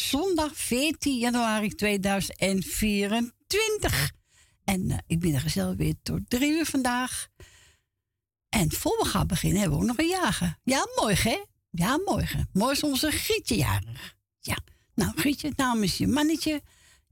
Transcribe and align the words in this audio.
Zondag 0.00 0.56
14 0.56 1.18
januari 1.18 1.74
2024. 1.74 4.12
En 4.64 4.90
uh, 4.90 4.96
ik 5.06 5.20
ben 5.20 5.34
er 5.34 5.40
gezellig 5.40 5.76
weer 5.76 5.94
tot 6.02 6.20
drie 6.28 6.50
uur 6.50 6.66
vandaag. 6.66 7.28
En 8.48 8.72
voor 8.72 8.98
we 8.98 9.04
gaan 9.04 9.26
beginnen 9.26 9.60
hebben 9.60 9.78
we 9.78 9.84
ook 9.84 9.90
nog 9.90 9.98
een 9.98 10.08
jager. 10.08 10.58
Ja, 10.62 10.86
morgen 10.96 11.30
hè? 11.30 11.38
Ja, 11.70 12.00
morgen. 12.04 12.48
Morgen 12.52 12.76
is 12.76 12.82
onze 12.82 13.10
Grietje 13.10 13.56
jarig. 13.56 14.14
Ja, 14.40 14.58
nou 14.94 15.12
Grietje, 15.16 15.52
namens 15.56 15.98
je 15.98 16.06
mannetje, 16.06 16.62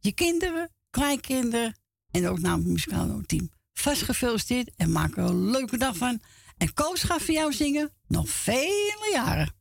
je 0.00 0.12
kinderen, 0.12 0.70
kleinkinderen 0.90 1.76
en 2.10 2.28
ook 2.28 2.38
namens 2.38 2.64
het 2.64 2.72
muzikale 2.72 3.26
team. 3.26 3.50
Vast 3.72 4.02
gefeliciteerd 4.02 4.70
en 4.76 4.92
maak 4.92 5.16
er 5.16 5.24
een 5.24 5.50
leuke 5.50 5.78
dag 5.78 5.96
van. 5.96 6.20
En 6.56 6.74
Koos 6.74 7.02
gaat 7.02 7.22
voor 7.22 7.34
jou 7.34 7.52
zingen 7.52 7.92
nog 8.06 8.28
vele 8.28 9.08
jaren. 9.12 9.54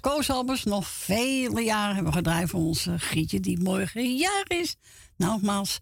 Koos 0.00 0.30
Albers. 0.30 0.64
Nog 0.64 0.88
vele 0.88 1.60
jaren 1.60 1.94
hebben 1.94 2.12
we 2.12 2.18
gedraaid 2.18 2.50
voor 2.50 2.60
onze 2.60 2.98
Gietje, 2.98 3.40
die 3.40 3.58
morgen 3.58 4.16
jaar 4.16 4.44
is. 4.46 4.76
Nogmaals, 5.16 5.80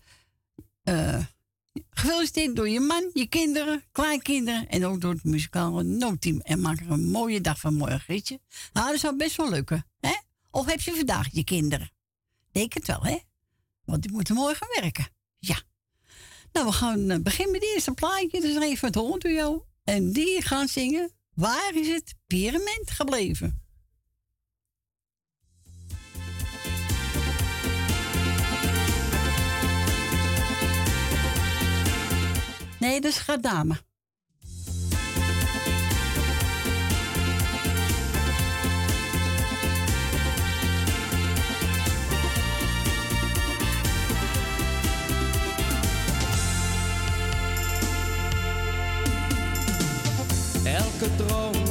uh, 0.85 1.25
gefeliciteerd 1.91 2.57
door 2.57 2.69
je 2.69 2.81
man, 2.81 3.11
je 3.13 3.27
kinderen, 3.27 3.85
kleinkinderen 3.93 4.69
en 4.69 4.87
ook 4.87 5.01
door 5.01 5.13
het 5.13 5.25
muzikale 5.25 5.83
noodteam. 5.83 6.41
En 6.41 6.61
maak 6.61 6.81
er 6.81 6.91
een 6.91 7.11
mooie 7.11 7.41
dag 7.41 7.61
van 7.61 7.75
morgen, 7.75 8.01
Gietje. 8.01 8.41
Nou, 8.73 8.91
dat 8.91 9.01
zou 9.01 9.17
best 9.17 9.37
wel 9.37 9.51
lukken, 9.51 9.87
hè? 10.01 10.15
Of 10.51 10.67
heb 10.67 10.81
je 10.81 10.95
vandaag 10.95 11.29
je 11.33 11.45
kinderen? 11.45 11.91
Denk 12.53 12.73
het 12.73 12.87
wel, 12.87 13.03
hè? 13.03 13.19
Want 13.85 14.03
die 14.03 14.13
moeten 14.13 14.35
morgen 14.35 14.67
werken. 14.81 15.09
Ja. 15.39 15.63
Nou, 16.53 16.67
we 16.67 16.73
gaan 16.73 17.11
eh, 17.11 17.19
beginnen 17.21 17.53
met 17.53 17.63
het 17.63 17.71
eerste 17.75 17.93
plaatje. 17.93 18.41
Dus 18.41 18.57
even 18.57 18.87
het 18.87 18.97
hondduo. 18.97 19.67
En 19.85 20.13
die 20.13 20.43
gaan 20.43 20.69
zingen. 20.69 21.13
Waar 21.35 21.75
is 21.75 21.89
het 21.89 22.15
pyramid 22.27 22.91
gebleven? 22.91 23.68
Nee, 32.79 33.01
dat 33.01 33.11
is 33.11 33.19
dame. 33.43 33.75
Elke 50.65 51.17
droom 51.17 51.68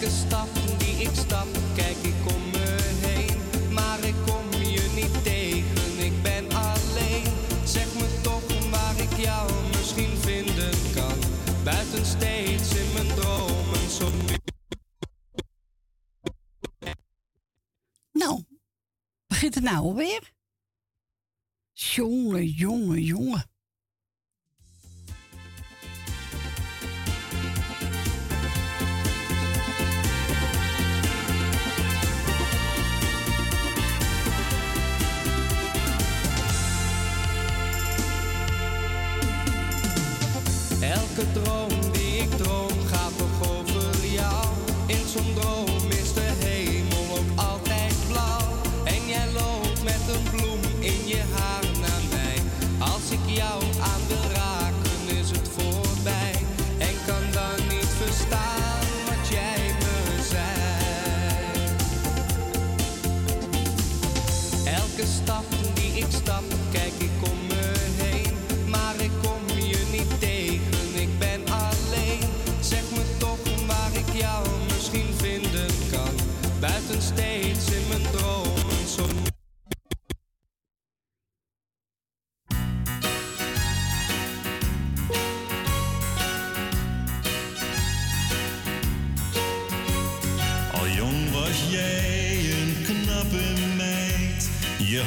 elke 0.00 0.10
stap 0.10 0.48
die 0.78 0.96
ik 0.96 1.10
stap, 1.12 1.48
kijk 1.74 1.96
ik 1.96 2.34
om 2.34 2.50
me 2.50 2.76
heen. 3.06 3.72
Maar 3.72 4.04
ik 4.04 4.14
kom 4.26 4.52
je 4.52 4.90
niet 4.94 5.24
tegen, 5.24 6.04
ik 6.04 6.22
ben 6.22 6.44
alleen. 6.52 7.32
Zeg 7.64 7.94
me 7.94 8.20
toch 8.22 8.70
waar 8.70 9.00
ik 9.00 9.12
jou 9.12 9.50
misschien 9.76 10.16
vinden 10.16 10.74
kan. 10.94 11.18
Buiten 11.64 12.06
steeds 12.06 12.74
in 12.74 12.92
mijn 12.92 13.06
dromen, 13.06 13.90
zo 13.90 14.10
nu. 14.10 14.36
Nou, 18.12 18.44
begint 19.26 19.54
het 19.54 19.64
nou 19.64 19.76
alweer? 19.76 20.32
Jongen, 21.72 22.46
jongen, 22.46 23.02
jongen. 23.02 23.50
que 41.18 41.47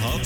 had 0.02 0.26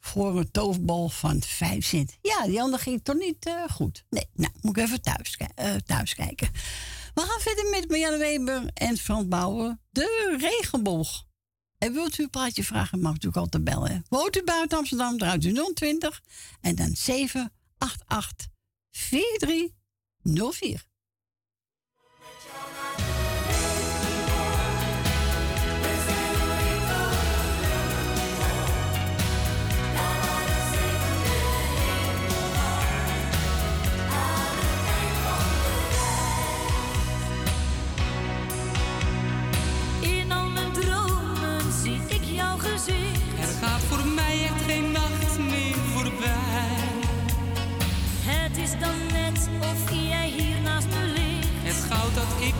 voor 0.00 0.38
een 0.38 0.50
toofbal 0.50 1.08
van 1.08 1.42
5 1.42 1.84
cent. 1.84 2.16
Ja, 2.22 2.46
die 2.46 2.62
andere 2.62 2.82
ging 2.82 3.04
toch 3.04 3.16
niet 3.16 3.46
eh, 3.46 3.68
goed. 3.70 4.04
Nee, 4.10 4.28
nou, 4.32 4.52
moet 4.60 4.76
ik 4.76 4.82
even 4.82 5.02
thuis, 5.02 5.36
eh, 5.54 5.74
thuis 5.74 6.14
kijken. 6.14 6.50
We 7.14 7.20
gaan 7.20 7.40
verder 7.40 7.70
met 7.70 7.88
Marianne 7.88 8.18
Weber 8.18 8.70
en 8.74 8.96
Frans 8.96 9.28
Bouwer, 9.28 9.78
de 9.90 10.36
regenboog. 10.40 11.24
En 11.78 11.92
wilt 11.92 12.18
u 12.18 12.22
een 12.22 12.30
praatje 12.30 12.64
vragen, 12.64 13.00
mag 13.00 13.12
natuurlijk 13.12 13.42
altijd 13.42 13.64
bellen. 13.64 14.04
Woont 14.08 14.36
u 14.36 14.44
buiten 14.44 14.78
Amsterdam, 14.78 15.18
draait 15.18 15.44
u 15.44 15.72
020 15.74 16.22
en 16.60 16.74
dan 16.74 16.94
788 16.94 18.48
4304. 18.90 20.84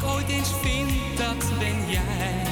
Ooit 0.07 0.29
eens 0.29 0.51
vind, 0.63 0.91
dat 1.17 1.59
ben 1.59 1.91
jij. 1.91 2.47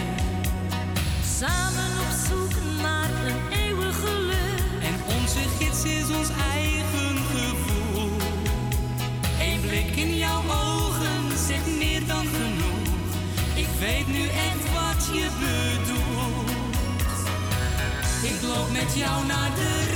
Samen 1.39 1.91
op 2.05 2.13
zoek 2.29 2.83
naar 2.83 3.11
een 3.27 3.59
eeuwig 3.59 4.01
geluk. 4.01 4.63
En 4.83 4.95
onze 5.17 5.43
gids 5.59 5.85
is 5.85 6.17
ons 6.17 6.29
eigen 6.53 7.17
gevoel. 7.35 8.11
Eén 9.41 9.61
blik 9.61 9.97
in 9.97 10.17
jouw 10.17 10.43
ogen 10.43 11.39
zegt 11.47 11.67
meer 11.79 12.07
dan 12.07 12.27
genoeg. 12.27 12.89
Ik 13.55 13.69
weet 13.79 14.07
nu 14.07 14.23
echt 14.29 14.65
wat 14.73 15.17
je 15.17 15.29
bedoelt. 15.41 16.51
Ik 18.23 18.43
loop 18.43 18.71
met 18.73 18.95
jou 18.95 19.27
naar 19.27 19.51
de 19.55 19.92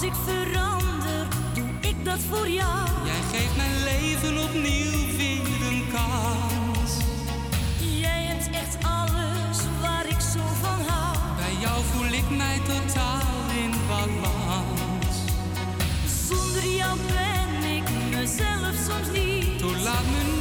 Als 0.00 0.08
ik 0.08 0.16
verander, 0.24 1.26
doe 1.54 1.68
ik 1.80 2.04
dat 2.04 2.18
voor 2.30 2.48
jou. 2.48 2.88
Jij 3.04 3.38
geeft 3.38 3.56
mijn 3.56 3.82
leven 3.84 4.42
opnieuw 4.42 5.16
weer 5.16 5.66
een 5.70 5.84
kans. 5.92 6.92
Jij 8.00 8.22
hebt 8.22 8.50
echt 8.50 8.76
alles 8.84 9.58
waar 9.80 10.06
ik 10.08 10.20
zo 10.20 10.40
van 10.60 10.80
hou. 10.86 11.16
Bij 11.36 11.54
jou 11.60 11.84
voel 11.84 12.12
ik 12.12 12.30
mij 12.30 12.58
totaal 12.58 13.50
in 13.64 13.72
balans. 13.88 15.16
Zonder 16.28 16.70
jou 16.76 16.98
ben 16.98 17.70
ik 17.76 17.84
mezelf 18.10 18.74
soms 18.88 19.18
niet. 19.18 19.58
Toen 19.58 19.82
laat 19.82 20.04
me 20.04 20.39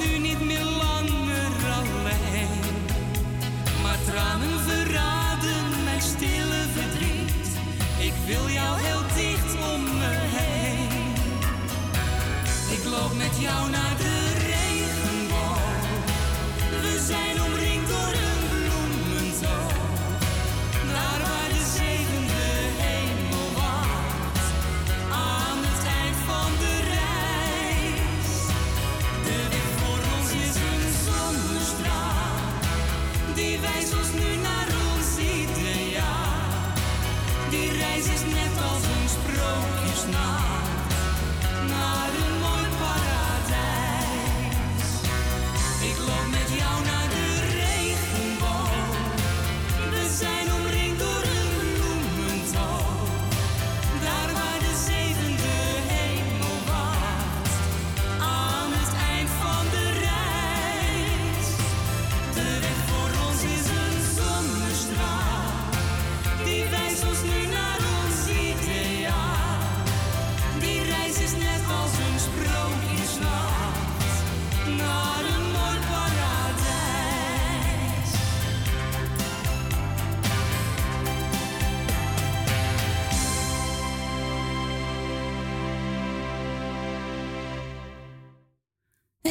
loop 13.41 13.69
met 13.69 13.99
jou 13.99 14.08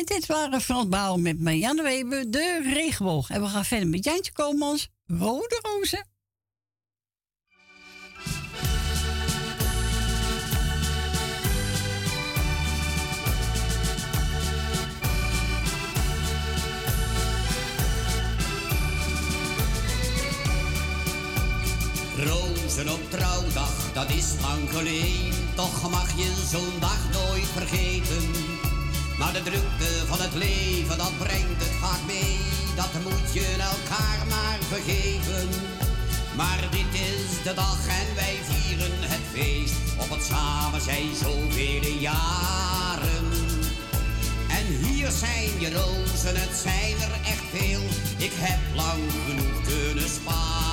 dit 0.08 0.26
waren 0.26 0.60
Frans 0.60 0.88
Bouw 0.88 1.16
met 1.16 1.40
Marianne 1.40 1.82
Weber, 1.82 2.30
de 2.30 2.60
regenboog. 2.74 3.30
En 3.30 3.40
we 3.40 3.48
gaan 3.48 3.64
verder 3.64 3.88
met 3.88 4.04
Jantje 4.04 4.32
Komans, 4.32 4.88
Rode 5.06 5.60
Rozen. 5.62 6.06
Rozen 22.16 22.92
op 22.92 23.10
trouwdag, 23.10 23.92
dat 23.92 24.10
is 24.10 24.34
lang 24.40 24.70
geleden. 24.70 25.54
Toch 25.54 25.90
mag 25.90 26.16
je 26.16 26.46
zo'n 26.50 26.80
dag 26.80 27.12
nooit 27.12 27.46
vergeten. 27.46 28.57
Maar 29.18 29.32
de 29.32 29.42
drukte 29.42 30.06
van 30.06 30.20
het 30.20 30.34
leven, 30.34 30.98
dat 30.98 31.18
brengt 31.18 31.62
het 31.62 31.75
vaak 31.80 32.00
mee. 32.06 32.38
Dat 32.76 32.92
moet 33.02 33.32
je 33.32 33.56
elkaar 33.58 34.26
maar 34.28 34.58
vergeven. 34.68 35.48
Maar 36.37 36.60
dit 36.70 37.00
is 37.00 37.42
de 37.42 37.54
dag 37.54 37.87
en 37.87 38.14
wij 38.14 38.38
vieren 38.42 38.92
het 39.00 39.25
feest. 39.32 39.75
Op 39.98 40.10
het 40.10 40.25
samen 40.25 40.80
zijn 40.80 41.14
zoveel 41.14 41.92
jaren. 41.98 43.28
En 44.48 44.66
hier 44.66 45.10
zijn 45.10 45.60
je 45.60 45.70
rozen, 45.72 46.40
het 46.40 46.56
zijn 46.56 46.94
er 47.00 47.12
echt 47.25 47.46
veel. 47.52 47.82
Ik 48.16 48.32
heb 48.34 48.58
lang 48.75 49.02
genoeg 49.26 49.62
kunnen 49.62 50.08
sparen. 50.08 50.67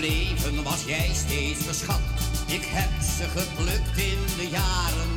leven 0.00 0.62
was 0.62 0.82
jij 0.86 1.10
steeds 1.14 1.60
geschat. 1.66 2.00
Ik 2.46 2.64
heb 2.64 2.90
ze 3.16 3.24
geplukt 3.38 3.96
in 3.96 4.22
de 4.36 4.48
jaren. 4.50 5.12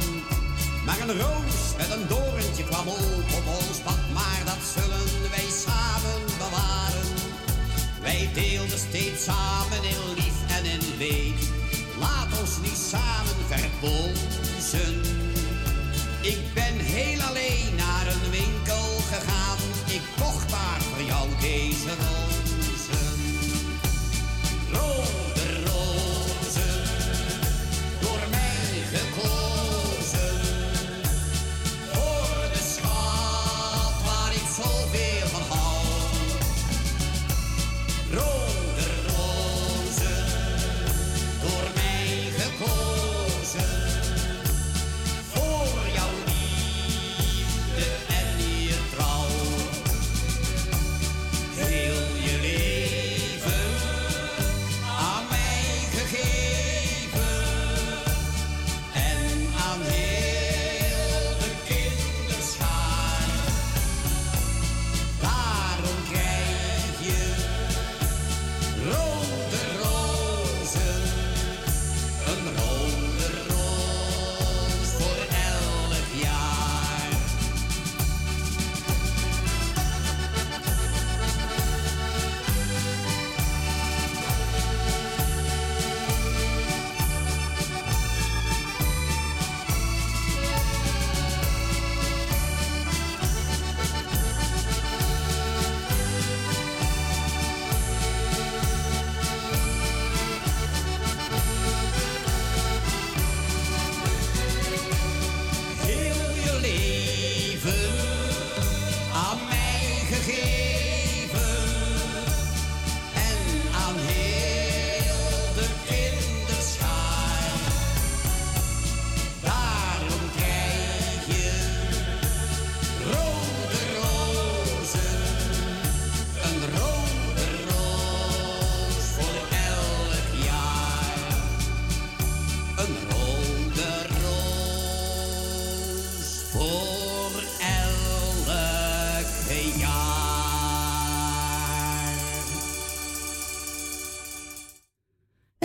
Maar 0.86 1.00
een 1.02 1.20
roos 1.20 1.58
met 1.78 1.90
een 1.92 2.08
doorntje 2.08 2.63
kwam 2.63 2.88
op 2.88 3.28
op 3.38 3.46
ons 3.60 3.78
pad. 3.84 4.02
Maar 4.13 4.42
dat 4.46 4.63
zullen 4.75 5.30
wij 5.36 5.50
samen 5.66 6.22
bewaren. 6.38 7.10
Wij 8.02 8.30
deelden 8.34 8.78
steeds 8.78 9.24
samen 9.24 9.84
in 9.94 10.04
lief 10.16 10.38
en 10.58 10.66
in 10.66 10.84
leed. 10.98 11.42
Laat 12.00 12.40
ons 12.40 12.56
niet 12.62 12.82
samen 12.92 13.38
verbozen. 13.52 14.96
Ik 16.22 16.54
ben 16.54 16.75
heel 16.96 17.22
alleen 17.22 17.75
naar 17.75 18.06
een 18.13 18.25
winkel 18.32 18.88
gegaan. 19.12 19.58
Ik 19.88 20.04
kocht 20.22 20.50
daar 20.50 20.82
voor 20.82 21.04
jou 21.04 21.30
deze 21.40 21.94
roos. 22.02 22.33
alone. 24.75 25.33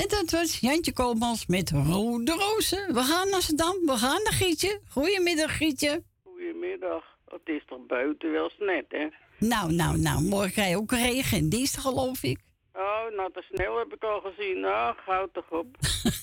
En 0.09 0.17
dat 0.17 0.31
was 0.31 0.61
Jantje 0.61 0.93
Koopmans 0.93 1.47
met 1.47 1.71
Rode 1.71 2.33
Rozen. 2.33 2.95
We 2.95 3.01
gaan 3.01 3.29
naar 3.29 3.43
Zandam. 3.43 3.87
We 3.87 3.97
gaan 3.97 4.23
naar 4.23 4.33
Gietje. 4.33 4.81
Goedemiddag, 4.89 5.57
Gietje. 5.57 6.03
Goedemiddag. 6.25 7.05
Het 7.29 7.41
is 7.45 7.63
toch 7.67 7.87
buiten 7.87 8.33
wel 8.33 8.51
net, 8.59 8.85
hè? 8.89 9.09
Nou, 9.39 9.73
nou, 9.73 9.99
nou. 9.99 10.23
Morgen 10.23 10.53
krijg 10.53 10.69
je 10.69 10.77
ook 10.77 10.91
regen 10.91 11.39
en 11.39 11.49
dinsdag, 11.49 11.83
geloof 11.83 12.23
ik. 12.23 12.39
Oh, 12.73 13.17
natte 13.17 13.43
sneeuw 13.53 13.79
heb 13.79 13.93
ik 13.93 14.05
al 14.05 14.21
gezien. 14.21 14.61
Nou, 14.61 14.97
goud 14.97 15.35
toch 15.35 15.51
op. 15.51 15.77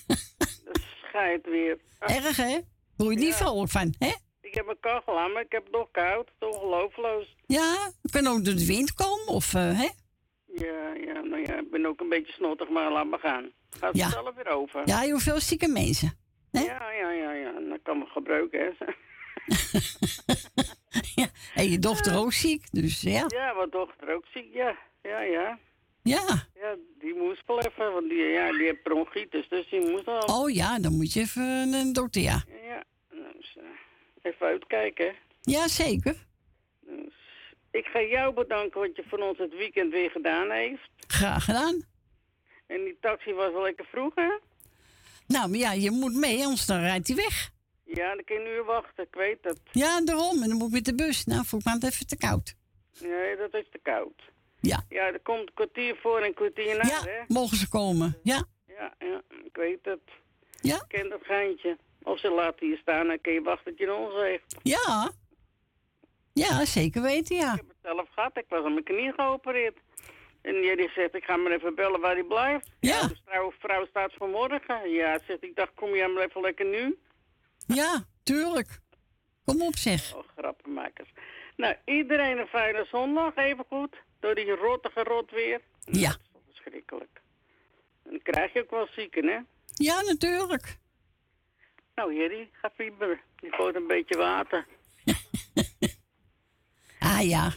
Dat 0.66 0.82
schijt 1.04 1.46
weer. 1.46 1.78
Erg, 2.00 2.38
hè? 2.38 2.60
Word 2.98 3.20
je 3.20 3.26
niet 3.26 3.36
vrolijk 3.36 3.72
van, 3.72 3.96
hè? 3.98 4.14
ik 4.42 4.54
heb 4.54 4.68
een 4.68 4.80
kachel 4.80 5.20
aan, 5.20 5.32
maar 5.32 5.42
ik 5.42 5.52
heb 5.52 5.64
het 5.64 5.74
nog 5.74 5.88
koud. 5.92 6.30
Het 6.40 6.50
is 6.50 6.56
ongelooflijk. 6.56 7.28
Ja, 7.46 7.92
het 8.02 8.12
kan 8.12 8.28
ook 8.28 8.46
door 8.46 8.56
de 8.56 8.66
wind 8.66 8.94
komen, 8.94 9.28
of, 9.28 9.54
eh, 9.54 9.80
hè? 9.80 9.90
Ja, 10.56 10.94
ja, 10.94 11.22
nou 11.22 11.42
ja, 11.42 11.56
ik 11.60 11.72
ben 11.72 11.86
ook 11.86 12.00
een 12.00 12.10
beetje 12.10 12.34
snottig, 12.34 12.70
maar 12.70 12.92
laat 12.92 13.06
maar 13.10 13.20
gaan. 13.20 13.52
Gaat 13.80 13.96
Ja. 13.98 14.06
het 14.06 14.14
zelf 14.14 14.36
weer 14.36 14.48
over. 14.48 14.82
Ja, 14.86 15.04
je 15.04 15.12
hoeveel 15.12 15.40
zieke 15.40 15.68
mensen. 15.68 16.14
hè? 16.52 16.60
ja, 16.64 16.92
ja, 16.92 17.12
ja, 17.12 17.32
ja. 17.34 17.52
Dat 17.70 17.80
kan 17.84 17.98
me 17.98 18.06
gebruiken, 18.06 18.60
hè. 18.60 18.86
Ja. 21.16 21.28
En 21.56 21.70
je 21.70 21.80
dochter 21.80 22.18
ook 22.18 22.34
ziek, 22.34 22.64
dus 22.72 23.02
ja. 23.02 23.26
Ja, 23.28 23.54
mijn 23.54 23.70
dochter 23.70 24.16
ook 24.16 24.26
ziek, 24.34 24.54
ja. 24.54 24.78
Ja, 25.02 25.22
ja. 25.22 25.60
Ja. 26.04 26.24
Ja, 26.56 26.76
die 27.00 27.14
moest 27.16 27.44
wel 27.46 27.60
even, 27.60 27.94
want 27.94 28.10
die, 28.10 28.18
ja, 28.24 28.52
die 28.52 28.62
heeft 28.66 28.84
bronchitis, 28.84 29.50
dus 29.50 29.70
die 29.70 29.90
moest 29.92 30.08
al. 30.08 30.42
Oh 30.42 30.50
ja, 30.50 30.80
dan 30.80 30.96
moet 30.96 31.14
je 31.14 31.20
even 31.20 31.74
een 31.74 31.94
dokter, 31.94 32.22
ja. 32.22 32.44
Ja, 32.68 32.84
dus, 33.10 33.58
even 34.22 34.46
uitkijken. 34.46 35.16
Ja, 35.42 35.68
zeker. 35.68 36.16
Dus, 36.82 37.14
ik 37.76 37.86
ga 37.86 38.02
jou 38.02 38.34
bedanken 38.34 38.80
wat 38.80 38.96
je 38.96 39.04
voor 39.10 39.20
ons 39.20 39.38
het 39.38 39.54
weekend 39.56 39.92
weer 39.92 40.10
gedaan 40.12 40.52
heeft. 40.52 40.90
Graag 41.08 41.44
gedaan. 41.44 41.86
En 42.68 42.84
die 42.84 42.98
taxi 43.02 43.34
was 43.34 43.52
wel 43.52 43.62
lekker 43.62 43.86
vroeg, 43.86 44.16
hè? 44.16 44.30
Nou, 45.28 45.50
maar 45.50 45.60
ja, 45.60 45.72
je 45.72 45.92
moet 45.92 46.14
mee, 46.14 46.44
anders 46.44 46.66
dan 46.66 46.80
rijdt 46.80 47.08
hij 47.08 47.16
weg. 47.16 47.52
Ja, 47.84 48.16
dan 48.16 48.24
kun 48.24 48.36
je 48.36 48.42
een 48.42 48.56
uur 48.56 48.64
wachten, 48.64 49.04
ik 49.04 49.16
weet 49.16 49.38
het. 49.42 49.60
Ja, 49.72 50.02
daarom. 50.02 50.44
En 50.44 50.50
dan 50.50 50.58
moet 50.58 50.68
ik 50.68 50.74
met 50.74 50.86
de 50.86 50.96
bus. 50.96 51.26
Nou, 51.26 51.46
vond 51.46 51.62
ik 51.62 51.68
maar 51.68 51.76
het 51.76 51.84
even 51.84 52.08
te 52.08 52.18
koud. 52.18 52.56
Nee, 53.02 53.36
dat 53.38 53.54
is 53.54 53.66
te 53.72 53.80
koud. 53.84 54.22
Ja. 54.60 54.84
Ja, 54.90 55.06
er 55.06 55.20
komt 55.20 55.40
een 55.40 55.54
kwartier 55.54 55.96
voor 56.02 56.18
en 56.18 56.24
een 56.26 56.34
kwartier 56.34 56.78
na, 56.78 56.88
Ja, 56.88 57.02
hè? 57.04 57.22
mogen 57.28 57.58
ze 57.58 57.70
komen. 57.70 58.18
Ja. 58.24 58.44
Ja, 58.68 58.94
ja, 59.00 59.22
ik 59.46 59.56
weet 59.56 59.80
het. 59.82 60.00
Ja. 60.62 60.76
Ik 60.76 60.84
ken 60.88 61.10
dat 61.10 61.20
geintje. 61.24 61.78
Of 62.04 62.20
ze 62.20 62.30
laten 62.30 62.68
hier 62.68 62.78
staan, 62.78 63.08
dan 63.08 63.22
kun 63.22 63.34
je 63.34 63.42
wachten 63.42 63.72
tot 63.76 63.80
je 63.80 63.94
ons 63.94 64.14
heeft. 64.14 64.56
Ja. 64.64 65.12
Ja, 66.44 66.66
zeker 66.66 67.02
weten, 67.02 67.36
ja. 67.36 67.52
Ik 67.52 67.58
heb 67.58 67.68
het 67.68 67.78
zelf 67.82 68.08
gehad, 68.12 68.38
ik 68.38 68.46
was 68.50 68.64
aan 68.66 68.72
mijn 68.74 68.84
knie 68.84 69.14
geopereerd. 69.14 69.78
En 70.42 70.62
jij 70.62 70.76
die 70.76 70.90
zegt, 70.90 71.16
ik 71.16 71.24
ga 71.24 71.36
maar 71.38 71.52
even 71.52 71.76
bellen 71.76 72.00
waar 72.02 72.14
hij 72.14 72.24
blijft. 72.24 72.70
Ja. 72.80 73.08
de 73.08 73.18
vrouw, 73.26 73.52
vrouw 73.60 73.86
staat 73.86 74.14
vanmorgen. 74.14 74.90
Ja, 74.90 75.20
zegt, 75.28 75.44
ik 75.44 75.56
dacht, 75.56 75.72
kom 75.76 75.96
jij 75.96 76.08
maar 76.08 76.24
even 76.24 76.42
lekker 76.42 76.66
nu? 76.66 76.98
Ja, 77.68 78.04
tuurlijk. 78.24 78.80
Kom 79.46 79.62
op, 79.62 79.76
zeg. 79.76 80.16
Oh, 80.16 80.24
grappenmakers. 80.38 81.10
Nou, 81.56 81.76
iedereen 81.86 82.38
een 82.38 82.48
fijne 82.48 82.88
zondag, 82.92 83.36
even 83.36 83.66
goed. 83.70 83.96
Door 84.20 84.36
die 84.36 84.56
rottige 84.56 85.04
rot 85.04 85.32
weer. 85.32 85.62
Ja. 85.86 86.10
Dat 86.10 86.20
is 86.20 86.30
toch 86.32 86.42
verschrikkelijk. 86.46 87.22
Dan 88.04 88.20
krijg 88.24 88.54
je 88.54 88.62
ook 88.62 88.72
wel 88.72 88.88
zieken, 88.96 89.28
hè? 89.28 89.40
Ja, 89.74 90.02
natuurlijk. 90.02 90.78
Nou, 91.96 92.16
Jerry, 92.16 92.50
ga 92.52 92.72
fieberen. 92.76 93.20
Die 93.36 93.52
gooit 93.52 93.76
een 93.76 93.88
beetje 93.88 94.18
water. 94.18 94.66
Ah 97.06 97.22
ja. 97.28 97.54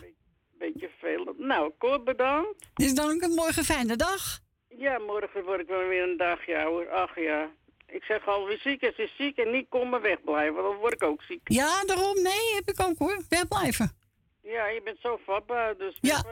Beetje 0.58 0.90
veel. 1.00 1.34
Nou, 1.38 1.72
kort 1.78 2.04
bedankt. 2.04 2.68
Dus 2.74 2.94
dan 2.94 3.22
een 3.22 3.34
morgen 3.34 3.64
fijne 3.64 3.96
dag. 3.96 4.38
Ja, 4.68 4.98
morgen 4.98 5.44
word 5.44 5.60
ik 5.60 5.66
wel 5.66 5.86
weer 5.88 6.02
een 6.02 6.16
dagje 6.16 6.58
ouder. 6.64 6.90
Ach 6.90 7.16
ja. 7.20 7.50
Ik 7.86 8.02
zeg 8.02 8.26
al, 8.28 8.46
wie 8.46 8.58
ziek 8.58 8.82
is, 8.82 8.96
is 8.96 9.16
ziek 9.16 9.36
en 9.36 9.50
niet 9.50 9.66
komen 9.68 10.00
wegblijven. 10.00 10.54
want 10.54 10.66
Dan 10.68 10.76
word 10.80 10.92
ik 10.94 11.02
ook 11.02 11.22
ziek. 11.22 11.40
Ja, 11.44 11.84
daarom. 11.84 12.22
Nee, 12.22 12.54
heb 12.54 12.68
ik 12.68 12.82
ook 12.82 12.98
hoor. 12.98 13.22
Wegblijven. 13.28 13.96
Ja, 14.42 14.66
je 14.68 14.80
bent 14.84 14.98
zo 15.00 15.20
vatbaar, 15.24 15.76
dus 15.76 15.98
Ja. 16.00 16.24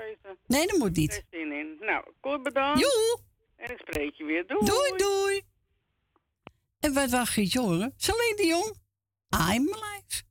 Nee, 0.46 0.66
dat 0.66 0.78
moet 0.78 0.96
niet. 0.96 1.24
zin 1.30 1.52
in. 1.52 1.76
Nou, 1.80 2.04
kort 2.20 2.42
bedankt. 2.42 2.80
Joe. 2.80 3.18
En 3.56 3.70
ik 3.70 3.78
spreek 3.78 4.14
je 4.14 4.24
weer. 4.24 4.46
Doei. 4.46 4.66
Doei, 4.66 4.96
doei. 4.96 5.42
En 6.80 6.94
wat 6.94 7.10
was 7.10 7.28
Gietje 7.28 7.60
horen? 7.60 7.94
Celine 7.96 8.36
Dion. 8.36 8.74
I'm 9.52 9.72
alive. 9.72 10.22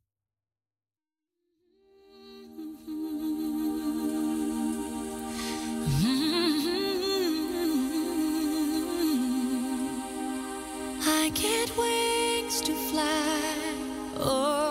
I 11.25 11.29
get 11.29 11.75
wings 11.75 12.61
to 12.61 12.71
fly. 12.71 13.55
Oh, 14.17 14.64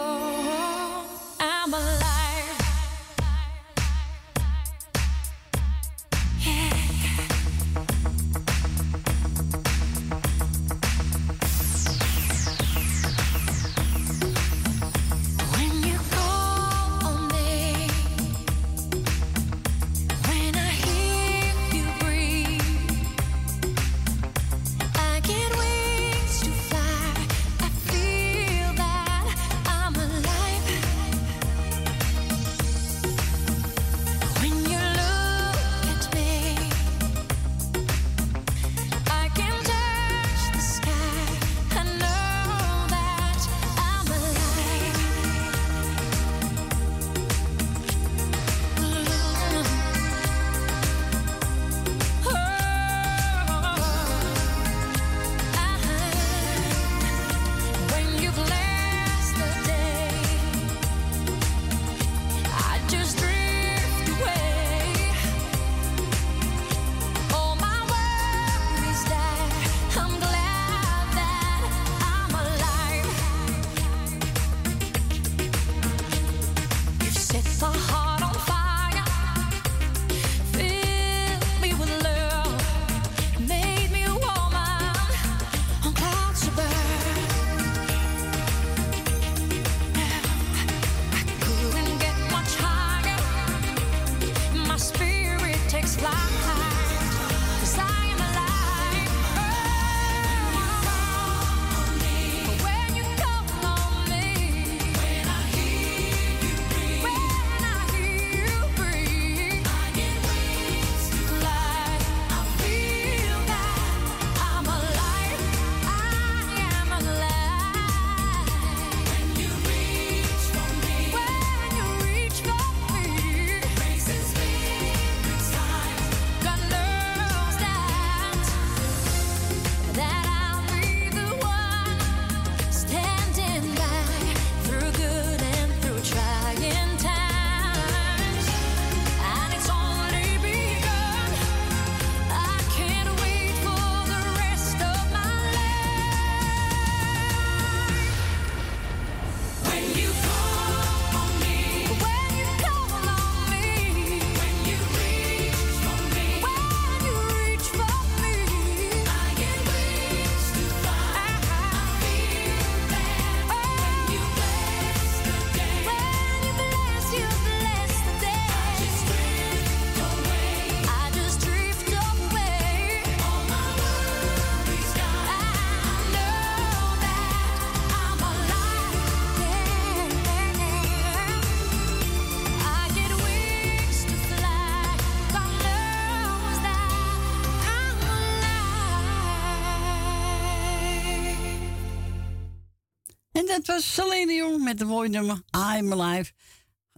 Het 193.65 193.75
was 193.75 193.95
Celine 193.95 194.33
Jong 194.33 194.63
met 194.65 194.79
de 194.79 194.85
mooie 194.85 195.09
nummer 195.09 195.43
I'm 195.51 195.93
Alive. 195.93 196.33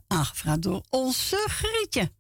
Aangevraagd 0.07 0.63
door 0.63 0.85
onze 0.91 1.45
Grietje. 1.49 2.13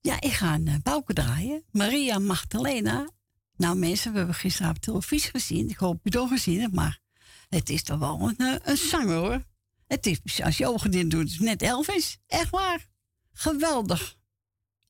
Ja, 0.00 0.20
ik 0.20 0.32
ga 0.32 0.54
een 0.54 0.68
eh, 0.68 0.74
bouwke 0.82 1.12
draaien. 1.12 1.64
Maria 1.70 2.18
Magdalena. 2.18 3.10
Nou 3.56 3.76
mensen, 3.76 4.12
we 4.12 4.18
hebben 4.18 4.34
gisteren 4.34 4.70
op 4.70 4.78
televisie 4.78 5.30
gezien. 5.30 5.68
Ik 5.68 5.76
hoop 5.76 6.00
je 6.02 6.18
het 6.18 6.28
gezien 6.28 6.60
hebt, 6.60 6.74
maar 6.74 7.00
het 7.48 7.70
is 7.70 7.82
toch 7.82 7.98
wel 7.98 8.34
een, 8.36 8.60
eh, 8.60 8.74
zanger 8.76 9.16
hoor. 9.16 9.44
Het 9.86 10.06
is, 10.06 10.42
als 10.42 10.56
je 10.56 10.66
ogen 10.66 10.90
dit 10.90 11.10
doet, 11.10 11.28
is 11.28 11.38
net 11.38 11.62
Elvis. 11.62 12.18
Echt 12.26 12.50
waar. 12.50 12.86
Geweldig. 13.32 14.16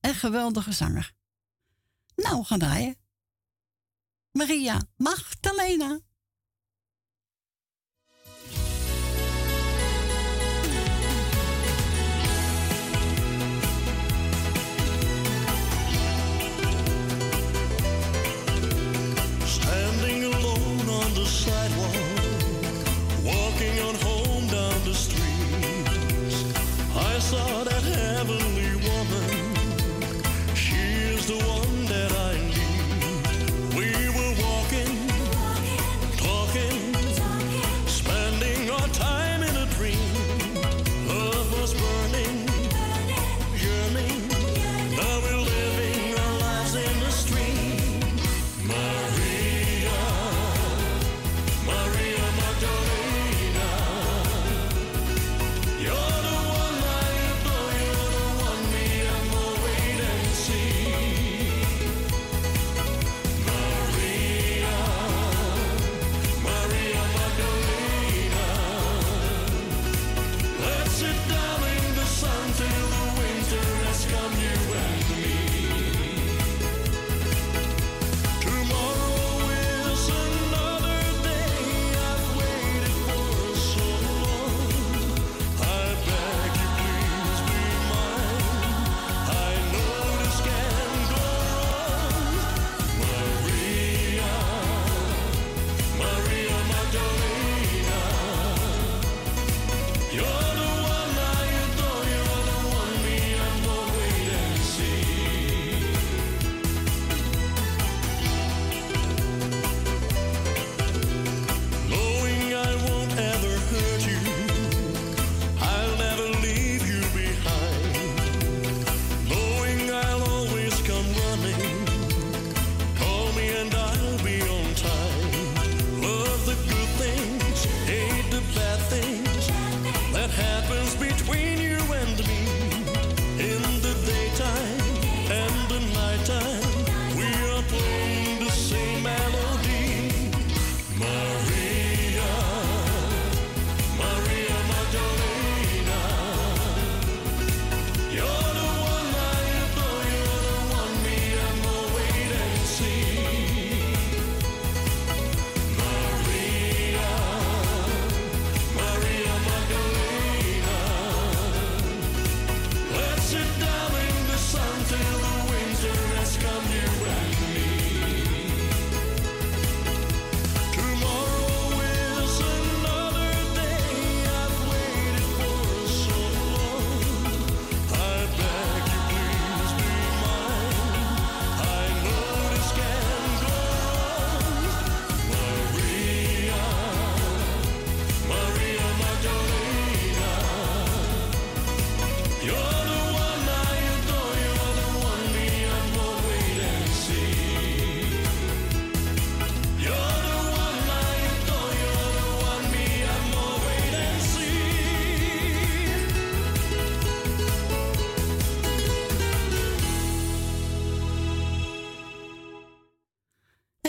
Een 0.00 0.14
geweldige 0.14 0.72
zanger. 0.72 1.12
Nou, 2.14 2.38
we 2.38 2.44
gaan 2.44 2.59
draaien. 2.59 2.96
Maria 4.33 4.83
Magdalena. 4.96 6.00
sidewalk, 21.46 21.94
walking 23.24 23.78
on 23.87 23.94
home 24.06 24.46
down 24.48 24.85
the 24.85 24.94
street. 24.94 26.56
I 26.96 27.18
saw 27.20 27.62
that. 27.64 27.75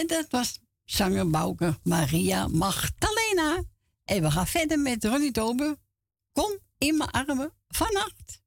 Dat 0.07 0.25
was 0.29 0.59
Samuel 0.85 1.29
Bouke, 1.29 1.79
Maria 1.83 2.47
Magdalena. 2.47 3.63
En 4.03 4.21
we 4.21 4.31
gaan 4.31 4.47
verder 4.47 4.79
met 4.79 5.05
Ronnie 5.05 5.31
Tober. 5.31 5.75
Kom 6.31 6.59
in 6.77 6.97
mijn 6.97 7.09
armen 7.09 7.53
vannacht. 7.67 8.41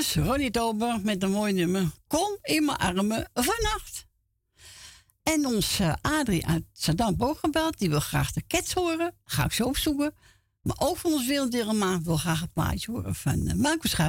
was 0.00 0.14
Ronnie 0.14 0.50
Tober 0.50 1.00
met 1.02 1.22
een 1.22 1.30
mooi 1.30 1.52
nummer. 1.52 1.90
Kom 2.06 2.38
in 2.42 2.64
mijn 2.64 2.78
armen 2.78 3.30
vannacht. 3.34 4.06
En 5.22 5.46
ons 5.46 5.78
eh, 5.78 5.94
Adrie 6.00 6.46
uit 6.46 6.64
Saddam 6.72 7.16
gebeld. 7.18 7.78
Die 7.78 7.90
wil 7.90 8.00
graag 8.00 8.32
de 8.32 8.46
Cats 8.46 8.72
horen. 8.72 9.14
Ga 9.24 9.44
ik 9.44 9.52
zo 9.52 9.64
opzoeken. 9.64 10.14
Maar 10.62 10.76
ook 10.78 10.96
van 10.96 11.12
ons 11.12 11.26
werelddierenmaat 11.26 12.02
wil 12.02 12.16
graag 12.16 12.42
een 12.42 12.52
plaatje 12.52 12.92
horen 12.92 13.14
van 13.14 13.48
uh, 13.48 13.54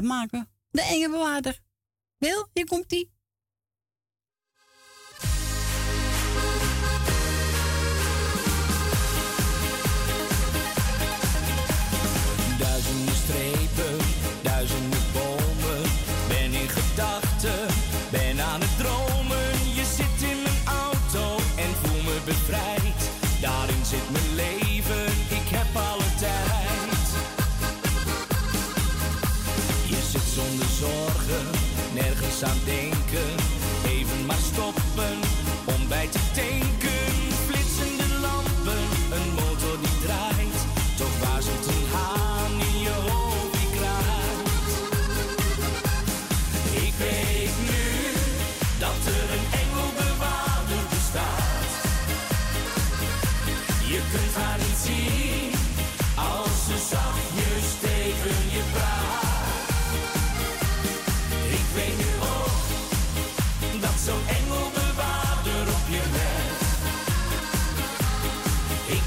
Marco 0.02 0.44
De 0.70 0.82
enge 0.82 1.10
bewaarder. 1.10 1.60
Wil, 2.18 2.48
hier 2.54 2.66
komt 2.66 2.90
die. 2.90 3.12
someday 32.42 32.81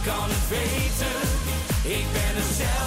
kan 0.05 0.29
het 0.29 0.49
weten, 0.49 1.21
ik 1.99 2.05
ben 2.13 2.37
er 2.37 2.55
zelf. 2.57 2.84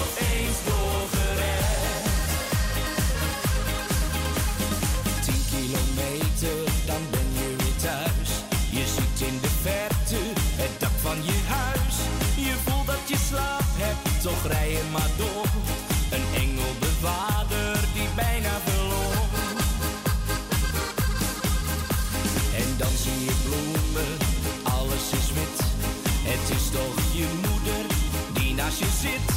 zit. 29.01 29.27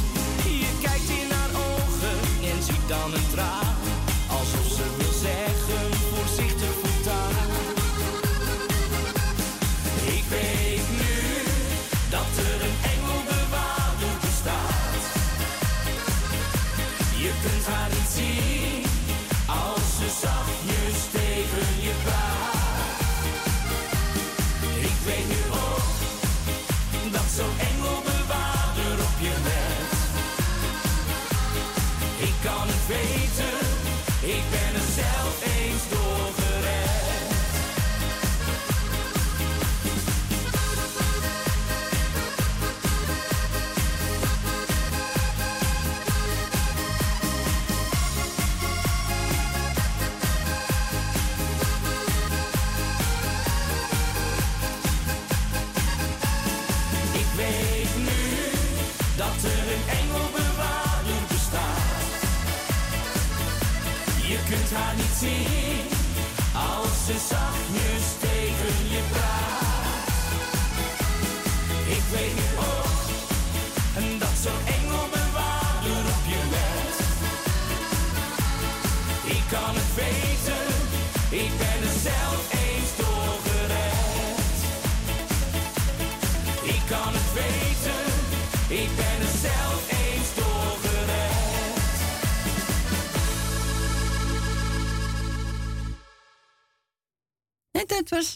Je 0.43 0.77
kijkt 0.81 1.09
in 1.09 1.31
haar 1.31 1.49
ogen 1.49 2.17
en 2.51 2.63
ziet 2.63 2.87
dan 2.87 3.13
een 3.13 3.29
traan. 3.31 3.80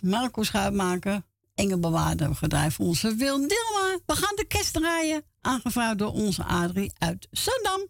Marco 0.05 0.43
Schuitmaker, 0.43 1.23
Engelbewaarder 1.53 2.35
gedrijf 2.35 2.79
onze 2.79 3.15
Wil 3.15 3.37
Dilma. 3.37 3.99
We 4.05 4.15
gaan 4.15 4.35
de 4.35 4.45
kerst 4.47 4.73
draaien, 4.73 5.23
aangevraagd 5.41 5.97
door 5.97 6.11
onze 6.11 6.43
Adrie 6.43 6.93
uit 6.97 7.27
Zandam. 7.31 7.87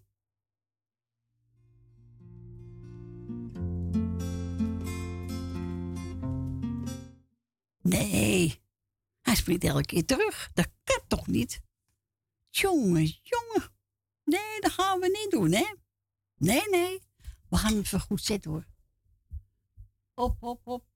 Nee, 7.82 8.61
hij 9.22 9.36
springt 9.36 9.63
elke 9.63 9.86
keer 9.86 10.05
terug. 10.05 10.49
Dat 10.53 10.68
kan 10.84 11.01
toch 11.07 11.28
niet? 11.28 11.61
Jongen, 12.49 13.05
jongen. 13.05 13.70
Nee, 14.24 14.59
dat 14.59 14.72
gaan 14.72 14.99
we 14.99 15.07
niet 15.07 15.32
doen, 15.32 15.51
hè? 15.51 15.74
Nee, 16.38 16.70
nee. 16.70 17.01
We 17.49 17.57
gaan 17.57 17.76
het 17.76 17.88
ver 17.88 17.99
goed 17.99 18.22
zetten, 18.22 18.51
hoor. 18.51 18.66
Op, 20.13 20.43
op, 20.43 20.68
op. 20.68 20.95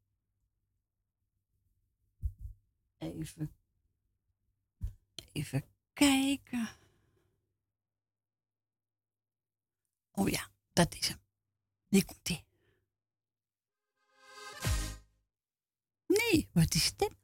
Even, 2.99 3.55
even 5.31 5.63
kijken. 5.93 6.69
Oh 10.11 10.29
ja, 10.29 10.51
dat 10.73 10.93
is 10.95 11.07
hem. 11.07 11.19
Die 11.87 12.05
komt 12.05 12.27
hij. 12.27 12.45
Nee, 16.07 16.49
wat 16.53 16.73
is 16.73 16.95
dit? 16.95 17.18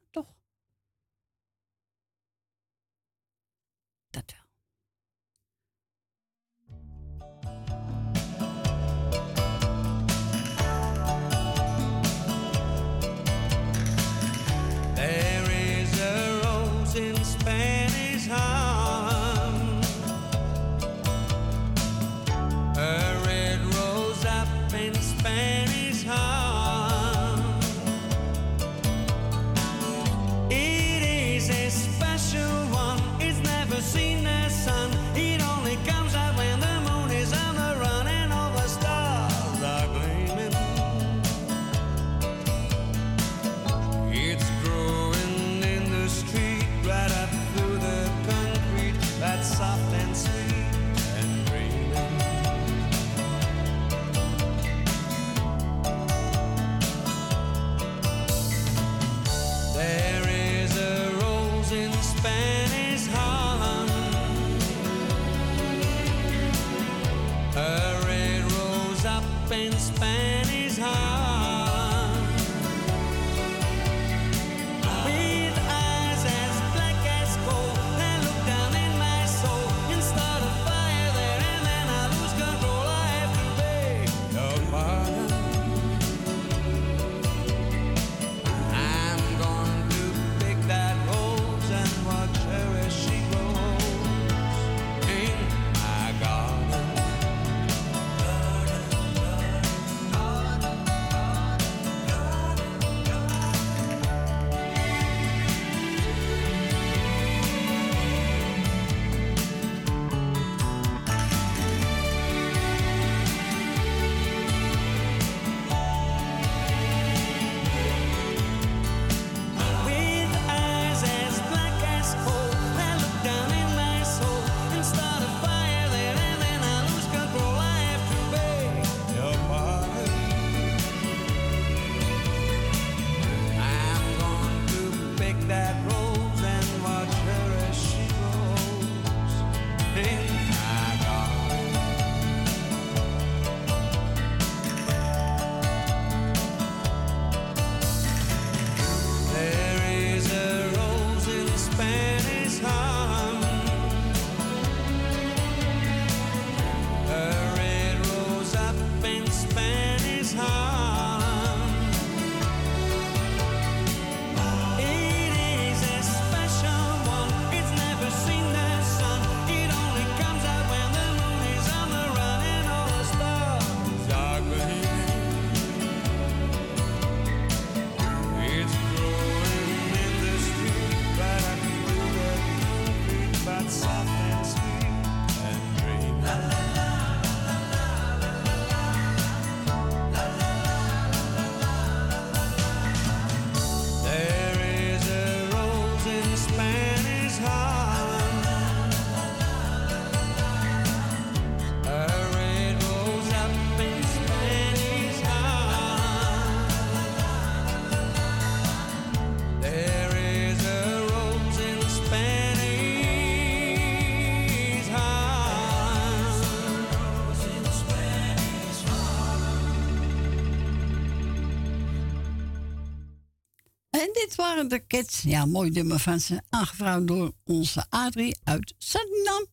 de 224.64 224.78
Kids. 224.86 225.22
Ja, 225.22 225.44
mooi 225.44 225.70
nummer 225.70 225.98
van 225.98 226.20
ze. 226.20 226.40
Aangevraagd 226.48 227.06
door 227.06 227.32
onze 227.44 227.86
Adrie 227.88 228.36
uit 228.44 228.74
Zandam. 228.78 229.46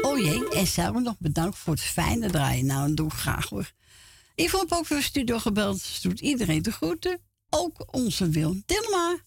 Oh 0.00 0.18
jee, 0.18 0.48
en 0.48 0.66
Sarah 0.66 1.02
nog 1.02 1.14
bedankt 1.18 1.58
voor 1.58 1.72
het 1.72 1.82
fijne 1.82 2.30
draaien. 2.30 2.66
Nou, 2.66 2.86
dat 2.86 2.96
doe 2.96 3.06
ik 3.06 3.12
graag 3.12 3.48
hoor. 3.48 3.72
Ik 4.34 4.50
heb 4.50 4.72
ook 4.72 4.86
voor 4.86 5.02
studio 5.02 5.38
gebeld. 5.38 5.76
Dus 5.76 6.00
doet 6.00 6.20
iedereen 6.20 6.62
de 6.62 6.72
groeten. 6.72 7.20
Ook 7.50 7.94
onze 7.94 8.28
Wil 8.28 8.62
Dilma. 8.66 9.18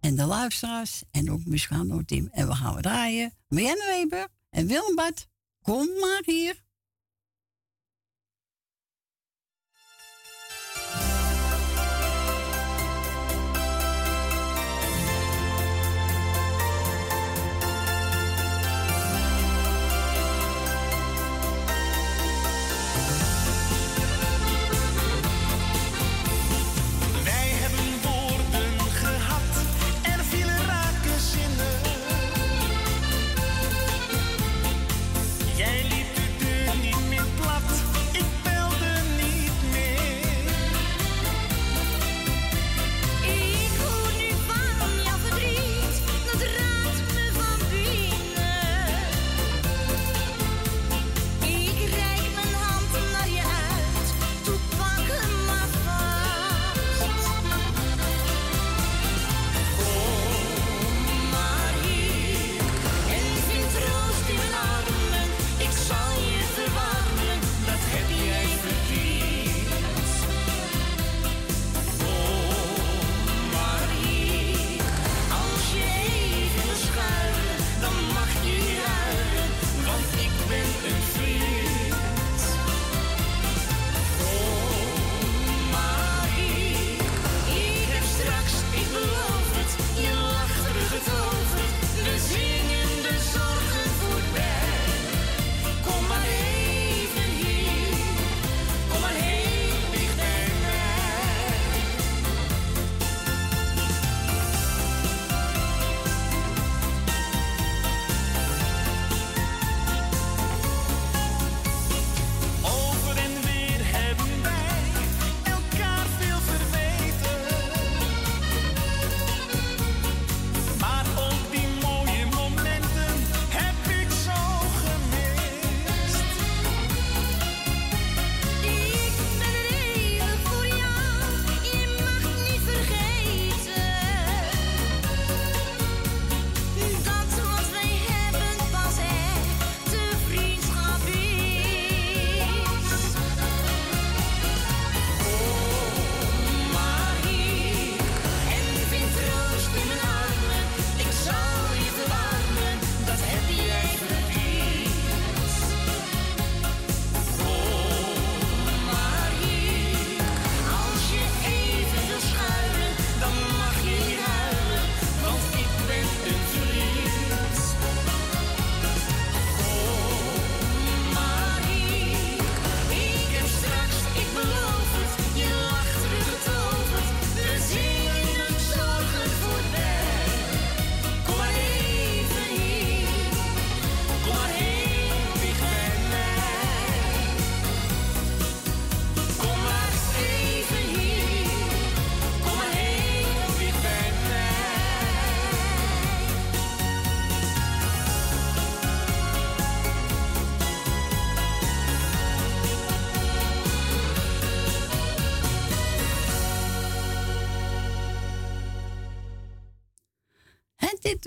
En 0.00 0.14
de 0.14 0.24
luisteraars. 0.24 1.02
En 1.10 1.30
ook 1.30 1.44
Muscano 1.44 2.02
Tim. 2.04 2.28
En 2.32 2.48
we 2.48 2.54
gaan 2.54 2.74
we 2.74 2.82
draaien. 2.82 3.34
Marianne 3.48 3.86
Weber 3.86 4.28
en 4.50 4.66
Wilmbad, 4.66 5.28
Kom 5.62 5.86
maar 6.00 6.22
hier. 6.24 6.64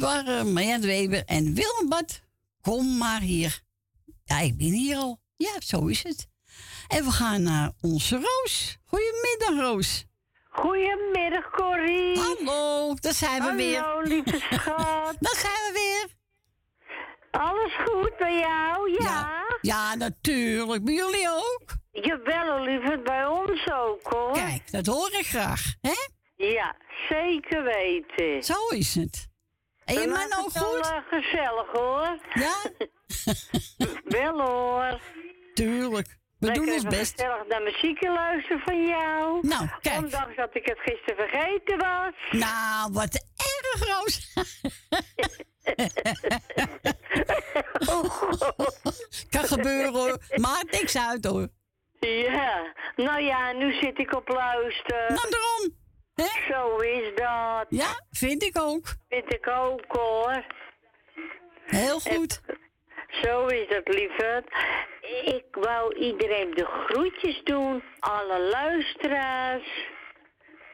Marjan 0.09 0.81
Weber 0.81 1.23
en 1.25 1.53
Bad. 1.89 2.21
Kom 2.61 2.97
maar 2.97 3.21
hier. 3.21 3.61
Ja, 4.23 4.39
ik 4.39 4.57
ben 4.57 4.71
hier 4.71 4.97
al. 4.97 5.19
Ja, 5.35 5.51
zo 5.59 5.85
is 5.85 6.03
het. 6.03 6.27
En 6.87 7.03
we 7.03 7.11
gaan 7.11 7.43
naar 7.43 7.71
onze 7.81 8.15
Roos. 8.15 8.77
Goedemiddag, 8.85 9.65
Roos. 9.65 10.05
Goedemiddag, 10.49 11.49
Corrie. 11.49 12.19
Hallo, 12.19 12.93
daar 12.93 13.13
zijn 13.13 13.43
we 13.43 13.53
weer. 13.55 13.79
Hallo, 13.79 14.01
lieve 14.01 14.39
schat. 14.51 15.15
Daar 15.19 15.35
zijn 15.35 15.53
we 15.53 15.71
weer. 15.73 16.17
Alles 17.41 17.73
goed 17.85 18.17
bij 18.17 18.37
jou? 18.39 19.03
Ja. 19.03 19.45
Ja, 19.61 19.95
natuurlijk. 19.95 20.83
Bij 20.83 20.93
jullie 20.93 21.29
ook. 21.29 21.77
Jawel, 21.91 22.63
lieve, 22.63 23.01
bij 23.03 23.25
ons 23.27 23.71
ook, 23.71 24.01
hoor. 24.03 24.33
Kijk, 24.33 24.71
dat 24.71 24.85
hoor 24.85 25.11
ik 25.11 25.25
graag. 25.25 25.73
Hè? 25.81 26.07
Ja, 26.45 26.75
zeker 27.09 27.63
weten. 27.63 28.43
Zo 28.43 28.67
is 28.67 28.95
het. 28.95 29.28
En 29.95 30.01
je 30.01 30.07
man 30.07 30.33
ook 30.37 30.45
het 30.45 30.53
wel, 30.53 30.63
goed? 30.73 30.85
eh, 30.85 30.97
gezellig, 31.09 31.67
hoor. 31.71 32.17
Ja? 32.33 32.55
Wel, 34.19 34.41
hoor. 34.41 34.99
Tuurlijk. 35.53 36.07
We 36.39 36.45
Lekker 36.45 36.65
doen 36.65 36.73
ons 36.73 36.83
best. 36.83 37.11
gezellig 37.11 37.47
naar 37.47 37.61
muziekje 37.61 38.09
luisteren 38.11 38.59
van 38.59 38.85
jou. 38.85 39.47
Nou, 39.47 39.67
kijk. 39.81 39.97
Ondanks 39.97 40.35
dat 40.35 40.55
ik 40.55 40.65
het 40.65 40.79
gisteren 40.79 41.15
vergeten 41.29 41.77
was. 41.77 42.13
Nou, 42.31 42.91
wat 42.93 43.25
erg, 43.37 43.87
Roos. 43.87 44.33
kan 49.29 49.43
gebeuren 49.43 49.93
hoor. 49.93 50.17
Maakt 50.35 50.71
niks 50.71 50.97
uit 50.97 51.25
hoor. 51.25 51.47
Ja, 51.99 52.73
nou 52.95 53.21
ja, 53.21 53.51
nu 53.51 53.73
zit 53.73 53.99
ik 53.99 54.15
op 54.15 54.27
luisteren. 54.27 55.13
Nou, 55.13 55.29
daarom. 55.29 55.77
Zo 56.49 56.75
is 56.77 57.15
dat. 57.15 57.65
Ja, 57.69 58.01
vind 58.11 58.43
ik 58.43 58.57
ook. 58.59 58.87
Vind 59.09 59.33
ik 59.33 59.47
ook, 59.47 59.83
hoor. 59.87 60.45
Heel 61.65 61.99
goed. 61.99 62.41
Zo 63.21 63.45
is 63.45 63.69
dat, 63.69 63.87
lieverd. 63.93 64.45
Ik 65.25 65.45
wou 65.51 65.95
iedereen 65.95 66.51
de 66.53 66.65
groetjes 66.65 67.41
doen. 67.43 67.83
Alle 67.99 68.39
luisteraars. 68.49 69.87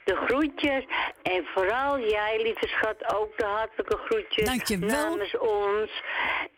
De 0.04 0.16
groetjes. 0.16 0.86
En 1.22 1.46
vooral 1.54 2.00
jij, 2.00 2.42
lieve 2.44 2.68
schat, 2.68 3.14
ook 3.16 3.38
de 3.38 3.46
hartelijke 3.46 3.98
groetjes. 3.98 4.46
Dankjewel. 4.46 4.90
Namens 4.90 5.38
ons. 5.38 6.02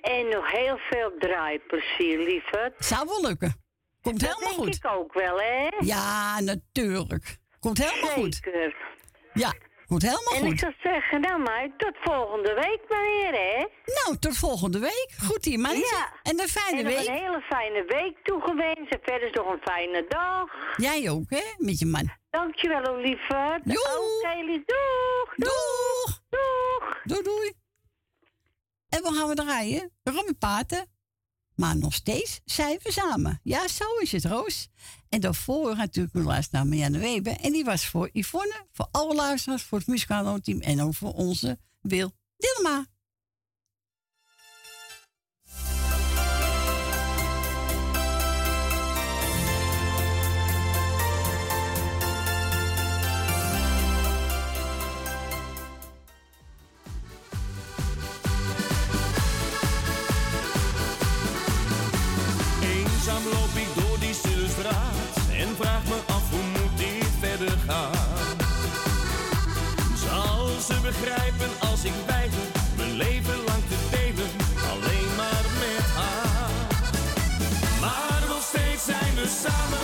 En 0.02 0.28
nog 0.30 0.52
heel 0.52 0.78
veel 0.90 1.12
draaiplezier, 1.20 2.20
lieverd. 2.20 2.74
Zou 2.86 3.08
wel 3.08 3.22
lukken. 3.22 3.66
Komt 4.02 4.20
Dat 4.20 4.30
helemaal 4.30 4.56
denk 4.56 4.68
goed. 4.68 4.76
ik 4.86 4.92
ook 4.92 5.14
wel, 5.14 5.40
hè? 5.40 5.68
Ja, 5.80 6.40
natuurlijk. 6.40 7.38
Komt 7.60 7.78
helemaal 7.90 8.12
goed. 8.12 8.36
Zeker. 8.44 8.76
Ja, 9.34 9.54
komt 9.88 10.02
helemaal 10.02 10.34
En 10.36 10.44
ik 10.44 10.50
goed. 10.50 10.60
zou 10.60 10.74
zeggen, 10.84 11.22
nou 11.22 11.42
maar, 11.42 11.70
tot 11.78 11.96
volgende 12.02 12.54
week 12.54 12.80
maar 12.90 13.02
weer, 13.04 13.32
hè? 13.32 13.68
Nou, 14.04 14.18
tot 14.20 14.38
volgende 14.38 14.80
week. 14.80 15.10
Goed 15.26 15.46
hier, 15.46 15.60
mensen. 15.60 15.98
Ja. 15.98 16.14
En 16.24 16.40
een 16.40 16.48
fijne 16.48 16.78
en 16.78 16.84
nog 16.86 16.94
week. 16.94 17.08
een 17.08 17.14
hele 17.14 17.42
fijne 17.42 17.84
week 17.88 18.18
toegewenst. 18.24 18.92
En 18.94 19.00
verder 19.04 19.30
nog 19.34 19.48
een 19.54 19.62
fijne 19.64 20.06
dag. 20.08 20.50
Jij 20.78 21.10
ook, 21.10 21.30
hè? 21.30 21.44
Met 21.58 21.80
je 21.80 21.86
man. 21.86 22.12
Dankjewel, 22.30 22.98
lieverd. 22.98 23.62
Joe. 23.64 24.20
Oké, 24.20 24.44
lief. 24.46 24.64
Doeg. 24.66 25.36
Doeg. 25.36 26.22
Doeg. 26.30 27.00
Doei, 27.04 27.24
doei. 27.24 27.54
En 28.90 29.02
we 29.04 29.14
gaan 29.14 29.28
we 29.28 29.36
draaien. 29.36 29.92
Robbie 30.04 30.36
Paten. 30.36 30.96
Maar 31.56 31.78
nog 31.78 31.94
steeds 31.94 32.42
zijn 32.46 32.80
we 32.84 32.92
samen. 32.92 33.40
Ja, 33.44 33.68
zo 33.68 33.86
is 34.02 34.12
het, 34.12 34.26
Roos. 34.26 34.70
En 35.10 35.20
daarvoor 35.20 35.76
natuurlijk 35.76 36.16
een 36.16 36.24
luisteraar 36.24 36.66
naar 36.66 36.74
Marianne 36.74 37.00
Weber. 37.00 37.40
En 37.40 37.52
die 37.52 37.64
was 37.64 37.88
voor 37.88 38.10
Yvonne, 38.14 38.66
voor 38.72 38.88
alle 38.92 39.16
luisteraars, 39.16 39.64
voor 39.64 39.78
het 39.78 39.88
muzikale 39.88 40.42
team 40.42 40.60
en 40.60 40.82
ook 40.82 40.96
voor 40.96 41.14
onze 41.14 41.60
Wil 41.82 42.12
Dilma. 42.38 42.86
Ze 70.68 70.80
begrijpen 70.82 71.50
als 71.60 71.84
ik 71.84 71.94
weiger 72.06 72.48
mijn 72.78 72.94
leven 72.94 73.36
lang 73.36 73.64
te 73.70 73.78
delen, 73.92 74.30
alleen 74.72 75.16
maar 75.16 75.46
met 75.60 75.86
haar. 75.96 76.50
Maar 77.82 78.22
nog 78.28 78.44
steeds 78.52 78.86
zijn 78.86 79.14
we 79.16 79.28
samen, 79.44 79.77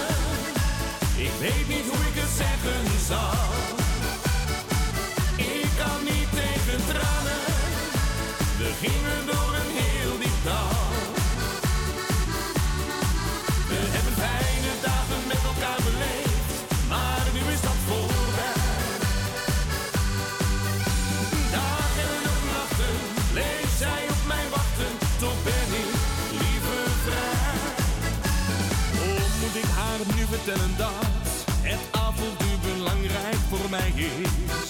vertellen 30.43 30.77
dat 30.77 31.45
het 31.61 31.79
avontuur 31.91 32.75
belangrijk 32.75 33.35
voor 33.49 33.69
mij 33.69 33.93
is? 33.95 34.67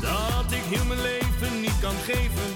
Dat 0.00 0.52
ik 0.52 0.62
heel 0.62 0.84
mijn 0.84 1.02
leven 1.02 1.60
niet 1.60 1.80
kan 1.80 1.94
geven 2.04 2.55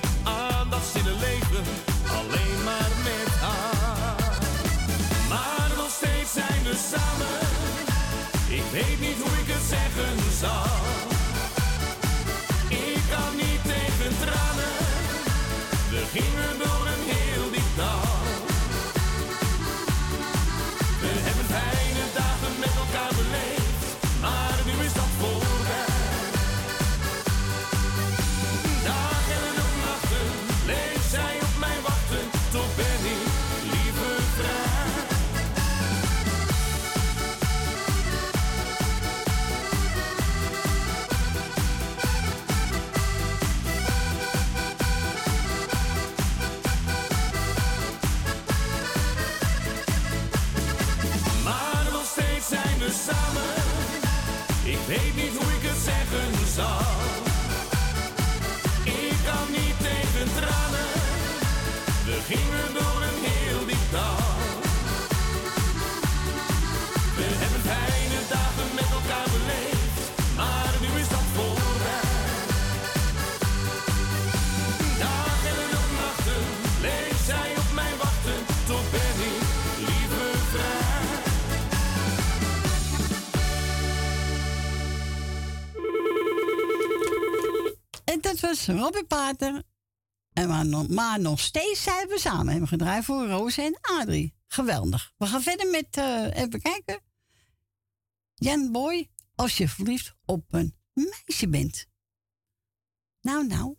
gingen 62.31 62.75
door 62.75 63.03
een 63.09 63.21
heel 63.31 63.67
diep 63.67 63.87
dal. 63.91 64.17
We 67.17 67.27
hebben 67.43 67.63
fijne 67.71 68.21
dagen 68.35 68.69
met 68.75 68.91
elkaar 68.99 69.29
beleefd, 69.37 70.01
maar 70.37 70.75
nu 70.81 70.91
is 71.03 71.09
dat 71.09 71.27
voorbij. 71.37 72.09
Dagen 75.05 75.57
en 75.65 75.73
ook 75.81 75.93
nachten 76.03 76.43
bleef 76.81 77.17
zij 77.31 77.51
op 77.63 77.71
mij 77.81 77.95
wachten, 78.05 78.39
toch 78.67 78.87
ben 78.97 79.17
ik 79.31 79.43
liever 79.89 80.31
vrij. 80.53 81.09
En 88.05 88.21
dat 88.21 88.41
was 88.41 88.67
Robbie 88.67 89.05
Pater. 89.05 89.70
Maar, 90.47 91.21
nog- 91.21 91.41
steeds 91.41 91.83
zijn 91.83 92.09
we 92.09 92.19
samen. 92.19 92.45
Hebben 92.47 92.63
we 92.63 92.67
gedraaid 92.77 93.05
voor 93.05 93.27
Roos 93.27 93.59
en 93.59 93.79
Adrie. 93.81 94.35
Geweldig. 94.47 95.13
We 95.17 95.27
gaan 95.27 95.43
verder 95.43 95.71
met, 95.71 95.97
eh, 95.97 96.43
even 96.43 96.61
kijken. 96.63 97.01
Jan 98.35 98.73
Boy, 98.73 99.11
als 99.35 99.57
je 99.57 99.69
verliefd 99.69 100.15
op 100.25 100.45
een 100.51 100.77
meisje 100.93 101.49
bent. 101.49 101.87
Nou, 103.21 103.47
nou. 103.47 103.77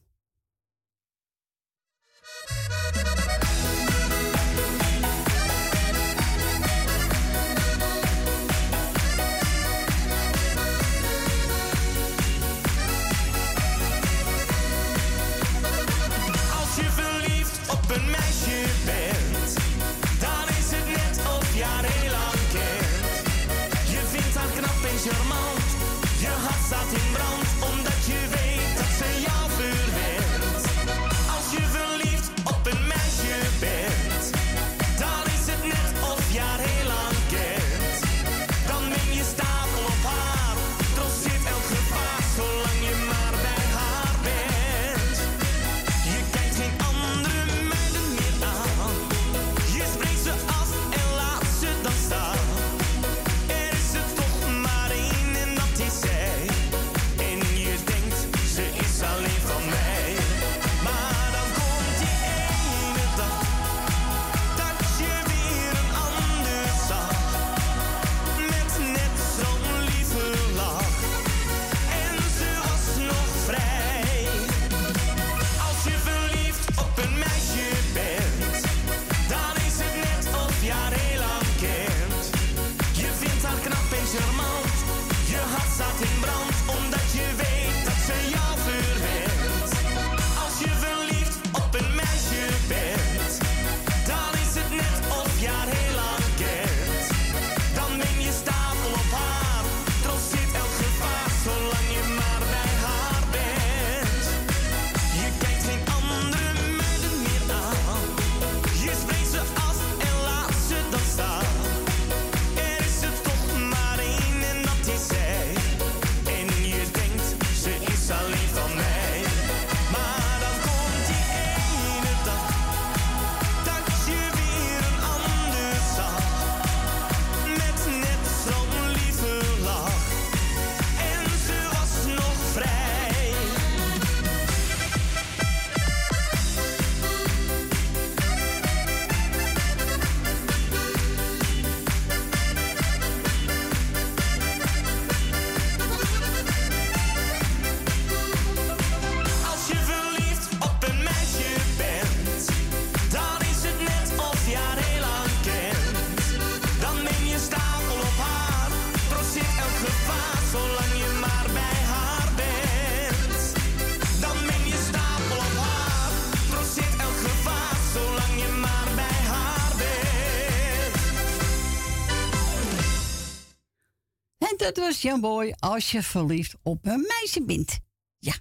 Dat 174.73 174.85
was 174.85 175.01
Jan 175.01 175.21
Boy 175.21 175.55
als 175.59 175.91
je 175.91 176.01
verliefd 176.03 176.55
op 176.63 176.77
een 176.81 177.05
meisje 177.07 177.45
bent. 177.45 177.79
Ja. 178.19 178.33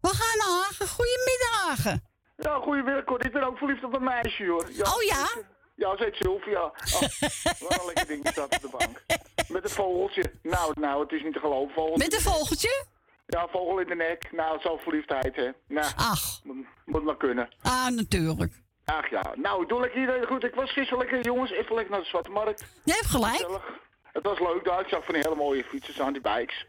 We 0.00 0.08
gaan 0.08 0.38
naar 0.38 0.62
Hagen. 0.62 0.88
Goedemiddag, 0.88 1.66
Hagen. 1.66 2.04
Ja, 2.36 2.58
goedemiddag, 2.58 3.04
Cor. 3.04 3.24
Ik 3.24 3.32
ben 3.32 3.42
ook 3.42 3.58
verliefd 3.58 3.84
op 3.84 3.94
een 3.94 4.04
meisje, 4.04 4.46
hoor. 4.46 4.70
Ja, 4.72 4.94
Oh 4.94 5.02
ja? 5.02 5.28
Ja, 5.74 5.96
ze 5.96 6.04
heet 6.04 6.14
Sylvia. 6.14 6.62
Oh, 6.62 7.00
wat 7.68 7.78
een 7.80 7.86
lekker 7.86 8.06
ding 8.06 8.28
staat 8.28 8.54
op 8.54 8.60
de 8.60 8.68
bank. 8.78 9.04
Met 9.48 9.64
een 9.64 9.70
vogeltje. 9.70 10.32
Nou, 10.42 10.80
nou, 10.80 11.02
het 11.02 11.12
is 11.12 11.22
niet 11.22 11.32
te 11.32 11.38
geloven. 11.40 11.74
Vogeltje. 11.74 12.04
Met 12.04 12.14
een 12.14 12.20
vogeltje? 12.20 12.84
Ja, 13.26 13.48
vogel 13.48 13.78
in 13.78 13.86
de 13.86 13.94
nek. 13.94 14.32
Nou, 14.32 14.60
zo 14.60 14.76
verliefdheid, 14.76 15.36
hè. 15.36 15.50
Nou, 15.68 15.92
Ach. 15.96 16.40
Moet, 16.44 16.66
moet 16.84 17.04
maar 17.04 17.16
kunnen. 17.16 17.48
Ah, 17.62 17.88
natuurlijk. 17.88 18.62
Ach 18.84 19.10
ja, 19.10 19.34
nou, 19.34 19.62
ik 19.62 19.68
doe 19.68 19.80
lekker 19.80 20.00
iedereen 20.00 20.26
goed. 20.26 20.44
Ik 20.44 20.54
was 20.54 20.72
gisteren 20.72 20.98
lekker, 20.98 21.20
jongens, 21.20 21.50
even 21.50 21.74
lekker 21.74 21.92
naar 21.92 22.02
de 22.02 22.08
Zwarte 22.08 22.30
Markt. 22.30 22.64
Je 22.84 22.92
hebt 22.92 23.06
gelijk. 23.06 23.34
Gezellig. 23.34 23.84
Het 24.16 24.24
was 24.24 24.38
leuk 24.38 24.64
daar. 24.64 24.80
Ik 24.80 24.88
zag 24.88 25.04
van 25.04 25.14
die 25.14 25.22
hele 25.22 25.36
mooie 25.36 25.64
fietsers 25.64 26.00
aan 26.00 26.12
die 26.12 26.22
bikes. 26.22 26.66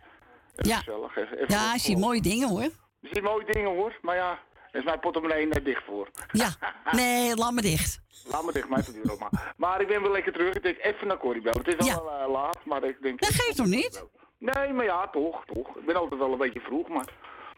Even 0.55 0.69
Ja. 0.69 0.77
Gezellig. 0.77 1.15
Even, 1.17 1.37
even 1.37 1.53
Ja, 1.53 1.73
ik 1.73 1.79
zie 1.79 1.97
mooie 1.97 2.21
dingen 2.21 2.49
hoor. 2.49 2.61
Je 2.99 3.09
ziet 3.11 3.21
mooie 3.23 3.45
dingen, 3.45 3.69
hoor. 3.69 3.97
Maar 4.01 4.15
ja, 4.15 4.39
is 4.71 4.83
mijn 4.83 4.99
portemonnee 4.99 5.47
net 5.47 5.65
dicht 5.65 5.83
voor. 5.85 6.09
Ja. 6.31 6.49
Nee, 6.91 7.35
laat 7.35 7.51
me 7.51 7.61
dicht. 7.61 7.99
Laat 8.31 8.43
me 8.45 8.51
dicht, 8.51 8.69
mijn 8.69 8.83
verduur 8.83 9.11
ook 9.11 9.19
maar. 9.19 9.53
Maar 9.57 9.81
ik 9.81 9.87
ben 9.87 10.01
wel 10.01 10.11
lekker 10.11 10.31
terug. 10.33 10.53
Ik 10.55 10.63
denk 10.63 10.77
even 10.77 11.07
naar 11.07 11.17
Corrie 11.17 11.41
bellen. 11.41 11.63
Het 11.65 11.81
is 11.81 11.95
al 11.95 12.11
eh, 12.11 12.29
laat, 12.31 12.57
maar 12.65 12.83
ik 12.83 13.01
denk... 13.01 13.21
Dat 13.21 13.33
geeft 13.33 13.55
toch 13.57 13.65
niet? 13.65 14.05
Nee, 14.37 14.73
maar 14.73 14.85
ja, 14.85 15.07
toch, 15.07 15.45
toch. 15.45 15.75
Ik 15.77 15.85
ben 15.85 15.95
altijd 15.95 16.19
wel 16.19 16.31
een 16.31 16.37
beetje 16.37 16.59
vroeg, 16.59 16.87
maar... 16.87 17.05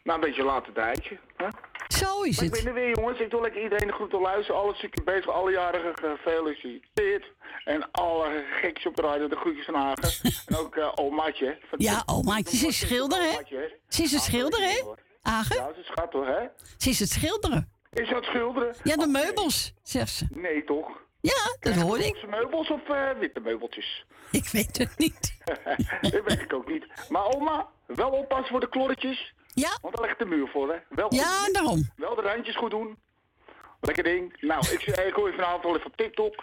Nou, 0.04 0.20
een 0.20 0.26
beetje 0.28 0.44
later 0.44 0.74
tijdje. 0.74 1.18
Hè? 1.38 1.48
Zo 1.98 2.22
is 2.22 2.36
Maar 2.36 2.46
ik 2.46 2.54
het. 2.54 2.64
ben 2.64 2.68
er 2.68 2.74
weer, 2.74 2.96
jongens. 2.96 3.20
Ik 3.20 3.30
doe 3.30 3.42
lekker 3.42 3.64
iedereen 3.64 3.88
de 3.88 3.94
groeten 3.94 4.20
luisteren. 4.22 4.62
Alle 4.62 4.76
zieken 4.76 5.04
bezig, 5.04 5.30
alle 5.30 5.52
jarigen 5.52 5.94
gefeliciteerd. 5.96 7.26
En 7.66 7.92
alle 7.92 8.46
gekjes 8.62 8.86
op 8.86 8.96
de 8.96 9.02
radio, 9.02 9.28
de 9.28 9.36
groetjes 9.36 9.66
van 9.66 9.74
Hagen. 9.74 10.12
en 10.48 10.56
ook 10.56 10.76
eh 10.76 10.92
omaatje. 10.96 11.58
Ja, 11.78 12.04
omaatje, 12.06 12.58
ze 12.58 12.68
is 12.68 12.80
schilder, 12.80 13.22
hè? 13.22 13.38
Ze 13.88 14.04
is 14.04 14.12
het 14.12 14.22
schilder, 14.22 14.62
hè? 14.62 14.82
Agen? 15.22 15.56
Ja, 15.56 15.74
ze 15.74 15.84
schat 15.84 16.12
toch, 16.12 16.26
hè? 16.26 16.46
Ze 16.78 16.90
is 16.90 17.00
het 17.00 17.10
schilderen. 17.10 17.72
Is 17.94 18.10
dat 18.10 18.24
schilderen? 18.24 18.76
Ja, 18.84 18.96
de 18.96 19.08
meubels, 19.08 19.74
zegt 19.84 20.10
ze. 20.12 20.26
Nee, 20.30 20.64
toch? 20.64 20.88
Ja, 21.22 21.56
dat 21.60 21.76
hoor 21.76 22.00
ik. 22.00 22.28
Meubels 22.28 22.70
of 22.70 22.90
eh, 22.90 23.10
witte 23.20 23.40
meubeltjes? 23.40 24.06
Ik 24.32 24.48
weet 24.48 24.78
het 24.78 24.98
niet. 24.98 25.38
dat 26.02 26.24
weet 26.26 26.42
ik 26.42 26.54
ook 26.54 26.68
niet. 26.68 26.86
Maar 27.10 27.26
oma, 27.36 27.68
wel 27.88 28.10
oppassen 28.10 28.48
voor 28.50 28.60
de 28.60 28.70
klorretjes. 28.70 29.34
Ja. 29.54 29.78
Want 29.82 29.96
daar 29.96 30.06
ligt 30.06 30.20
de 30.20 30.26
muur 30.26 30.48
voor, 30.48 30.70
hè? 30.74 30.78
Wel 30.90 31.14
Ja, 31.14 31.24
goed. 31.26 31.54
daarom. 31.54 31.90
Wel 31.96 32.16
de 32.16 32.22
randjes 32.22 32.56
goed 32.56 32.72
doen. 32.72 32.98
Lekker 33.82 34.04
ding. 34.04 34.38
Nou, 34.42 34.60
ik, 34.72 34.82
ik 34.86 35.14
hoor 35.14 35.28
je 35.30 35.36
vanavond 35.36 35.64
wel 35.64 35.76
even 35.76 35.86
op 35.88 35.96
TikTok. 35.96 36.36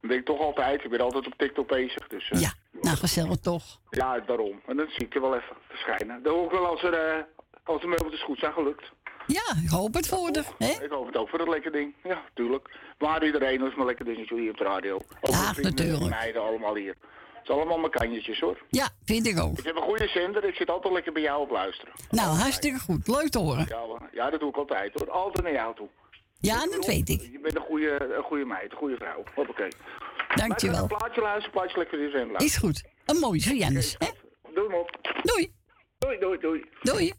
Dat 0.00 0.10
denk 0.10 0.20
ik 0.20 0.26
toch 0.26 0.40
altijd. 0.40 0.84
Ik 0.84 0.90
ben 0.90 1.00
altijd 1.00 1.26
op 1.26 1.34
TikTok 1.36 1.68
bezig. 1.68 2.08
Dus, 2.08 2.30
eh, 2.30 2.40
Ja, 2.40 2.52
nou 2.80 2.96
gezellig 2.96 3.36
toch. 3.36 3.64
ja, 3.90 4.20
daarom. 4.20 4.60
En 4.66 4.76
dan 4.76 4.86
zie 4.88 5.04
ik 5.06 5.14
er 5.14 5.20
wel 5.20 5.34
even 5.36 5.56
verschijnen. 5.68 6.22
Dan 6.22 6.34
hoor 6.34 6.44
ik 6.44 6.50
wel 6.50 6.66
als, 6.66 6.82
er, 6.82 6.94
eh, 6.94 7.22
als 7.64 7.80
de 7.80 7.86
meubeltjes 7.86 8.22
goed 8.22 8.38
zijn 8.38 8.52
gelukt. 8.52 8.90
Ja, 9.26 9.42
ik 9.64 9.68
hoop 9.70 9.94
het 9.94 10.08
voor 10.08 10.30
de. 10.32 10.42
Hè? 10.58 10.84
Ik 10.84 10.90
hoop 10.90 11.06
het 11.06 11.16
ook 11.16 11.28
voor 11.28 11.38
dat 11.38 11.48
lekker 11.48 11.72
ding. 11.72 11.94
Ja, 12.02 12.22
tuurlijk. 12.34 12.70
Maar 12.98 13.24
iedereen 13.24 13.66
is 13.66 13.74
maar 13.74 13.86
lekker 13.86 14.04
dingetje 14.04 14.40
hier 14.40 14.50
op 14.50 14.56
de 14.56 14.64
radio. 14.64 14.94
Ook 15.20 15.30
Ja, 15.34 15.52
natuurlijk. 15.56 16.10
meiden 16.10 16.42
allemaal 16.42 16.74
hier. 16.74 16.96
Het 17.42 17.50
is 17.50 17.56
allemaal 17.56 17.78
mijn 17.78 17.90
kanjetjes 17.90 18.40
hoor. 18.40 18.58
Ja, 18.68 18.88
vind 19.04 19.26
ik 19.26 19.40
ook. 19.40 19.58
Ik 19.58 19.64
heb 19.64 19.76
een 19.76 19.82
goede 19.82 20.08
zender. 20.08 20.44
Ik 20.44 20.54
zit 20.54 20.70
altijd 20.70 20.92
lekker 20.92 21.12
bij 21.12 21.22
jou 21.22 21.40
op 21.42 21.50
luisteren. 21.50 21.94
Nou, 22.10 22.36
hartstikke 22.36 22.78
goed. 22.78 23.08
Leuk 23.08 23.28
te 23.28 23.38
horen. 23.38 23.66
Ja, 24.12 24.30
dat 24.30 24.40
doe 24.40 24.48
ik 24.48 24.56
altijd 24.56 24.92
hoor. 24.94 25.10
Altijd 25.10 25.44
naar 25.44 25.52
jou 25.52 25.74
toe. 25.74 25.88
Ja, 26.40 26.66
dat 26.66 26.86
weet 26.86 27.08
ik. 27.08 27.20
Je 27.20 27.38
bent 27.42 27.56
een 27.56 27.62
goede, 27.62 28.14
een 28.16 28.22
goede 28.22 28.44
meid, 28.44 28.72
een 28.72 28.78
goede 28.78 28.96
vrouw. 28.96 29.22
Hoppakee. 29.34 29.72
Dankjewel. 30.34 30.82
Een 30.82 30.86
plaatje 30.86 31.20
luisteren, 31.20 31.50
plaatje 31.50 31.78
lekker 31.78 31.98
in 31.98 32.04
de 32.04 32.10
zender 32.18 32.40
Is 32.40 32.56
goed. 32.56 32.84
Een 33.04 33.18
mooie 33.18 33.40
voor 33.40 33.54
hè? 33.98 34.08
Doe 34.54 34.64
hem 34.66 34.74
op. 34.74 34.98
Doei. 35.22 35.52
Doei, 35.98 36.18
doei, 36.18 36.38
doei. 36.38 36.64
Doei 36.82 37.12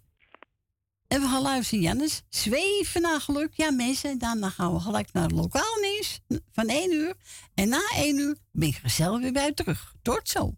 en 1.13 1.21
we 1.21 1.27
gaan 1.27 1.41
luisteren, 1.41 1.83
Jannes. 1.83 2.23
Zweven 2.29 3.01
naar 3.01 3.21
geluk. 3.21 3.53
Ja, 3.53 3.71
mensen, 3.71 4.17
daarna 4.17 4.49
gaan 4.49 4.73
we 4.73 4.79
gelijk 4.79 5.13
naar 5.13 5.23
het 5.23 5.31
lokaal 5.31 5.79
nieuws 5.81 6.19
van 6.51 6.67
1 6.67 6.93
uur. 6.93 7.13
En 7.53 7.69
na 7.69 7.81
1 7.95 8.17
uur 8.17 8.37
ben 8.51 8.67
ik 8.67 8.79
er 8.83 8.89
zelf 8.89 9.21
weer 9.21 9.31
bij 9.31 9.53
terug. 9.53 9.93
Tot 10.01 10.29
zo. 10.29 10.53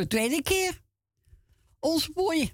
voor 0.00 0.08
de 0.08 0.16
tweede 0.16 0.42
keer. 0.42 0.80
Ons 1.78 2.10
mooie. 2.14 2.52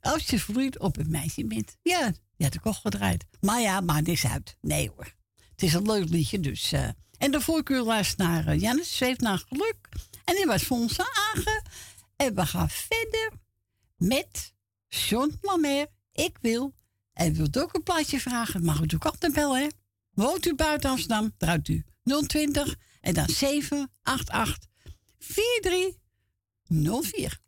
Als 0.00 0.26
je 0.26 0.38
vroeg 0.38 0.78
op 0.78 0.96
een 0.96 1.10
meisje 1.10 1.46
bent. 1.46 1.76
Ja, 1.82 2.12
je 2.36 2.44
hebt 2.44 2.54
de 2.54 2.62
al 2.62 2.72
gedraaid. 2.72 3.24
Maar 3.40 3.60
ja, 3.60 3.80
maar 3.80 4.02
dit 4.02 4.14
is 4.14 4.26
uit. 4.26 4.56
Nee 4.60 4.90
hoor. 4.96 5.14
Het 5.50 5.62
is 5.62 5.74
een 5.74 5.86
leuk 5.86 6.08
liedje 6.08 6.40
dus. 6.40 6.72
Uh. 6.72 6.88
en 7.18 7.34
ik 7.34 7.70
u 7.70 7.82
was 7.82 8.16
naar 8.16 8.46
eh, 8.46 8.54
uh, 8.54 8.60
Janus, 8.60 8.96
zweef 8.96 9.18
naar 9.18 9.44
geluk. 9.48 9.88
En 10.24 10.34
die 10.34 10.46
was 10.46 10.62
voor 10.62 10.76
ons 10.76 10.98
aange. 11.00 11.62
En 12.16 12.34
we 12.34 12.46
gaan 12.46 12.70
verder 12.70 13.32
met 13.96 14.54
John 14.88 15.38
Lamer. 15.40 15.86
Ik 16.12 16.38
wil. 16.40 16.74
En 17.12 17.34
wilt 17.34 17.58
ook 17.58 17.74
een 17.74 17.82
plaatje 17.82 18.20
vragen? 18.20 18.64
Mag 18.64 18.76
u 18.76 18.80
natuurlijk 18.80 19.10
altijd 19.10 19.32
bellen, 19.32 19.60
hè? 19.60 19.68
Woont 20.10 20.46
u 20.46 20.54
buiten 20.54 20.90
Amsterdam? 20.90 21.34
Draait 21.36 21.68
u 21.68 21.84
020 22.26 22.76
en 23.00 23.14
dan 23.14 23.28
788 23.28 24.70
43 25.18 26.00
04. 26.72 27.38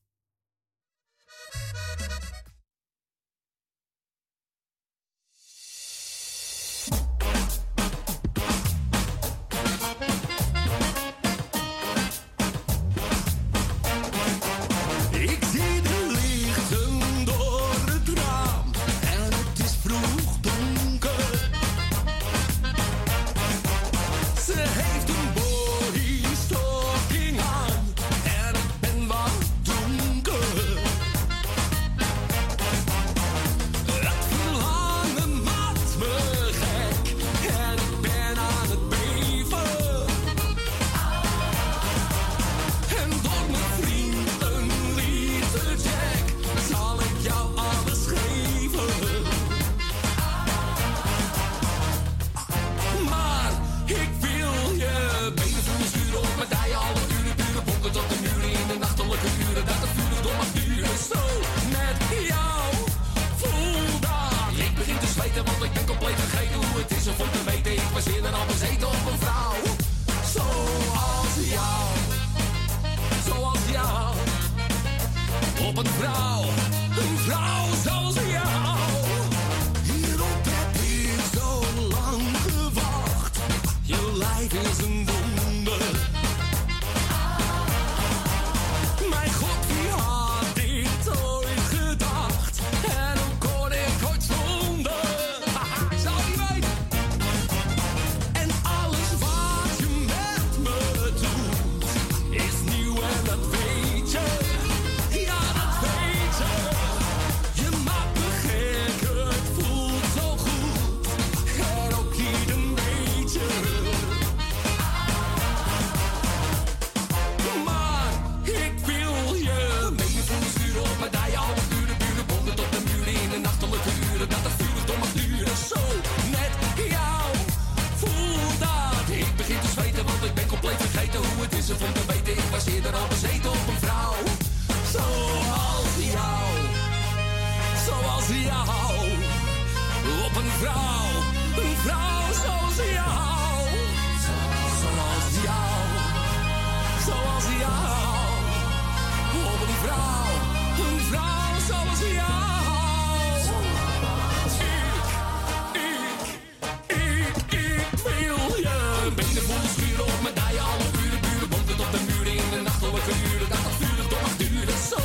Dijen. 160.54 160.70
Alle 160.70 160.88
uren 161.04 161.20
duren, 161.26 161.48
bonken 161.48 161.76
tot 161.76 161.90
de 161.94 162.00
muren 162.08 162.34
in 162.42 162.50
de 162.54 162.60
nachtelijke 162.68 163.14
uren. 163.30 163.48
Dat 163.52 163.62
het 163.66 163.76
vurig 163.80 164.08
door 164.12 164.22
mag 164.26 164.36
duren. 164.36 164.78
Zo 164.90 165.00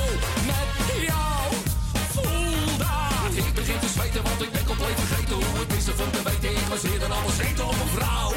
met 0.50 0.70
jou 1.10 1.43
voel 2.14 2.78
dat. 2.84 3.32
Ik 3.41 3.54
begin 3.60 3.80
te 3.80 3.89
zweten, 3.95 4.22
want 4.28 4.41
ik 4.45 4.52
ben 4.52 4.66
compleet 4.72 5.00
vergeten 5.04 5.36
hoe 5.36 5.58
het 5.62 5.72
is 5.80 5.88
om 6.06 6.12
te 6.18 6.22
weten. 6.30 6.52
Ik 6.62 6.68
was 6.74 6.84
eerder 6.91 7.12
al 7.18 7.24
bezeten 7.30 7.66
op 7.72 7.78
een 7.84 7.93
vrouw. 7.97 8.32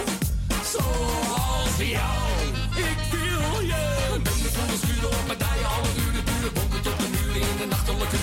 Zoals 0.73 1.77
jou. 1.97 2.29
Ik 2.91 3.01
wil 3.13 3.53
je 3.73 3.83
benen 4.27 4.51
voelen 4.57 4.79
schuren 4.85 5.11
op 5.19 5.25
mijn 5.31 5.41
dijen. 5.45 5.69
Alle 5.75 5.91
uren 6.05 6.25
duren, 6.31 6.53
bonken 6.57 6.83
tot 6.87 6.97
de 7.03 7.09
muren 7.15 7.43
in 7.51 7.57
de 7.61 7.67
nachtelijke 7.75 8.19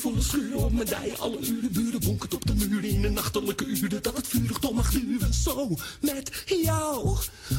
voelen 0.00 0.22
schuren 0.22 0.58
op 0.58 0.72
mijn 0.72 0.86
dij. 0.86 1.16
Alle 1.18 1.38
uren 1.38 1.72
buren 1.72 2.00
bonkend 2.00 2.34
op 2.34 2.46
de 2.46 2.54
muren 2.54 2.88
in 2.88 3.02
de 3.02 3.10
nachtelijke 3.10 3.64
uren. 3.64 4.02
Dat 4.02 4.16
het 4.16 4.26
vurig 4.26 4.58
toch 4.58 4.72
mag 4.72 4.90
duren. 4.90 5.34
Zo 5.34 5.76
met 6.00 6.44
jou. 6.46 7.16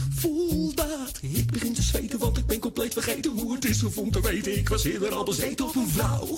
Voel 0.10 0.74
dat. 0.74 1.20
Ik 1.22 1.52
begin 1.52 1.74
te 1.74 1.82
zweten, 1.82 2.20
want 2.20 2.38
ik 2.38 2.46
ben 2.46 2.60
compleet 2.60 2.94
vergeten 2.94 3.32
hoe 3.32 3.54
het 3.54 3.66
is 3.66 3.84
om 3.84 4.12
te 4.12 4.22
weten. 4.22 4.58
Ik 4.58 4.70
was 4.70 4.84
eerder 4.84 5.14
al 5.14 5.24
bezeten 5.24 5.68
op 5.68 5.76
een 5.76 5.90
vrouw. 5.90 6.38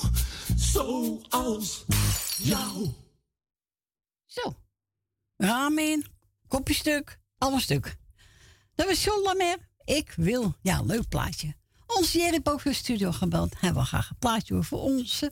Zoals 0.55 1.85
jou. 2.37 2.89
Zo. 4.25 4.55
Ramen, 5.37 6.05
kopje 6.47 6.73
stuk, 6.73 7.19
allemaal 7.37 7.59
stuk. 7.59 7.97
Dat 8.75 8.87
was 8.87 9.03
John 9.03 9.23
Lamer. 9.23 9.57
Ik 9.83 10.13
wil. 10.15 10.55
Ja, 10.61 10.81
leuk 10.81 11.07
plaatje. 11.09 11.55
Onze 11.87 12.17
Jerry 12.17 12.41
heeft 12.63 12.77
studio 12.77 13.11
gebeld. 13.11 13.53
Hij 13.59 13.73
wil 13.73 13.83
graag 13.83 14.09
een 14.09 14.15
plaatje 14.19 14.63
voor 14.63 14.81
onze 14.81 15.31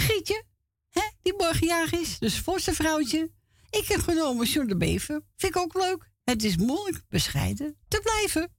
Gietje. 0.00 0.44
Hè, 0.88 1.02
die 1.22 1.34
morgen 1.36 1.66
jarig 1.66 1.92
is. 1.92 2.18
Dus 2.18 2.40
voor 2.40 2.60
vrouwtje. 2.60 3.30
Ik 3.70 3.86
heb 3.88 4.00
genomen 4.00 4.46
John 4.46 4.68
de 4.68 4.76
Bever. 4.76 5.22
Vind 5.36 5.54
ik 5.54 5.60
ook 5.60 5.74
leuk. 5.74 6.10
Het 6.24 6.44
is 6.44 6.56
moeilijk 6.56 7.04
bescheiden 7.08 7.78
te 7.88 8.00
blijven. 8.00 8.56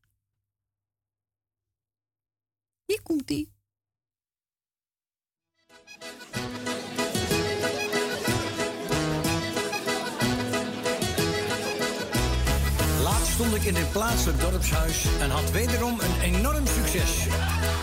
Hier 2.86 3.02
komt 3.02 3.28
stond 13.40 13.56
ik 13.56 13.64
in 13.64 13.74
dit 13.74 13.92
plaatselijk 13.92 14.40
dorpshuis 14.40 15.06
en 15.20 15.30
had 15.30 15.52
wederom 15.52 16.00
een 16.00 16.34
enorm 16.34 16.68
succes. 16.68 17.12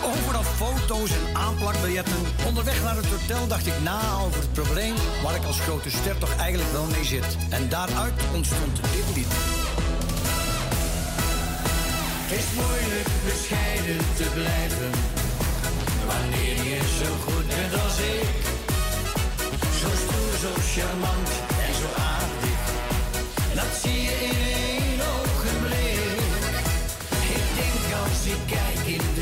Overal 0.03 0.43
foto's 0.43 1.09
en 1.09 1.35
aanplakbiljetten. 1.35 2.21
Onderweg 2.45 2.83
naar 2.83 2.95
het 2.95 3.05
hotel 3.05 3.47
dacht 3.47 3.67
ik 3.67 3.81
na 3.83 3.99
over 4.25 4.39
het 4.39 4.53
probleem 4.53 4.95
waar 5.23 5.35
ik 5.35 5.43
als 5.43 5.59
grote 5.59 5.89
ster 5.89 6.17
toch 6.17 6.35
eigenlijk 6.35 6.71
wel 6.71 6.85
mee 6.85 7.03
zit. 7.03 7.37
En 7.49 7.69
daaruit 7.69 8.13
ontstond 8.35 8.75
dit 8.75 9.15
lied. 9.15 9.33
Het 12.21 12.39
is 12.39 12.47
moeilijk 12.61 13.09
bescheiden 13.25 13.97
te 14.19 14.27
blijven. 14.37 14.91
Wanneer 16.11 16.57
je 16.71 16.79
zo 16.99 17.09
goed 17.25 17.47
bent 17.47 17.73
als 17.83 17.97
ik. 18.15 18.29
Zo 19.81 19.89
stoer, 20.03 20.33
zo 20.43 20.51
charmant 20.73 21.29
en 21.65 21.73
zo 21.81 21.87
aardig. 22.11 22.59
Dat 23.59 23.71
zie 23.81 24.01
je 24.01 24.15
in 24.29 24.56
denk 28.27 28.51
als 28.51 29.16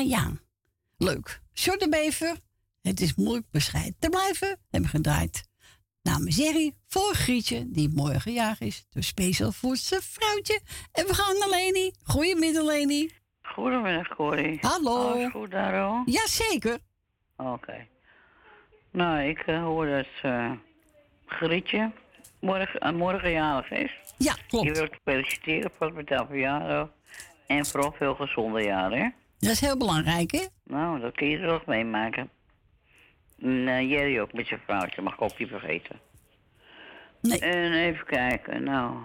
Ja, 0.00 0.18
ja. 0.18 0.30
Leuk. 0.98 1.40
Short 1.54 1.80
de 1.80 1.88
Bever. 1.88 2.36
Het 2.82 3.00
is 3.00 3.14
moeilijk 3.14 3.46
bescheiden 3.50 3.96
te 3.98 4.08
blijven. 4.08 4.58
Hebben 4.70 4.90
gedraaid. 4.90 5.48
Namens 6.02 6.36
Jerry 6.36 6.74
voor 6.86 7.14
Grietje, 7.14 7.70
die 7.70 7.90
morgen 7.94 8.32
jarig 8.32 8.60
is. 8.60 8.86
Dus 8.90 9.06
speciaal 9.06 9.52
voor 9.52 9.76
zijn 9.76 10.00
vrouwtje. 10.00 10.60
En 10.92 11.06
we 11.06 11.14
gaan 11.14 11.38
naar 11.38 11.48
Leni. 11.48 11.92
Goedemiddag, 12.02 12.64
Leni. 12.64 13.10
Goedemiddag, 13.42 14.08
Corrie. 14.08 14.58
Hallo. 14.60 15.12
Alles 15.12 15.30
goed 15.30 15.50
daar 15.50 15.82
al? 15.82 16.02
Jazeker. 16.04 16.78
Oké. 17.36 17.86
Nou, 18.90 19.22
ik 19.22 19.38
eh, 19.38 19.62
hoor 19.62 19.86
dat 19.86 20.06
eh 20.22 20.52
Grietje 21.26 21.92
morgen, 22.40 22.80
eh, 22.80 22.92
morgen 22.92 23.30
jarig 23.30 23.70
is. 23.70 23.92
Ja, 24.16 24.34
klopt. 24.48 24.66
Je 24.66 24.72
wilt 24.72 24.96
feliciteren 25.04 25.70
voor 25.78 25.92
met 25.92 26.08
haar 26.08 26.26
verjaardag. 26.26 26.88
En 27.46 27.66
vooral 27.66 27.92
veel 27.92 28.14
gezonde 28.14 28.62
jaren, 28.62 28.98
hè? 28.98 29.08
Dat 29.40 29.50
is 29.50 29.60
heel 29.60 29.76
belangrijk, 29.76 30.30
hè? 30.30 30.46
Nou, 30.64 31.00
dat 31.00 31.14
kun 31.14 31.28
je 31.28 31.46
toch 31.46 31.66
meemaken. 31.66 32.30
En 33.38 33.68
eh, 33.68 33.90
Jerry 33.90 34.18
ook 34.18 34.32
met 34.32 34.46
zijn 34.46 34.60
vrouwtje, 34.64 35.02
mag 35.02 35.14
ik 35.14 35.22
ook 35.22 35.38
niet 35.38 35.48
vergeten. 35.48 36.00
Nee. 37.20 37.38
En 37.38 37.72
even 37.72 38.06
kijken, 38.06 38.62
nou... 38.62 38.96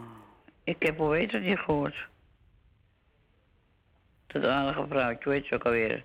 Ik 0.63 0.75
heb 0.79 0.97
hoe 0.97 1.15
heet 1.15 1.31
het 1.31 1.43
je 1.43 1.57
gehoord? 1.57 2.07
Dat 4.27 4.43
aardige 4.43 4.85
vrouwtje, 4.89 5.31
heet 5.31 5.45
ze 5.45 5.53
ook 5.53 5.65
alweer? 5.65 6.03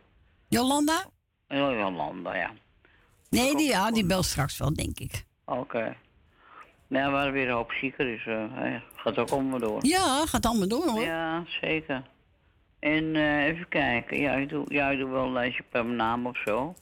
Jolanda? 0.49 1.07
Oh, 1.49 1.73
Jolanda, 1.79 2.37
ja. 2.37 2.51
Nee, 3.31 3.57
die, 3.57 3.69
ja, 3.69 3.91
die 3.91 4.07
belt 4.07 4.25
straks 4.25 4.59
wel, 4.59 4.75
denk 4.75 4.99
ik. 4.99 5.25
Oké. 5.45 5.97
Nou, 6.87 7.05
we 7.05 7.11
waren 7.11 7.33
weer 7.33 7.49
een 7.49 7.55
hoop 7.55 7.73
zieker, 7.73 8.05
dus 8.05 8.27
eh, 8.27 8.75
gaat 8.95 9.19
ook 9.19 9.31
allemaal 9.31 9.59
door. 9.59 9.87
Ja, 9.87 10.27
gaat 10.27 10.47
allemaal 10.47 10.69
door, 10.69 10.89
hoor. 10.89 11.03
Ja, 11.03 11.45
zeker. 11.61 12.03
En 12.81 13.17
eh, 13.17 13.45
even 13.45 13.69
kijken. 13.69 14.19
Ja, 14.21 14.33
ik 14.33 14.49
doe, 14.49 14.65
ja, 14.69 14.91
ik 14.91 14.99
doe 14.99 15.11
wel 15.11 15.25
een 15.25 15.33
lijstje 15.33 15.63
per 15.69 15.85
naam 15.85 16.27
of 16.27 16.37
zo. 16.45 16.75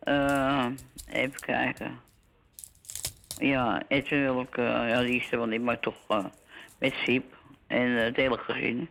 Eh, 0.00 0.66
even 1.06 1.40
kijken. 1.40 2.00
Ja, 3.38 3.82
Edwin 3.88 4.22
wil 4.22 4.40
ik, 4.40 4.56
ja, 4.56 5.00
die 5.00 5.20
is 5.20 5.30
er 5.32 5.38
wel 5.38 5.46
niet, 5.46 5.62
maar 5.62 5.80
toch 5.80 5.96
eh, 6.08 6.24
met 6.78 6.92
Siep 6.94 7.36
en 7.66 7.90
het 7.90 8.16
hele 8.16 8.38
gezin. 8.38 8.88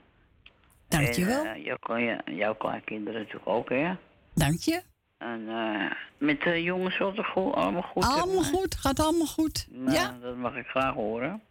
Dankjewel. 0.88 1.46
En, 1.46 1.62
jouw, 1.62 1.78
kle- 1.78 2.22
jouw 2.26 2.56
kleinkinderen 2.56 3.20
natuurlijk 3.20 3.48
ook, 3.50 3.70
hè? 3.70 3.94
Dank 4.34 4.60
je. 4.60 4.82
En 5.18 5.50
eh, 5.50 5.92
met 6.18 6.42
de 6.42 6.64
jongens 6.64 6.98
was 6.98 7.18
het 7.18 7.26
goed, 7.26 7.54
allemaal 7.54 7.82
goed. 7.82 8.04
Allemaal 8.04 8.44
goed, 8.44 8.76
gaat 8.76 9.00
allemaal 9.00 9.28
goed. 9.28 9.68
Nou, 9.72 9.92
ja. 9.92 10.18
dat 10.22 10.36
mag 10.36 10.56
ik 10.56 10.68
graag 10.68 10.94
horen. 10.94 11.42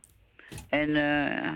En 0.68 0.96
eh 0.96 1.52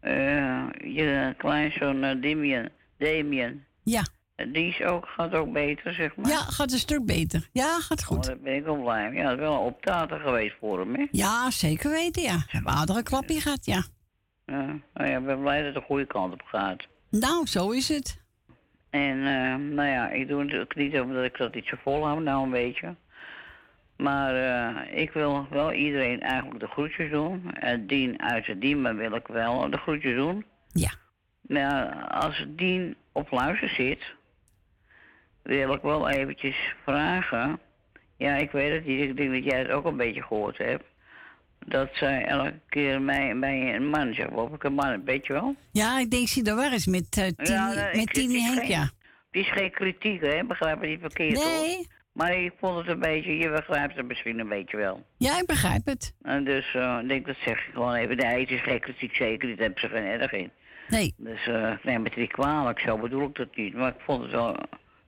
eh 0.00 0.64
je 0.94 1.34
kleinzoon 1.36 1.96
uh, 2.04 2.22
Damien, 2.22 2.70
Damien, 2.98 3.64
Ja. 3.82 4.02
eh, 4.34 4.52
die 4.52 4.68
is 4.68 4.82
ook, 4.82 5.06
gaat 5.06 5.32
ook 5.34 5.52
beter, 5.52 5.92
zeg 5.94 6.16
maar. 6.16 6.30
Ja, 6.30 6.36
gaat 6.36 6.72
een 6.72 6.78
stuk 6.78 7.04
beter. 7.06 7.48
Ja, 7.52 7.80
gaat 7.80 8.00
Oh, 8.00 8.06
goed. 8.06 8.24
daar 8.26 8.38
ben 8.38 8.54
ik 8.54 8.64
wel 8.64 8.82
blij 8.82 9.10
mee. 9.10 9.18
Ja, 9.22 9.24
het 9.28 9.38
is 9.38 9.44
wel 9.44 9.52
een 9.52 9.58
optater 9.66 10.20
geweest 10.20 10.56
voor 10.60 10.78
hem, 10.78 10.94
hè? 10.94 11.06
Ja, 11.10 11.50
zeker 11.50 11.90
weten, 11.90 12.22
ja. 12.22 12.38
Hebben 12.48 12.72
we 12.72 12.78
aardige 12.78 13.02
klapje 13.02 13.40
gehad, 13.40 13.64
ja. 13.66 13.82
Ja, 14.46 14.64
nou 14.94 15.10
ja, 15.10 15.18
ik 15.18 15.24
ben 15.24 15.40
blij 15.40 15.56
dat 15.56 15.64
het 15.66 15.74
de 15.74 15.80
goede 15.80 16.06
kant 16.06 16.32
op 16.32 16.42
gaat. 16.42 16.86
Nou, 17.10 17.46
zo 17.46 17.70
is 17.70 17.88
het. 17.88 18.20
En 18.90 19.18
eh, 19.26 19.54
nou 19.74 19.88
ja, 19.88 20.10
ik 20.10 20.28
doe 20.28 20.44
natuurlijk 20.44 20.74
niet 20.76 21.00
omdat 21.00 21.24
ik 21.24 21.36
dat 21.38 21.54
niet 21.54 21.66
zo 21.66 21.76
volhoud, 21.82 22.22
nou 22.22 22.44
een 22.44 22.50
beetje. 22.50 22.94
Maar 23.98 24.34
eh, 24.34 25.00
ik 25.00 25.10
wil 25.12 25.46
wel 25.50 25.72
iedereen 25.72 26.20
eigenlijk 26.20 26.60
de 26.60 26.66
groetjes 26.66 27.10
doen. 27.10 27.52
En 27.54 27.86
Dien 27.86 28.22
uit 28.22 28.46
het 28.46 28.60
Diemen 28.60 28.96
wil 28.96 29.14
ik 29.14 29.26
wel 29.26 29.70
de 29.70 29.76
groetjes 29.76 30.14
doen. 30.14 30.44
Ja. 30.72 30.90
Nou, 31.42 31.92
als 32.08 32.44
Dien 32.48 32.96
op 33.12 33.30
luister 33.30 33.68
zit, 33.68 34.02
wil 35.42 35.72
ik 35.74 35.82
wel 35.82 36.08
eventjes 36.08 36.56
vragen. 36.82 37.58
Ja, 38.16 38.34
ik 38.36 38.50
weet 38.50 38.72
het 38.72 38.86
niet. 38.86 39.00
Ik 39.00 39.16
denk 39.16 39.32
dat 39.32 39.44
jij 39.44 39.58
het 39.58 39.70
ook 39.70 39.84
een 39.84 39.96
beetje 39.96 40.22
gehoord 40.22 40.58
hebt. 40.58 40.84
Dat 41.66 41.88
zij 41.92 42.24
elke 42.24 42.54
keer 42.68 43.02
mij, 43.02 43.38
bij 43.38 43.74
een 43.74 43.88
man 43.88 44.14
zegt, 44.14 44.30
of 44.30 44.52
ik 44.54 44.64
een 44.64 44.74
man 44.74 45.04
weet 45.04 45.26
je 45.26 45.32
wel? 45.32 45.54
Ja, 45.72 45.98
ik 45.98 46.10
denk 46.10 46.28
zie 46.28 46.44
er 46.44 46.54
waar 46.56 46.72
is 46.72 46.86
met 46.86 47.06
eh 47.16 47.26
Tini, 47.36 47.50
Ja, 47.58 47.66
nee, 47.72 47.84
met 47.84 47.94
ik- 47.96 48.12
Tini 48.12 48.26
het 48.34 48.42
is 48.42 48.46
Henk, 48.48 48.58
geen- 48.58 48.68
ja. 48.68 48.82
Het 49.30 49.46
is 49.46 49.52
geen 49.52 49.70
kritiek, 49.70 50.20
hè? 50.20 50.44
Begrijp 50.44 50.80
me 50.80 50.86
niet 50.86 51.00
verkeerd, 51.00 51.32
Nee. 51.32 51.42
hoor. 51.76 51.84
Maar 52.12 52.32
ik 52.36 52.52
vond 52.60 52.76
het 52.78 52.88
een 52.88 52.98
beetje, 53.00 53.36
je 53.36 53.50
begrijpt 53.50 53.96
het 53.96 54.06
misschien 54.06 54.38
een 54.38 54.48
beetje 54.48 54.76
wel. 54.76 55.06
Ja, 55.16 55.38
ik 55.40 55.46
begrijp 55.46 55.84
het. 55.86 56.14
En 56.22 56.44
dus 56.44 56.74
eh, 56.74 56.98
ik 57.02 57.08
denk, 57.08 57.26
dat 57.26 57.36
zeg 57.44 57.66
ik 57.66 57.72
gewoon 57.72 57.94
even. 57.94 58.16
Nee, 58.16 58.40
het 58.40 58.50
is 58.50 58.62
geen 58.62 58.80
kritiek, 58.80 59.14
zeker. 59.14 59.48
Daar 59.48 59.58
hebben 59.58 59.80
ze 59.80 59.88
geen 59.88 60.04
erg 60.04 60.32
in. 60.32 60.50
Nee. 60.88 61.14
Dus 61.16 61.46
eh 61.46 61.70
ik 61.72 61.84
neem 61.84 62.04
het 62.04 62.16
niet 62.16 62.32
kwalijk, 62.32 62.80
zo 62.80 62.98
bedoel 62.98 63.28
ik 63.28 63.34
dat 63.34 63.56
niet. 63.56 63.74
Maar 63.74 63.88
ik 63.88 64.00
vond 64.00 64.22
het 64.22 64.30
wel... 64.30 64.56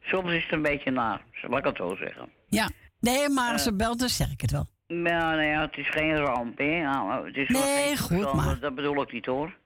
Soms 0.03 0.33
is 0.33 0.43
het 0.43 0.53
een 0.53 0.63
beetje 0.63 0.91
naar, 0.91 1.21
laat 1.43 1.59
ik 1.59 1.65
het 1.65 1.77
zo 1.77 1.97
zeggen. 1.97 2.29
Ja. 2.47 2.69
Nee, 3.01 3.29
maar 3.29 3.53
als 3.53 3.63
ze 3.63 3.77
belt, 3.77 3.99
dan 3.99 4.09
zeg 4.09 4.31
ik 4.33 4.41
het 4.41 4.51
wel. 4.51 4.67
Ja, 4.87 5.31
nou 5.35 5.43
ja, 5.43 5.61
het 5.61 5.77
is 5.77 5.89
geen 5.91 6.17
ramp, 6.17 6.59
hè. 6.59 6.81
Nou, 6.83 7.27
het 7.27 7.37
is 7.37 7.49
wel 7.49 7.63
Nee, 7.63 7.87
geen 7.87 7.99
goed, 7.99 8.33
maar- 8.35 8.61
Dat 8.61 8.75
bedoel 8.75 9.03
ik 9.03 9.13
niet, 9.13 9.27
hoor. 9.27 9.57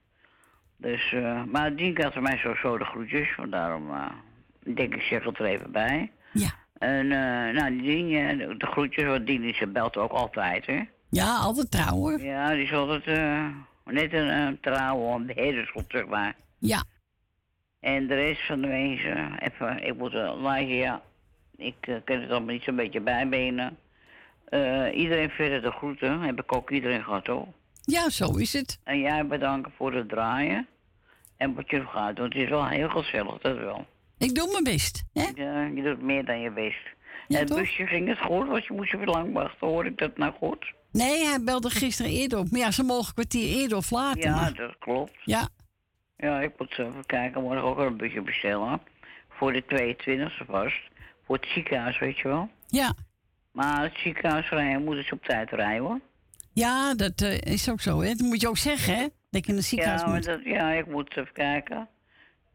Dus, 0.77 1.11
eh, 1.13 1.43
maar 1.43 1.75
die 1.75 2.01
had 2.03 2.15
mij 2.21 2.37
sowieso 2.37 2.77
de 2.77 2.85
groetjes, 2.85 3.35
want 3.35 3.51
daarom 3.51 3.89
eh, 3.91 4.05
denk 4.75 4.95
ik, 4.95 5.01
zeg 5.01 5.23
het 5.23 5.39
er 5.39 5.45
even 5.45 5.71
bij. 5.71 6.11
Ja. 6.33 6.49
En, 6.77 7.11
eh, 7.11 7.61
nou, 7.61 7.81
die, 7.81 8.17
eh, 8.17 8.37
de, 8.37 8.57
de 8.57 8.65
groetjes, 8.65 9.05
want 9.05 9.27
die, 9.27 9.53
ze 9.53 9.67
belt 9.67 9.97
ook 9.97 10.11
altijd, 10.11 10.65
hè. 10.65 10.83
Ja, 11.09 11.37
altijd 11.37 11.71
trouw 11.71 11.95
hoor. 11.95 12.21
Ja, 12.21 12.53
die 12.53 12.63
is 12.63 12.73
altijd 12.73 13.05
eh, 13.05 13.47
net 13.83 14.13
een 14.13 14.27
uh, 14.27 14.47
trouwe 14.61 15.19
beheerderschap, 15.19 15.83
zeg 15.87 16.05
maar. 16.05 16.35
Ja. 16.59 16.83
En 17.79 18.07
de 18.07 18.15
rest 18.15 18.45
van 18.45 18.61
de 18.61 18.67
mensen, 18.67 19.39
even, 19.39 19.83
ik 19.83 19.97
moet 19.97 20.13
een 20.13 20.41
lijstje, 20.41 20.75
ja. 20.75 21.01
Ik 21.57 21.75
eh, 21.79 21.95
ken 22.03 22.21
het 22.21 22.29
allemaal 22.29 22.53
niet 22.53 22.63
zo'n 22.63 22.75
beetje 22.75 23.01
bijbenen. 23.01 23.77
Iedereen 24.93 25.29
verder 25.29 25.61
de 25.61 25.71
groeten, 25.71 26.21
heb 26.21 26.41
ik 26.41 26.55
ook 26.55 26.71
iedereen 26.71 27.03
gehad, 27.03 27.27
hoor. 27.27 27.47
Ja, 27.81 28.09
zo 28.09 28.35
is 28.35 28.53
het. 28.53 28.79
En 28.83 28.99
jij 28.99 29.27
bedanken 29.27 29.71
voor 29.77 29.93
het 29.93 30.09
draaien. 30.09 30.67
En 31.37 31.53
wat 31.53 31.69
je 31.69 31.85
gaat 31.85 32.15
doen. 32.15 32.25
Het 32.25 32.35
is 32.35 32.49
wel 32.49 32.67
heel 32.67 32.89
gezellig, 32.89 33.37
dat 33.37 33.57
wel. 33.57 33.85
Ik 34.17 34.35
doe 34.35 34.49
mijn 34.51 34.63
best. 34.63 35.03
Hè? 35.13 35.25
Ja, 35.35 35.61
je 35.63 35.81
doet 35.81 36.01
meer 36.01 36.25
dan 36.25 36.39
je 36.39 36.51
best. 36.51 36.77
Ja, 37.27 37.35
en 37.35 37.39
het 37.39 37.47
toch? 37.47 37.57
busje 37.57 37.85
ging 37.85 38.07
het 38.07 38.19
goed, 38.19 38.47
want 38.47 38.65
je 38.65 38.73
moest 38.73 38.91
je 38.91 38.97
lang 39.05 39.33
wachten. 39.33 39.67
Hoor 39.67 39.85
ik 39.85 39.97
dat 39.97 40.17
nou 40.17 40.33
goed? 40.33 40.73
Nee, 40.91 41.25
hij 41.25 41.41
belde 41.43 41.69
gisteren 41.69 42.11
eerder 42.11 42.39
op. 42.39 42.51
Maar 42.51 42.59
ja, 42.59 42.71
ze 42.71 42.83
mogen 42.83 43.07
een 43.07 43.13
kwartier 43.13 43.57
eerder 43.57 43.77
of 43.77 43.91
later. 43.91 44.23
Ja, 44.23 44.35
maar- 44.35 44.53
dat 44.53 44.75
klopt. 44.79 45.11
Ja. 45.23 45.47
Ja, 46.17 46.41
ik 46.41 46.51
moet 46.57 46.71
even 46.79 47.05
kijken. 47.05 47.41
Morgen 47.41 47.63
ook 47.63 47.77
een 47.77 47.97
busje 47.97 48.21
bestellen. 48.21 48.81
Voor 49.29 49.53
de 49.53 49.63
22e 49.65 50.45
vast. 50.45 50.77
Voor 51.25 51.35
het 51.35 51.47
ziekenhuis, 51.53 51.99
weet 51.99 52.17
je 52.17 52.27
wel. 52.27 52.49
Ja. 52.67 52.93
Maar 53.51 53.83
het 53.83 53.97
ziekenhuis 53.97 54.49
rijden 54.49 54.83
moeten 54.83 55.03
ze 55.05 55.13
op 55.13 55.23
tijd 55.23 55.49
rijden, 55.51 55.83
hoor. 55.85 55.99
Ja, 56.53 56.93
dat 56.95 57.21
eh, 57.21 57.37
is 57.53 57.69
ook 57.69 57.81
zo. 57.81 58.01
Hè? 58.01 58.07
Dat 58.09 58.27
moet 58.27 58.41
je 58.41 58.47
ook 58.49 58.57
zeggen, 58.57 58.95
hè? 58.95 59.05
Dat 59.29 59.45
je 59.45 59.51
in 59.51 59.57
het 59.57 59.65
ziekenhuis 59.65 60.01
Ja, 60.01 60.07
maar 60.07 60.15
moet. 60.15 60.25
dat, 60.25 60.39
ja, 60.43 60.71
ik 60.71 60.87
moet 60.87 61.17
even 61.17 61.33
kijken. 61.33 61.87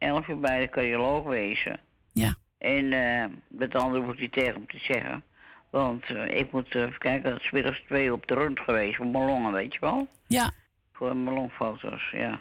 11 0.01 0.27
uur 0.27 0.39
bij 0.39 0.59
de 0.59 0.69
cardioloog 0.69 1.23
wezen. 1.23 1.79
Ja. 2.13 2.35
En 2.57 2.93
eh 2.93 3.25
met 3.47 3.75
andere 3.75 4.05
moet 4.05 4.17
hij 4.17 4.29
tegen 4.29 4.53
hem 4.53 4.67
te 4.67 4.77
zeggen. 4.77 5.23
Want 5.69 6.03
eh, 6.03 6.37
ik 6.39 6.51
moet 6.51 6.75
even 6.75 6.97
kijken, 6.97 7.31
dat 7.31 7.39
is 7.39 7.51
middags 7.51 7.81
twee 7.85 8.13
op 8.13 8.27
de 8.27 8.33
rund 8.33 8.59
geweest 8.59 8.95
voor 8.95 9.07
mijn 9.07 9.25
longen, 9.25 9.51
weet 9.51 9.73
je 9.73 9.79
wel? 9.79 10.07
Ja. 10.27 10.51
Voor 10.93 11.15
mijn 11.15 11.35
longfoto's, 11.35 12.09
ja. 12.11 12.39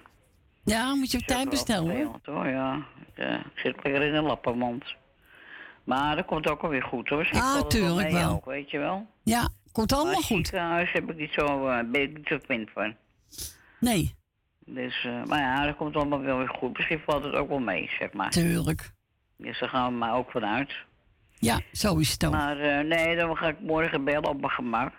Ja, 0.65 0.95
moet 0.95 1.11
je 1.11 1.19
op 1.19 1.25
tijd 1.25 1.49
bestellen, 1.49 1.97
hoor. 1.97 2.21
Hoor, 2.35 2.47
ja. 2.47 2.87
Ik, 3.07 3.25
eh, 3.25 3.35
ik 3.35 3.59
zit 3.59 3.75
lekker 3.83 4.03
in 4.03 4.15
een 4.15 4.25
lappenmand. 4.25 4.95
Maar 5.85 6.17
dat 6.17 6.27
komt 6.27 6.49
ook 6.49 6.63
alweer 6.63 6.83
goed 6.83 7.09
hoor. 7.09 7.29
Ah, 7.33 7.55
het 7.55 7.71
tuurlijk 7.71 8.11
wel. 8.11 8.31
Ook, 8.31 8.45
weet 8.45 8.71
je 8.71 8.79
wel. 8.79 9.07
Ja, 9.23 9.49
komt 9.73 9.93
allemaal 9.93 10.13
maar 10.13 10.23
goed. 10.23 10.47
ziekenhuis 10.47 10.93
heb 10.93 11.11
ik 11.11 11.17
niet 11.17 11.33
zo, 11.33 11.67
eh, 11.67 11.91
ben 11.91 12.03
ik 12.03 12.17
niet 12.17 12.27
zo 12.27 12.39
van. 12.75 12.97
Nee, 13.81 14.15
Dus, 14.75 15.05
eh, 15.05 15.25
maar 15.25 15.39
ja, 15.41 15.67
dat 15.67 15.77
komt 15.77 15.97
allemaal 15.97 16.21
wel 16.21 16.39
weer 16.39 16.49
goed. 16.49 16.77
Misschien 16.77 17.01
valt 17.07 17.25
het 17.25 17.35
ook 17.35 17.49
wel 17.49 17.59
mee, 17.59 17.91
zeg 17.99 18.13
maar. 18.13 18.31
tuurlijk. 18.31 18.91
Dus 19.37 19.59
daar 19.59 19.69
gaan 19.69 19.93
we 19.93 19.99
maar 19.99 20.15
ook 20.15 20.31
vanuit. 20.31 20.73
Ja, 21.39 21.61
zo 21.73 21.97
is 21.97 22.13
het 22.13 22.25
ook. 22.25 22.33
Maar 22.33 22.59
eh, 22.61 22.85
nee, 22.85 23.17
dan 23.17 23.37
ga 23.37 23.49
ik 23.49 23.61
morgen 23.61 24.05
bellen 24.05 24.29
op 24.29 24.41
mijn 24.41 24.53
gemak. 24.53 24.93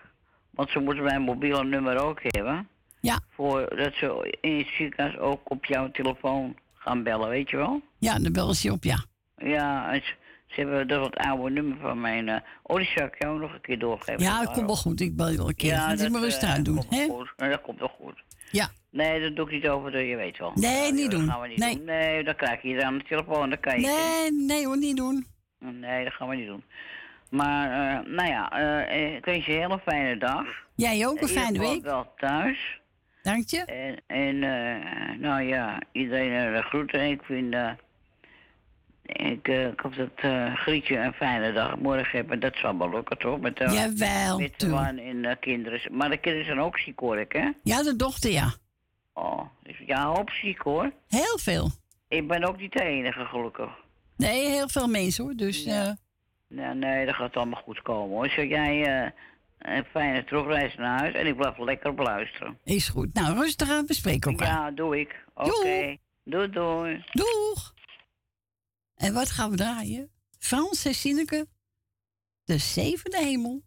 Want 0.50 0.70
ze 0.70 0.80
moeten 0.80 1.04
mijn 1.04 1.22
mobiele 1.22 1.64
nummer 1.64 1.98
ook 1.98 2.20
hebben. 2.24 2.68
Ja. 3.00 3.20
Voordat 3.30 3.94
ze 3.94 4.38
in 4.42 4.58
het 4.58 4.68
ziekenhuis 4.78 5.18
ook 5.18 5.50
op 5.50 5.66
jouw 5.66 5.92
telefoon 5.92 6.56
gaan 6.74 7.04
bellen, 7.04 7.30
weet 7.30 7.50
je 7.50 7.58
wel? 7.58 7.82
Ja, 7.98 8.20
dan 8.20 8.32
bellen 8.32 8.56
ze 8.56 8.68
je 8.68 8.74
op, 8.74 8.84
ja. 8.84 9.04
Ja, 9.38 9.94
ze, 9.94 10.14
ze 10.48 10.60
hebben 10.60 10.88
dat 10.88 11.00
wat 11.00 11.16
oude 11.16 11.50
nummer 11.50 11.78
van 11.78 12.02
mijn... 12.02 12.30
eh 12.30 12.40
oh, 12.64 12.76
die 12.76 12.90
zal 12.96 13.06
ik 13.06 13.16
jou 13.20 13.40
nog 13.40 13.54
een 13.54 13.62
keer 13.62 13.80
doorgeven. 13.80 14.24
Ja, 14.24 14.44
dat 14.44 14.54
komt 14.54 14.66
wel 14.66 14.76
goed. 14.76 15.02
Ik 15.02 15.16
bel 15.16 15.30
je 15.30 15.38
wel 15.38 15.48
een 15.48 15.56
keer. 15.56 15.72
Ja, 15.72 15.96
dat, 15.96 16.10
maar 16.10 16.22
rustig 16.22 16.50
eh, 16.50 16.56
aan 16.56 16.64
doen, 16.64 16.84
hè? 16.90 17.08
dat 17.50 17.62
komt 17.62 17.80
wel 17.80 17.94
goed. 18.00 18.24
Ja. 18.52 18.70
Nee, 18.92 19.22
dat 19.22 19.36
doe 19.36 19.46
ik 19.46 19.52
niet 19.52 19.68
over, 19.68 20.04
je 20.06 20.16
weet 20.16 20.38
wel. 20.38 20.52
Nee, 20.56 20.86
Ja, 20.86 20.92
niet 20.92 21.12
dat 21.12 21.20
doen. 21.20 21.30
gaan 21.30 21.42
we 21.42 21.48
niet 21.48 21.58
Nee. 21.58 21.76
doen. 21.76 21.86
Nee, 21.86 22.24
dan 22.24 22.36
krijg 22.36 22.62
je 22.62 22.84
aan 22.86 22.98
de 22.98 23.04
telefoon, 23.04 23.50
dat 23.50 23.60
kan 23.60 23.74
je 23.74 23.88
niet. 23.88 23.96
Nee, 23.98 24.32
nee 24.48 24.66
hoor, 24.66 24.78
niet 24.78 24.98
doen. 24.98 25.26
Nee, 25.60 26.04
dat 26.04 26.14
gaan 26.14 26.28
we 26.30 26.36
niet 26.36 26.48
doen. 26.48 26.64
Maar, 27.30 27.72
eh, 28.00 28.06
nou 28.12 28.30
ja, 28.30 28.52
eh, 28.90 29.16
ik 29.16 29.26
wens 29.26 29.46
je 29.46 29.52
een 29.54 29.60
hele 29.60 29.80
fijne 29.80 30.18
dag. 30.18 30.46
Jij 30.76 31.08
ook, 31.08 31.22
een 31.22 31.28
fijne 31.28 31.60
week. 31.60 31.82
wel 31.84 32.14
thuis. 32.18 32.80
Dank 33.22 33.50
je. 33.50 33.60
En, 33.66 34.02
en 34.08 34.44
eh, 34.44 35.18
nou 35.20 35.42
ja, 35.42 35.82
iedereen 35.92 36.48
eh, 36.48 36.56
de 36.56 36.62
groeten. 36.62 37.10
Ik 37.10 37.22
vind, 37.24 37.56
ik, 39.06 39.48
ik 39.48 39.80
hoop 39.80 39.96
dat 39.96 40.10
Grietje 40.56 40.98
een 40.98 41.14
fijne 41.14 41.54
dag 41.54 41.78
morgen 41.78 42.10
heeft. 42.12 42.30
En 42.30 42.40
dat 42.40 42.56
zal 42.56 42.78
wel 42.78 42.90
lukken, 42.90 43.18
toch? 43.18 43.40
Met, 43.40 43.58
Jawel, 43.58 44.40
met 44.40 44.60
de 44.60 44.68
man 44.68 44.98
en 44.98 45.22
de 45.22 45.38
kinderen. 45.40 45.82
Maar 45.98 46.10
de 46.10 46.18
kinderen 46.18 46.46
zijn 46.48 46.60
ook 46.60 46.78
ziek, 46.80 47.00
hoor 47.00 47.20
ik, 47.20 47.32
hè? 47.32 47.50
Ja, 47.64 47.84
de 47.84 47.96
dochter, 47.96 48.32
ja. 48.32 48.54
Oh, 49.14 49.42
dus 49.64 49.78
ja, 49.86 50.06
hoop 50.06 50.30
ziek, 50.30 50.62
hoor. 50.62 50.92
Heel 51.08 51.38
veel. 51.38 51.72
Ik 52.08 52.28
ben 52.28 52.44
ook 52.44 52.58
niet 52.58 52.72
de 52.74 52.84
enige, 52.84 53.26
gelukkig. 53.26 53.70
Nee, 54.18 54.50
heel 54.50 54.70
veel 54.70 54.88
mensen 54.88 55.24
hoor. 55.24 55.34
Dus 55.34 55.66
eh, 55.66 55.92
Ja, 56.48 56.74
nee, 56.74 57.06
dat 57.06 57.16
gaat 57.16 57.36
allemaal 57.36 57.62
goed 57.62 57.82
komen, 57.82 58.10
hoor. 58.18 58.30
Zeg 58.30 58.48
jij 58.48 59.04
eh, 59.04 59.12
een 59.58 59.84
fijne 59.86 60.24
terugreis 60.24 60.76
naar 60.76 61.00
huis 61.00 61.14
en 61.16 61.28
ik 61.28 61.36
blijf 61.36 61.58
lekker 61.58 61.94
beluisteren. 61.94 62.58
is 62.64 62.90
goed. 62.90 63.14
Nou, 63.14 63.36
rustig 63.40 63.70
aan, 63.70 63.86
we 63.86 63.94
spreken 63.94 64.32
elkaar. 64.32 64.48
Ja, 64.48 64.72
doe 64.72 65.00
ik. 65.00 65.26
Oké. 65.34 65.98
Doei, 66.24 66.50
doei. 66.50 67.04
Doeg! 67.12 67.74
En 68.96 69.14
wat 69.14 69.30
gaan 69.30 69.50
we 69.50 69.56
draaien? 69.58 70.12
Frans 70.40 70.86
en 70.86 70.94
Sineke, 70.94 71.48
de 72.44 72.58
zevende 72.58 73.18
hemel. 73.18 73.64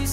We 0.00 0.06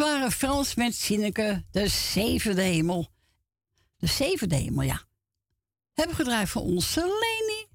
waren 0.00 0.32
Frans 0.32 0.74
met 0.74 0.94
Sineke, 0.94 1.64
de 1.70 1.88
zevende 1.88 2.62
hemel. 2.62 3.08
De 3.96 4.06
zevende 4.06 4.56
hemel, 4.56 4.82
ja. 4.82 5.02
Hebben 5.92 6.16
gedraaid 6.16 6.48
voor 6.48 6.62
onze 6.62 7.00
Leni. 7.00 7.66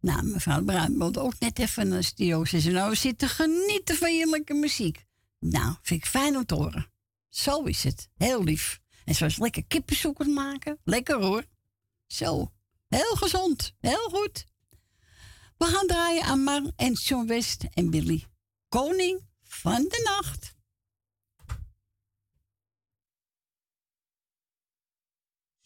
Nou, 0.00 0.26
mevrouw 0.26 0.64
Bruin 0.64 0.98
wilde 0.98 1.20
ook 1.20 1.38
net 1.38 1.58
even 1.58 1.90
de 1.90 2.02
studio. 2.02 2.44
Ze 2.44 2.70
nou, 2.70 2.96
zitten 2.96 3.28
genieten 3.28 3.96
van 3.96 4.16
je 4.16 4.44
muziek. 4.46 5.04
Nou, 5.38 5.74
vind 5.82 6.00
ik 6.02 6.08
fijn 6.08 6.36
om 6.36 6.46
te 6.46 6.54
horen. 6.54 6.90
Zo 7.28 7.62
is 7.62 7.84
het. 7.84 8.08
Heel 8.16 8.44
lief. 8.44 8.80
En 9.04 9.14
zo 9.14 9.24
is 9.24 9.38
lekker 9.38 9.64
kippensoeken 9.64 10.32
maken. 10.32 10.78
Lekker 10.84 11.22
hoor. 11.22 11.44
Zo. 12.06 12.52
Heel 12.88 13.16
gezond. 13.16 13.72
Heel 13.80 14.08
goed. 14.08 14.46
We 15.58 15.64
gaan 15.64 15.86
draaien 15.86 16.24
aan 16.24 16.42
Mar 16.42 16.70
en 16.76 16.92
John 16.92 17.26
West 17.26 17.64
en 17.74 17.90
Billy. 17.90 18.24
Koning 18.68 19.26
van 19.42 19.82
de 19.82 20.00
nacht. 20.04 20.54
De 25.64 25.65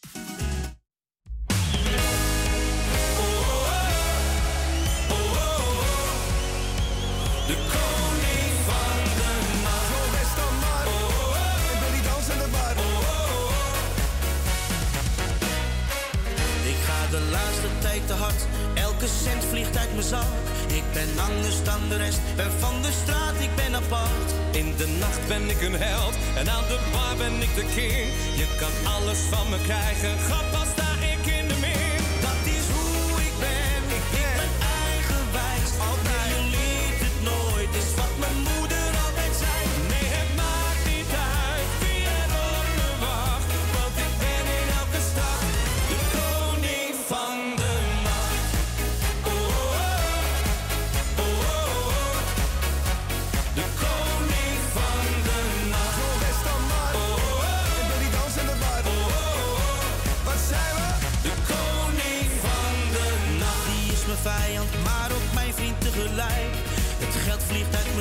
de 17.11 17.19
laatste 17.31 17.67
tijd 17.79 18.07
te 18.07 18.13
hard, 18.13 18.47
elke 18.73 19.07
cent 19.07 19.43
vliegt 19.43 19.77
uit 19.77 19.91
mijn 19.91 20.07
zak. 20.07 20.25
Ik 20.73 20.83
ben 20.93 21.09
anders 21.19 21.63
dan 21.63 21.81
de 21.89 21.97
rest, 21.97 22.19
ben 22.35 22.51
van 22.59 22.81
de 22.81 22.91
straat, 23.03 23.35
ik 23.39 23.55
ben 23.55 23.75
apart. 23.75 24.29
In 24.51 24.73
de 24.77 24.87
nacht 24.99 25.27
ben 25.27 25.49
ik 25.49 25.61
een 25.61 25.75
held 25.75 26.15
en 26.35 26.49
aan 26.49 26.67
de 26.67 26.79
bar 26.91 27.15
ben 27.17 27.41
ik 27.41 27.55
de 27.55 27.65
king. 27.75 28.07
Je 28.41 28.47
kan 28.59 28.93
alles 28.93 29.19
van 29.19 29.49
me 29.49 29.57
krijgen, 29.63 30.19
grap 30.19 30.53
als 30.59 30.69
sta 30.69 30.90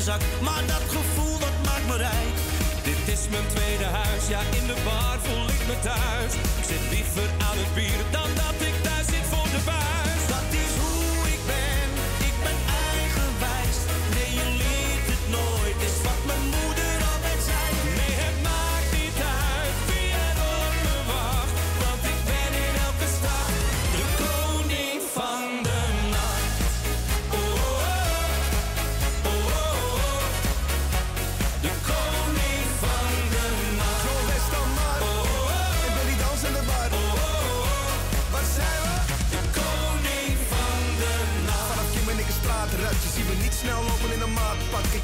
maar 0.07 0.67
dat 0.67 0.83
gevoel 0.89 1.39
dat 1.39 1.57
maakt 1.65 1.87
me 1.87 1.97
rijk. 1.97 2.35
Dit 2.83 3.15
is 3.15 3.29
mijn 3.31 3.47
tweede 3.47 3.85
huis, 3.85 4.29
ja 4.29 4.41
in 4.41 4.67
de 4.67 4.77
bar 4.85 5.19
voel 5.23 5.49
ik 5.49 5.67
me 5.67 5.77
thuis. 5.83 6.33
Ik 6.59 6.65
zit 6.65 6.91
liever 6.91 7.29
aan 7.39 7.59
het 7.63 7.75
bier 7.75 8.03
dan 8.11 8.29
dat 8.35 8.60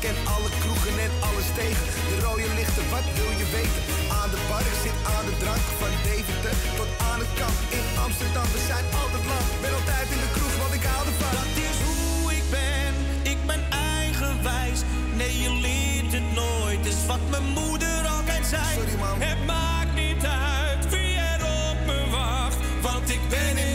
ken 0.07 0.19
alle 0.35 0.51
kroegen 0.63 0.97
en 1.07 1.13
alles 1.29 1.49
tegen. 1.61 1.85
De 2.11 2.17
rode 2.27 2.49
lichten, 2.61 2.87
wat 2.95 3.07
wil 3.19 3.33
je 3.41 3.47
weten? 3.57 3.83
Aan 4.19 4.31
de 4.35 4.41
bar, 4.49 4.65
ik 4.73 4.79
zit 4.85 4.99
aan 5.15 5.25
de 5.29 5.35
drank. 5.43 5.65
Van 5.81 5.93
Deventer 6.07 6.55
tot 6.79 6.91
aan 7.11 7.21
het 7.25 7.33
kamp 7.41 7.59
in 7.79 7.87
Amsterdam. 8.05 8.47
We 8.57 8.61
zijn 8.73 8.87
altijd 9.03 9.25
lang, 9.33 9.47
ben 9.65 9.73
altijd 9.81 10.07
in 10.15 10.21
de 10.25 10.31
kroeg, 10.37 10.55
want 10.63 10.73
ik 10.79 10.85
hou 10.91 11.03
ervan. 11.11 11.33
Dat 11.41 11.53
is 11.69 11.77
hoe 11.87 12.25
ik 12.41 12.47
ben, 12.59 12.93
ik 13.33 13.41
ben 13.51 13.63
eigenwijs. 13.99 14.81
Nee, 15.21 15.35
je 15.45 15.51
leert 15.67 16.13
het 16.19 16.29
nooit, 16.41 16.83
is 16.93 17.01
wat 17.13 17.25
mijn 17.35 17.49
moeder 17.61 18.01
altijd 18.17 18.45
zei. 18.55 18.69
Sorry 18.79 18.97
man. 19.05 19.17
Het 19.29 19.41
maakt 19.53 19.95
niet 20.03 20.23
uit 20.57 20.83
wie 20.95 21.15
er 21.33 21.43
op 21.69 21.79
me 21.89 21.99
wacht, 22.19 22.59
want 22.87 23.07
ik 23.17 23.23
ben 23.35 23.55
in 23.65 23.66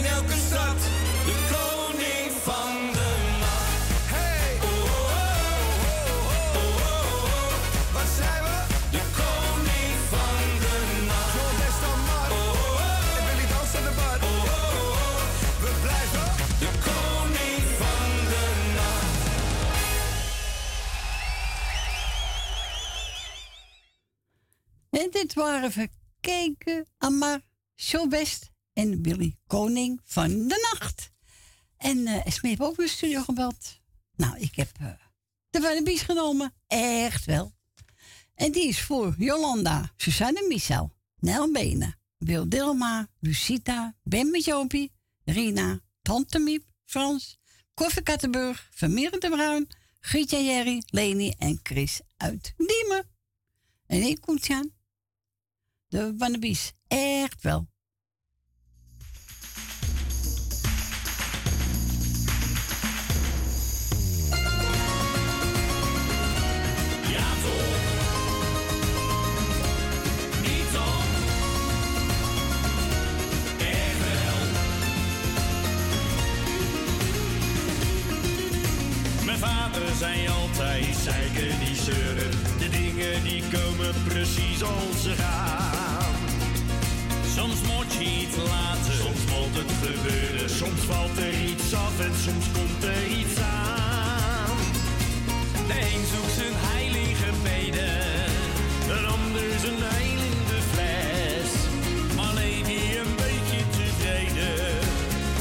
Dit 24.92 25.34
waren 25.34 25.64
even 25.64 25.90
kijken, 26.20 26.86
Amar, 26.98 27.40
Showbest 27.76 28.50
en 28.72 29.02
Billy, 29.02 29.36
koning 29.46 30.00
van 30.04 30.28
de 30.28 30.68
nacht. 30.72 31.10
En 31.76 32.06
eh 32.06 32.26
Esme 32.26 32.48
heeft 32.48 32.60
ook 32.60 32.76
de 32.76 32.88
studio 32.88 33.22
gebeld. 33.22 33.80
Nou, 34.16 34.38
ik 34.38 34.54
heb 34.54 34.70
eh 34.80 34.92
de 35.50 35.60
Wannabies 35.60 36.02
genomen. 36.02 36.54
Echt 36.66 37.24
wel. 37.24 37.52
En 38.34 38.52
die 38.52 38.68
is 38.68 38.82
voor 38.82 39.14
Jolanda, 39.18 39.92
Suzanne 39.96 40.46
Michel, 40.48 40.92
Nel 41.18 41.52
Benen, 41.52 41.98
Wil 42.18 42.48
Dilma, 42.48 43.08
Lucita, 43.20 43.96
Ben 44.02 44.30
Rina, 45.24 45.80
Tante 46.02 46.38
Miep, 46.38 46.64
Frans, 46.84 47.38
Koffie 47.74 48.02
Kattenburg, 48.02 48.68
Vermeer 48.70 49.20
de 49.20 49.28
Bruin, 49.28 49.66
Gietje 50.00 50.44
Jerry, 50.44 50.82
Leni 50.86 51.34
en 51.38 51.60
Chris 51.62 52.00
uit 52.16 52.54
Diemen. 52.56 53.10
En 53.86 54.02
ik 54.02 54.20
komt 54.20 54.50
aan. 54.50 54.80
De 55.92 56.14
Wannabies. 56.18 56.72
Echt 56.88 57.42
wel. 57.42 57.66
Mijn 79.24 79.38
vader 79.38 79.94
zei 79.98 80.28
altijd, 80.28 80.96
zeiken 80.96 81.58
die 81.58 81.74
zeuren. 81.74 82.30
De 82.58 82.68
dingen 82.70 83.22
die 83.22 83.42
komen 83.42 83.94
precies 84.04 84.62
als 84.62 85.02
ze 85.02 85.10
gaan. 85.10 85.31
Af 91.92 92.04
en 92.04 92.14
soms 92.24 92.46
komt 92.52 92.84
er 92.84 93.06
iets 93.06 93.40
aan. 93.40 94.56
De 95.68 95.74
een 95.92 96.04
zoekt 96.12 96.34
zijn 96.38 96.56
heilige 96.56 97.30
beden, 97.42 98.24
een 98.96 99.06
ander 99.16 99.48
zijn 99.60 99.80
heil 99.92 100.20
in 100.30 100.40
de 100.50 100.60
fles. 100.72 101.50
Leef 102.34 102.68
je 102.68 102.98
een 102.98 103.14
beetje 103.24 103.60
tevreden, 103.76 104.78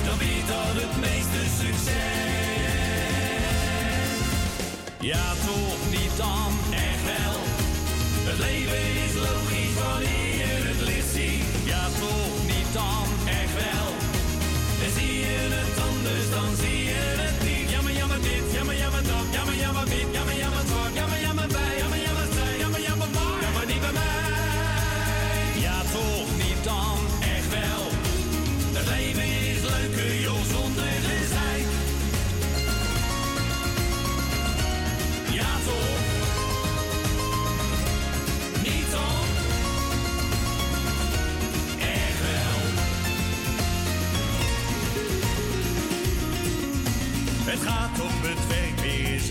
dan 0.06 0.18
weet 0.18 0.48
dat 0.48 0.73
het 0.82 0.95
meeste 1.06 1.41
succes. 1.61 1.99
Ja, 4.99 5.28
toch 5.45 5.82
niet 5.90 6.18
dan, 6.18 6.52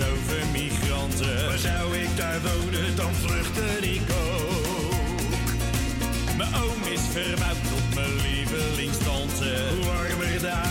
over 0.02 0.46
migranten. 0.52 1.46
Maar 1.46 1.58
zou 1.58 1.96
ik 1.96 2.16
daar 2.16 2.40
wonen, 2.40 2.96
dan 2.96 3.14
vluchtte 3.14 3.92
ik 3.94 4.02
ook. 4.28 5.48
Mijn 6.36 6.54
oom 6.54 6.92
is 6.92 7.00
verbouwd 7.12 7.62
tot 7.72 7.94
mijn 7.94 8.16
lievelingstante. 8.16 9.50
Hoe 9.74 9.84
warmer 9.84 10.40
daar. 10.40 10.69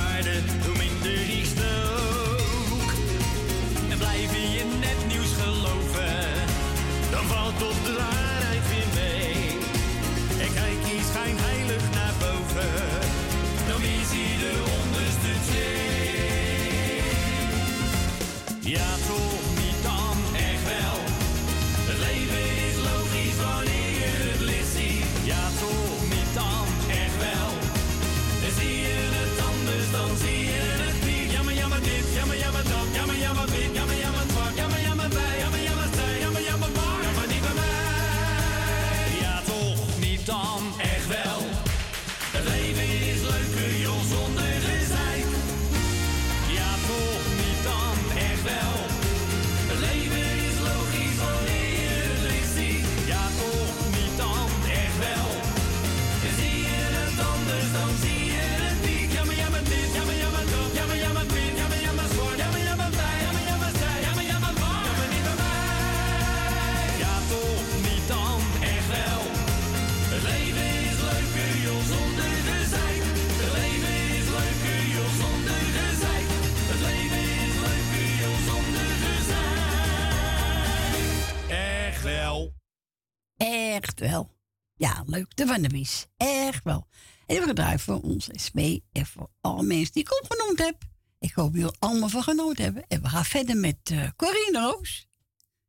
Echt 83.81 83.99
wel. 83.99 84.37
Ja, 84.75 85.03
leuk. 85.05 85.35
De 85.35 85.45
Van 85.45 85.61
de 85.61 85.67
Wies. 85.67 86.07
Echt 86.17 86.63
wel. 86.63 86.87
En 87.25 87.35
we 87.35 87.47
gedraaid 87.47 87.81
voor 87.81 88.01
ons 88.01 88.51
mee 88.51 88.83
en 88.91 89.05
voor 89.05 89.29
alle 89.41 89.63
mensen 89.63 89.93
die 89.93 90.03
ik 90.03 90.21
opgenoemd 90.23 90.59
heb. 90.59 90.83
Ik 91.19 91.33
hoop 91.33 91.55
jullie 91.55 91.75
allemaal 91.79 92.09
van 92.09 92.23
genoten 92.23 92.63
hebben. 92.63 92.87
En 92.87 93.01
we 93.01 93.09
gaan 93.09 93.25
verder 93.25 93.57
met 93.57 93.89
uh, 93.91 94.09
Corine 94.15 94.59
Roos. 94.59 95.07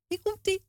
Die 0.06 0.20
komt 0.22 0.44
die. 0.44 0.68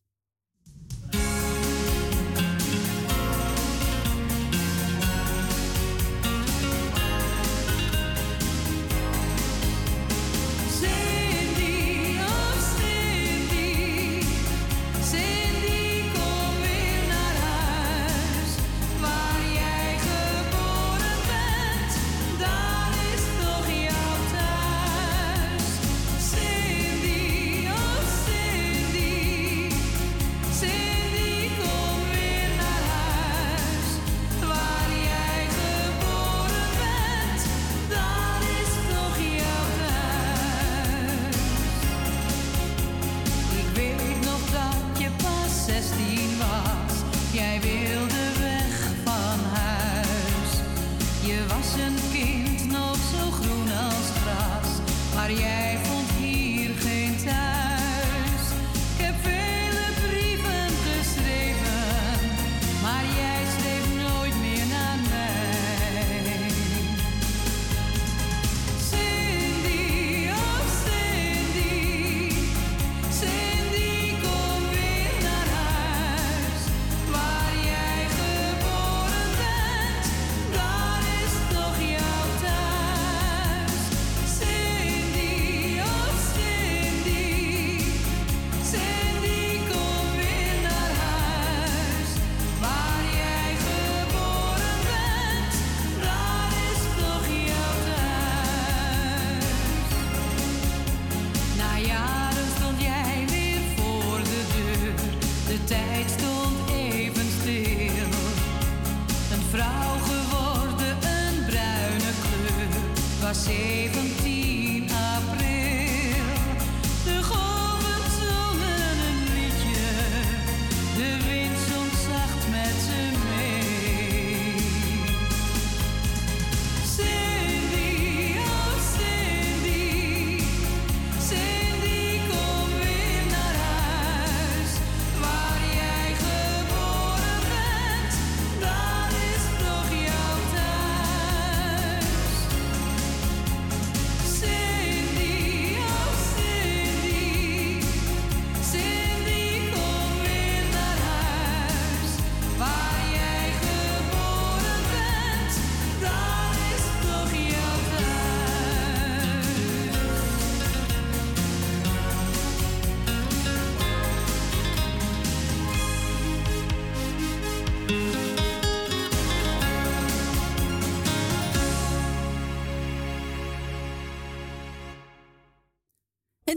zeven 113.43 114.10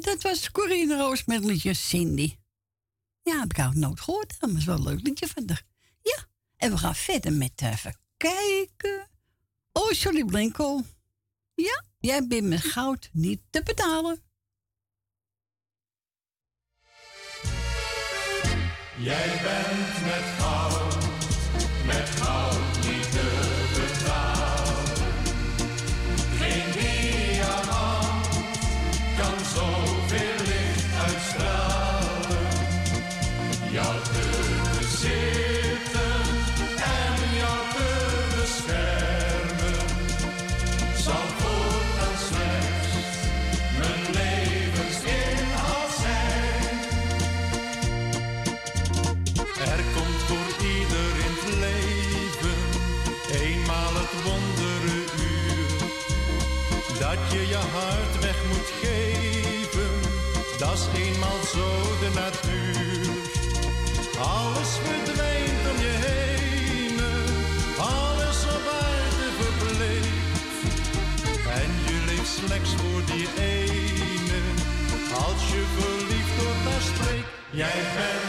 dat 0.04 0.22
was 0.22 0.50
Corine 0.50 0.96
Roos 0.96 1.24
Cindy. 1.72 2.36
Ja, 3.22 3.38
heb 3.38 3.52
ik 3.52 3.64
ook 3.64 3.74
nooit 3.74 4.00
gehoord, 4.00 4.36
maar 4.40 4.50
is 4.56 4.64
wel 4.64 4.76
een 4.76 4.82
leuk 4.82 5.00
liedje 5.02 5.28
vandaag. 5.28 5.62
Ja, 6.02 6.24
en 6.56 6.70
we 6.70 6.78
gaan 6.78 6.94
verder 6.94 7.32
met 7.32 7.52
eh, 7.54 7.72
even 7.72 7.96
kijken. 8.16 9.10
Oh, 9.72 9.90
sorry 9.90 10.24
Blinko. 10.24 10.80
Ja, 11.54 11.84
jij 11.98 12.26
bent 12.26 12.48
met 12.48 12.60
goud 12.60 13.08
niet 13.12 13.40
te 13.50 13.62
betalen. 13.62 14.22
Jij 18.98 19.40
bent 19.42 20.02
met 20.04 20.43
Alles 64.18 64.78
verdwijnt 64.82 65.64
om 65.70 65.78
je 65.86 65.94
heen, 66.06 66.98
alles 67.78 68.44
op 68.56 68.66
aarde 68.82 69.28
verbleekt. 69.40 70.74
En 71.60 71.70
je 71.86 72.04
leeft 72.06 72.32
slechts 72.46 72.70
voor 72.70 73.02
die 73.04 73.28
ene, 73.38 74.40
als 75.26 75.42
je 75.52 75.64
verliefd 75.78 76.42
wordt, 76.42 76.64
daar 76.64 76.80
spreekt. 76.80 77.28
Jij 77.50 77.80
bent 77.94 78.23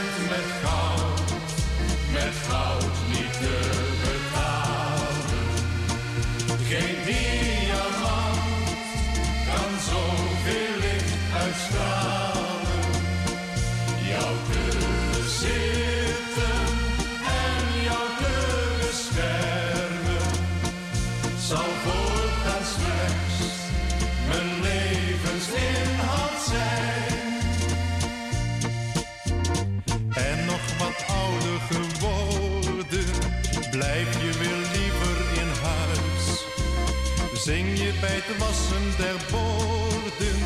bij 38.05 38.21
het 38.21 38.37
wassen 38.37 38.85
der 38.97 39.17
borden, 39.31 40.39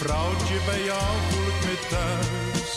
vrouwtje 0.00 0.58
bij 0.66 0.82
jou 0.90 1.10
voel 1.28 1.46
ik 1.54 1.60
me 1.66 1.76
thuis. 1.94 2.72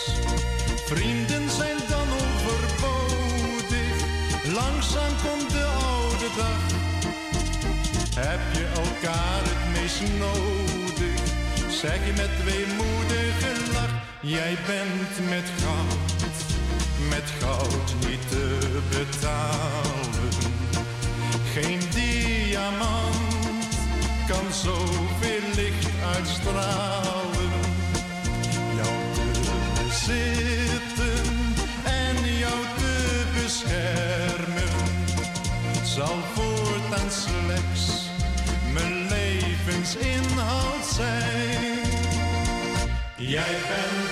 Vrienden 0.85 1.49
zijn 1.49 1.77
dan 1.89 2.07
overbodig, 2.23 3.89
langzaam 4.59 5.13
komt 5.25 5.49
de 5.57 5.65
oude 5.91 6.29
dag. 6.41 6.61
Heb 8.25 8.43
je 8.57 8.65
elkaar 8.83 9.41
het 9.51 9.63
meest 9.75 10.01
nodig, 10.25 11.19
zeg 11.81 11.99
je 12.07 12.13
met 12.23 12.33
weemoedige 12.49 13.53
lach. 13.73 13.95
Jij 14.21 14.57
bent 14.71 15.29
met 15.29 15.47
goud, 15.61 16.45
met 17.09 17.27
goud 17.39 17.89
niet 18.07 18.29
te 18.29 18.45
betalen. 18.89 20.31
Geen 21.53 21.81
diamant 21.93 23.26
kan 24.27 24.53
zoveel 24.53 25.41
licht 25.55 25.87
uitstralen. 26.15 27.51
Jou 28.75 28.95
te 29.13 29.25
bezitten 29.83 31.25
en 31.83 32.37
jou 32.37 32.59
te 32.77 33.23
beschermen 33.41 34.75
zal 35.83 36.17
voortaan 36.33 37.11
slechts 37.11 38.09
mijn 38.73 39.07
levensinhoud 39.07 40.85
zijn. 40.95 41.79
Jij 43.15 43.55
bent 43.67 44.06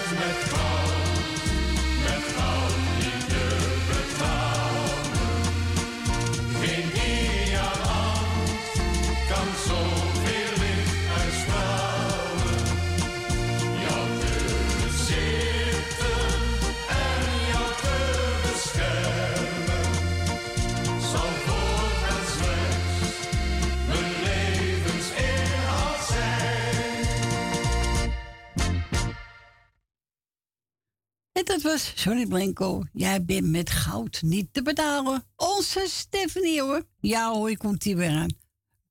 Dat 31.46 31.62
was 31.62 31.92
Sorry 31.96 32.26
Blanco. 32.26 32.84
Jij 32.94 33.26
bent 33.26 33.46
met 33.46 33.70
goud 33.70 34.22
niet 34.22 34.54
te 34.54 34.62
betalen. 34.62 35.24
Onze 35.36 35.86
Stephanie 35.90 36.62
hoor. 36.62 36.84
Ja 37.00 37.32
hoor, 37.32 37.58
komt 37.58 37.84
hier 37.84 37.98
weer 37.98 38.10
aan. 38.10 38.38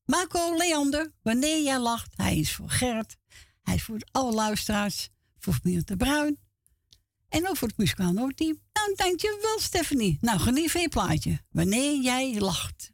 Marco 0.05 0.57
Leander, 0.57 1.13
wanneer 1.23 1.63
jij 1.63 1.79
lacht. 1.79 2.13
Hij 2.17 2.37
is 2.37 2.55
voor 2.55 2.71
Gert. 2.71 3.17
Hij 3.63 3.75
is 3.75 3.83
voor 3.83 3.99
alle 4.11 4.33
luisteraars. 4.33 5.09
Voor 5.39 5.59
de 5.63 5.97
Bruin. 5.97 6.39
En 7.29 7.49
ook 7.49 7.57
voor 7.57 7.69
het 7.69 7.77
muzikaal 7.77 8.13
noodteam. 8.13 8.59
Nou, 8.73 8.95
dankjewel 8.95 9.59
Stephanie. 9.59 10.19
Nou, 10.21 10.39
geniet 10.39 10.71
van 10.71 10.81
je 10.81 10.89
plaatje. 10.89 11.41
Wanneer 11.51 12.01
jij 12.03 12.39
lacht. 12.39 12.94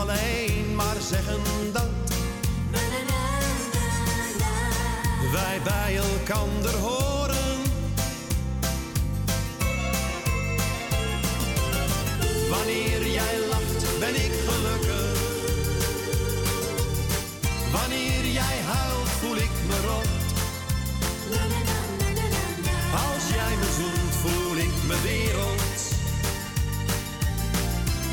alleen 0.00 0.74
maar 0.74 0.96
zeggen 1.00 1.42
dat 1.72 1.88
wij 5.32 5.60
bij 5.64 5.96
elkander 5.96 6.76
horen. 6.76 7.62
Wanneer 12.50 13.06
jij 13.06 13.38
lacht, 13.50 13.98
ben 13.98 14.14
ik 14.14 14.49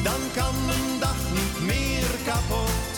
Dan 0.07 0.21
kan 0.35 0.65
mijn 0.65 0.99
dag 0.99 1.17
niet 1.33 1.67
meer 1.67 2.07
kapot. 2.25 2.97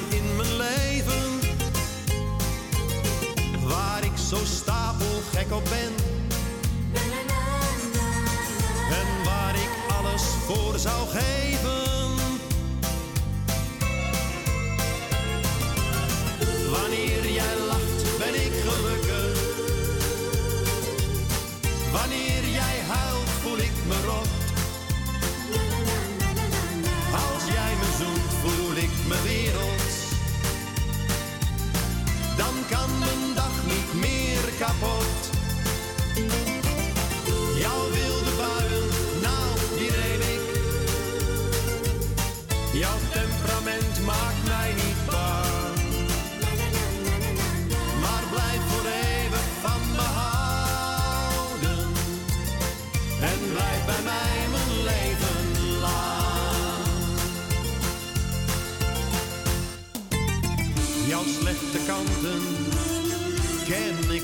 op 5.49 5.63
ben. 5.63 5.93
En 8.91 9.23
waar 9.23 9.55
ik 9.55 9.69
alles 9.97 10.21
voor 10.21 10.79
zou 10.79 11.07
geven. 11.07 11.89
Wanneer 16.71 17.31
jij 17.31 17.57
lacht, 17.67 18.17
ben 18.17 18.35
ik 18.45 18.53
gelukkig. 18.67 19.39
Wanneer 21.91 22.43
jij 22.51 22.77
huilt, 22.87 23.29
voel 23.41 23.57
ik 23.57 23.75
me 23.87 23.97
rot. 24.05 24.29
Als 27.13 27.43
jij 27.53 27.73
me 27.81 27.89
zoent, 27.97 28.31
voel 28.41 28.75
ik 28.75 28.93
me 29.07 29.21
werelds. 29.23 29.95
Dan 32.37 32.53
kan 32.69 32.99
mijn 32.99 33.35
dag 33.35 33.55
niet 33.65 33.93
meer 34.01 34.41
kapot. 34.59 35.10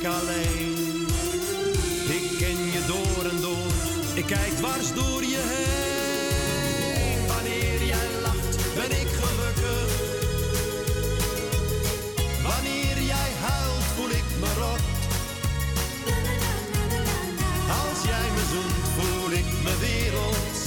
Ik 0.08 0.14
ken 2.38 2.72
je 2.72 2.84
door 2.88 3.30
en 3.32 3.42
door, 3.42 3.72
ik 4.14 4.26
kijk 4.26 4.52
dwars 4.52 4.94
door 4.94 5.24
je 5.24 5.42
heen. 5.54 7.28
Wanneer 7.28 7.84
jij 7.84 8.10
lacht, 8.22 8.58
ben 8.76 8.92
ik 9.02 9.08
gelukkig. 9.08 9.90
Wanneer 12.44 13.02
jij 13.02 13.32
huilt, 13.40 13.84
voel 13.96 14.10
ik 14.10 14.28
me 14.40 14.54
rot. 14.60 14.84
Als 17.82 18.04
jij 18.06 18.28
me 18.36 18.44
zoent, 18.52 18.88
voel 18.98 19.32
ik 19.32 19.50
me 19.64 19.78
werelds. 19.80 20.62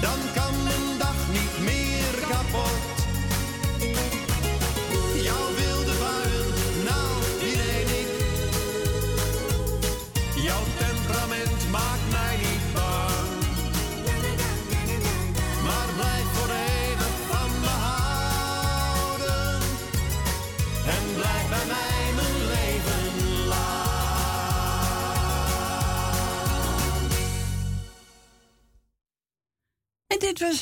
Dan 0.00 0.18
kan 0.34 0.62
mijn 0.62 0.98
dag 0.98 1.18
niet 1.32 1.58
meer 1.64 2.26
kapot. 2.28 2.87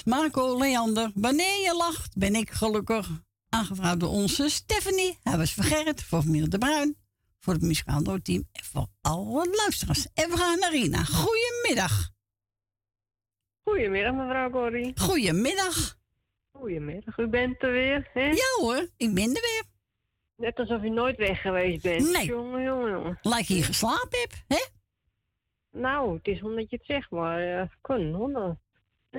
Marco 0.07 0.59
Leander. 0.59 1.11
Wanneer 1.15 1.63
je 1.63 1.75
lacht, 1.77 2.17
ben 2.17 2.35
ik 2.35 2.51
gelukkig. 2.51 3.09
Aangevraagd 3.49 4.01
door 4.01 4.09
onze 4.09 4.49
Stephanie. 4.49 5.19
Hij 5.23 5.37
was 5.37 5.53
vergerrit 5.53 6.03
voor 6.03 6.23
familie 6.23 6.49
De 6.49 6.59
Bruin. 6.59 6.97
Voor 7.39 7.53
het 7.53 7.63
muzikaal 7.63 8.03
team 8.03 8.49
en 8.53 8.65
voor 8.65 8.87
alle 9.01 9.49
luisteraars. 9.57 10.07
En 10.15 10.31
we 10.31 10.37
gaan 10.37 10.59
naar 10.59 10.71
Rina. 10.71 11.05
Goedemiddag. 11.05 12.11
Goedemiddag, 13.63 14.15
mevrouw 14.15 14.51
Corrie. 14.51 14.93
Goedemiddag. 14.95 15.97
Goedemiddag, 16.53 17.19
u 17.19 17.27
bent 17.27 17.63
er 17.63 17.73
weer, 17.73 18.11
hè? 18.13 18.25
Ja 18.25 18.61
hoor, 18.61 18.89
ik 18.97 19.15
ben 19.15 19.27
er 19.27 19.43
weer. 19.43 19.65
Net 20.37 20.59
alsof 20.59 20.83
u 20.83 20.89
nooit 20.89 21.17
weg 21.17 21.41
geweest 21.41 21.83
bent. 21.83 22.11
Nee. 22.11 22.27
Jongen, 22.27 22.63
jongen, 22.63 22.91
jongen. 22.91 23.19
Lijkt 23.23 23.49
je 23.49 23.55
hier 23.55 23.65
geslapen 23.65 24.29
hè? 24.47 24.65
Nou, 25.71 26.17
het 26.17 26.27
is 26.27 26.43
omdat 26.43 26.71
je 26.71 26.77
het 26.77 26.87
zegt, 26.87 27.11
maar 27.11 27.61
uh, 27.61 27.69
kunnen 27.81 28.15
honden. 28.15 28.61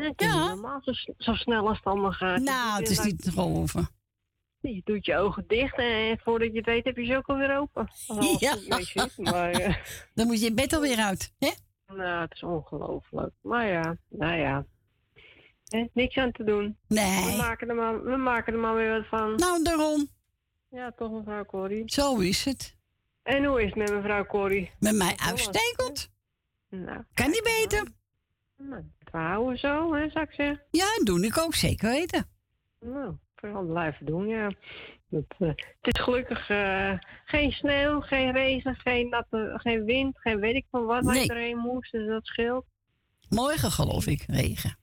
Het 0.04 0.22
is 0.22 0.28
niet 0.34 0.36
normaal 0.36 0.82
zo, 1.18 1.34
snel 1.34 1.68
als 1.68 1.78
het 1.78 1.86
allemaal 1.86 2.12
gaat. 2.12 2.40
Nou, 2.40 2.80
het 2.80 2.90
is 2.90 3.00
niet 3.00 3.22
te 3.22 3.32
geloven. 3.32 3.88
Je 4.62 4.82
doet 4.84 5.06
je 5.06 5.16
ogen 5.18 5.44
dicht 5.48 5.78
en 5.78 6.20
voordat 6.24 6.52
je 6.52 6.58
het 6.58 6.66
weet 6.66 6.86
heb 6.86 6.98
je 6.98 7.06
ze 7.06 7.16
ook 7.18 7.28
alweer 7.28 7.58
open. 7.58 7.88
Ja. 8.40 8.56
zit, 8.82 9.18
maar 9.18 9.52
eh, 9.52 9.76
Dan 10.16 10.28
moet 10.28 10.40
je 10.40 10.46
je 10.46 10.54
bed 10.54 10.74
alweer 10.74 10.98
uit, 10.98 11.34
hè? 11.40 11.52
nou, 11.96 12.22
het 12.22 12.34
is 12.34 12.44
ongelooflijk. 12.44 13.34
Maar 13.42 13.66
ja, 13.68 13.98
nou 14.10 14.36
ja. 14.38 14.66
Eh, 15.68 15.86
niks 15.94 16.18
aan 16.18 16.32
te 16.32 16.44
doen. 16.44 16.78
Nee. 16.88 17.26
We 17.26 17.38
maken, 17.38 17.70
er 17.70 17.76
maar, 17.76 18.04
we 18.04 18.16
maken 18.18 18.54
er 18.54 18.60
maar 18.60 18.76
weer 18.76 18.92
wat 18.92 19.08
van. 19.08 19.36
Nou, 19.36 19.64
daarom. 19.64 20.08
Ja, 20.70 20.92
toch 20.92 21.12
mevrouw 21.12 21.46
Corrie. 21.46 21.84
Zo 21.86 22.18
is 22.20 22.46
het. 22.46 22.76
En 23.24 23.46
hoe 23.46 23.60
is 23.62 23.66
het 23.66 23.76
met 23.76 23.92
mevrouw 23.94 24.26
Corrie? 24.26 24.72
Met 24.80 24.96
mij 24.96 25.16
uitstekend. 25.18 26.12
Nou, 26.70 27.04
Kan 27.14 27.30
niet 27.30 27.44
beter. 27.44 27.88
nou, 28.58 28.84
houden 29.12 29.58
zo, 29.58 29.94
hè, 29.94 30.10
zou 30.10 30.26
ik 30.26 30.32
zeggen. 30.32 30.62
Ja, 30.72 30.88
doe 31.04 31.26
ik 31.26 31.38
ook 31.38 31.56
zeker 31.56 31.90
weten. 31.90 32.26
Nou, 32.80 33.16
vooral 33.36 33.66
blijven 33.66 34.06
doen, 34.06 34.28
ja. 34.28 34.52
Het, 35.10 35.36
eh, 35.38 35.48
het 35.82 35.96
is 35.96 36.02
gelukkig 36.02 36.50
eh, 36.50 36.94
geen 37.26 37.52
sneeuw, 37.52 38.00
geen 38.02 38.32
regen, 38.32 38.76
geen, 38.76 39.10
natte, 39.10 39.54
geen 39.62 39.84
wind, 39.84 40.20
geen 40.20 40.40
weet 40.40 40.56
ik 40.56 40.66
van 40.72 40.86
wat 40.86 41.04
waar 41.04 41.14
Nee. 41.14 41.22
iedereen 41.22 41.58
moest, 41.58 41.92
dus 41.92 42.08
dat 42.08 42.26
scheelt. 42.26 42.66
Morgen 43.30 43.72
geloof 43.72 44.08
ik, 44.08 44.24
regen. 44.28 44.78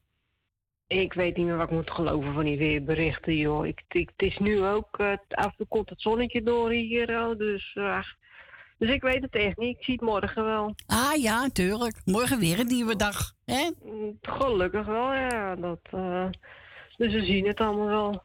Ik 0.86 1.12
weet 1.12 1.36
niet 1.36 1.46
meer 1.46 1.56
wat 1.56 1.66
ik 1.68 1.74
moet 1.74 1.90
geloven 1.90 2.32
van 2.34 2.44
die 2.44 2.58
weerberichten, 2.58 3.36
joh. 3.36 3.66
Ik, 3.66 3.82
ik, 3.88 4.10
het 4.16 4.28
is 4.28 4.38
nu 4.38 4.64
ook, 4.64 4.98
eh, 4.98 5.12
af 5.28 5.44
en 5.44 5.54
toe 5.56 5.66
komt 5.68 5.90
het 5.90 6.00
zonnetje 6.00 6.42
door 6.42 6.70
hier, 6.70 7.28
oh, 7.28 7.38
dus, 7.38 7.76
ach. 7.76 8.14
Dus 8.78 8.90
ik 8.90 9.02
weet 9.02 9.22
het 9.22 9.34
echt 9.34 9.56
niet. 9.56 9.76
Ik 9.78 9.84
zie 9.84 9.94
het 9.94 10.02
morgen 10.02 10.44
wel. 10.44 10.74
Ah 10.86 11.14
ja, 11.16 11.48
tuurlijk. 11.52 12.00
Morgen 12.04 12.38
weer 12.38 12.58
een 12.60 12.66
nieuwe 12.66 12.96
dag. 12.96 13.32
Hè? 13.44 13.70
Gelukkig 14.22 14.86
wel, 14.86 15.12
ja. 15.14 15.54
Dat, 15.56 15.80
eh, 15.90 16.26
dus 16.96 17.12
we 17.12 17.24
zien 17.24 17.46
het 17.46 17.60
allemaal 17.60 17.86
wel. 17.86 18.22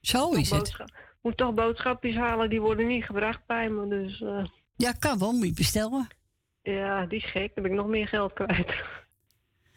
Zo 0.00 0.30
is 0.30 0.50
het. 0.50 0.58
Boodschap- 0.58 0.90
moet 1.22 1.36
toch 1.36 1.54
boodschapjes 1.54 2.14
halen, 2.16 2.50
die 2.50 2.60
worden 2.60 2.86
niet 2.86 3.04
gebracht 3.04 3.46
bij 3.46 3.68
me, 3.68 3.88
dus... 3.88 4.20
eh, 4.20 4.44
Ja, 4.76 4.92
kan 4.92 5.18
wel, 5.18 5.32
moet 5.32 5.46
je 5.46 5.52
bestellen. 5.52 6.06
Ja, 6.62 7.06
die 7.06 7.18
is 7.18 7.30
gek. 7.30 7.54
Dan 7.54 7.62
ben 7.62 7.72
ik 7.72 7.78
nog 7.78 7.86
meer 7.86 8.08
geld 8.08 8.32
kwijt. 8.32 8.74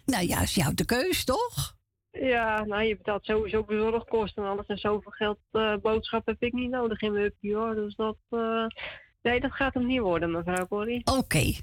Nou 0.06 0.28
ja, 0.28 0.42
is 0.42 0.56
jou 0.56 0.74
de 0.74 0.86
keus, 0.86 1.24
toch? 1.26 1.78
Ja, 2.12 2.66
nou, 2.66 2.84
je 2.84 2.98
betaalt 2.98 3.26
sowieso 3.26 3.64
bezorgkosten 3.64 4.44
en 4.44 4.50
alles. 4.50 4.66
En 4.66 4.78
zoveel 4.78 5.12
geld 5.12 5.40
uh, 5.52 5.76
boodschap 5.82 6.26
heb 6.26 6.36
ik 6.44 6.54
niet 6.54 6.70
nodig 6.70 7.02
in 7.02 7.14
mijn 7.14 7.34
hoor. 7.42 7.76
Dus 7.76 7.96
dat... 7.96 8.18
Nee, 9.22 9.40
dat 9.40 9.52
gaat 9.52 9.74
hem 9.74 9.86
niet 9.86 10.00
worden, 10.00 10.32
mevrouw 10.32 10.68
Corrie. 10.68 11.02
Oké. 11.06 11.18
Okay. 11.18 11.60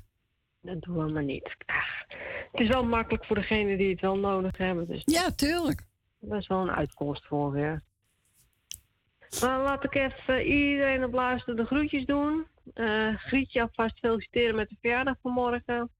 Dat 0.60 0.80
doen 0.80 1.04
we 1.04 1.12
maar 1.12 1.24
niet. 1.24 1.56
Ach, 1.66 2.04
het 2.52 2.60
is 2.60 2.68
wel 2.68 2.84
makkelijk 2.84 3.24
voor 3.24 3.36
degenen 3.36 3.78
die 3.78 3.90
het 3.90 4.00
wel 4.00 4.18
nodig 4.18 4.56
hebben. 4.56 4.86
Dus 4.86 5.02
ja, 5.04 5.30
tuurlijk. 5.30 5.86
Dat 6.20 6.40
is 6.40 6.46
wel 6.46 6.60
een 6.60 6.70
uitkomst 6.70 7.26
voor 7.26 7.50
weer. 7.50 7.82
Maar 9.40 9.62
laat 9.62 9.84
ik 9.84 9.94
even 9.94 10.46
iedereen 10.46 11.04
op 11.04 11.12
luisteren 11.12 11.56
de 11.56 11.64
groetjes 11.66 12.04
doen. 12.04 12.46
Uh, 12.74 13.16
Grietje 13.16 13.60
alvast 13.60 13.98
feliciteren 13.98 14.54
met 14.54 14.68
de 14.68 14.76
verjaardag 14.80 15.16
van 15.22 15.32
morgen. 15.32 15.90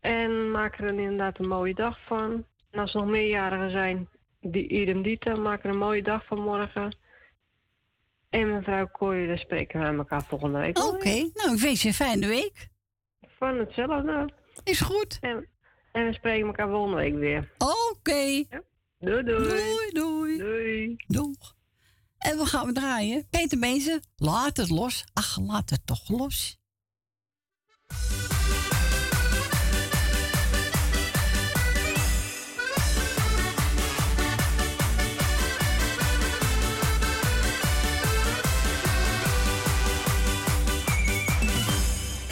En 0.00 0.50
maak 0.50 0.78
er 0.78 0.86
inderdaad 0.86 1.38
een 1.38 1.48
mooie 1.48 1.74
dag 1.74 1.98
van. 2.06 2.44
En 2.70 2.80
als 2.80 2.94
er 2.94 3.00
nog 3.00 3.10
meerjarigen 3.10 3.70
zijn, 3.70 4.08
die 4.40 4.68
idem 4.68 5.02
dietem, 5.02 5.42
maak 5.42 5.64
er 5.64 5.70
een 5.70 5.78
mooie 5.78 6.02
dag 6.02 6.24
van 6.26 6.40
morgen. 6.40 6.96
En 8.30 8.54
mevrouw 8.54 8.86
Kooi, 8.86 9.26
daar 9.26 9.38
spreken 9.38 9.80
we 9.80 9.86
elkaar 9.86 10.24
volgende 10.24 10.58
week. 10.58 10.78
Oké, 10.78 10.88
okay. 10.88 11.30
nou 11.34 11.54
ik 11.54 11.60
wens 11.60 11.82
je 11.82 11.88
een 11.88 11.94
fijne 11.94 12.26
week. 12.26 12.68
Van 13.38 13.58
hetzelfde. 13.58 14.30
Is 14.64 14.80
goed. 14.80 15.18
En, 15.20 15.48
en 15.92 16.06
we 16.06 16.12
spreken 16.12 16.46
elkaar 16.46 16.68
volgende 16.68 16.96
week 16.96 17.14
weer. 17.14 17.52
Oké. 17.58 17.74
Okay. 17.90 18.46
Ja. 18.50 18.62
Doei, 18.98 19.22
doei. 19.22 19.48
Doei, 19.48 19.90
doei. 19.92 20.38
Doei. 20.38 20.96
Doeg. 21.06 21.54
En 22.18 22.38
we 22.38 22.46
gaan 22.46 22.66
we 22.66 22.72
draaien. 22.72 23.26
Peter 23.30 23.58
Bezen, 23.58 24.02
laat 24.16 24.56
het 24.56 24.70
los. 24.70 25.04
Ach, 25.12 25.38
laat 25.40 25.70
het 25.70 25.86
toch 25.86 26.08
los. 26.08 26.59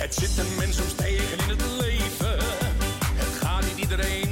Het 0.09 0.17
zit 0.17 0.39
een 0.39 0.55
mens 0.59 0.77
soms 0.77 0.95
tegen 0.95 1.39
in 1.39 1.49
het 1.49 1.63
leven. 1.81 2.39
Het 3.15 3.35
gaat 3.41 3.65
niet 3.65 3.79
iedereen 3.79 4.28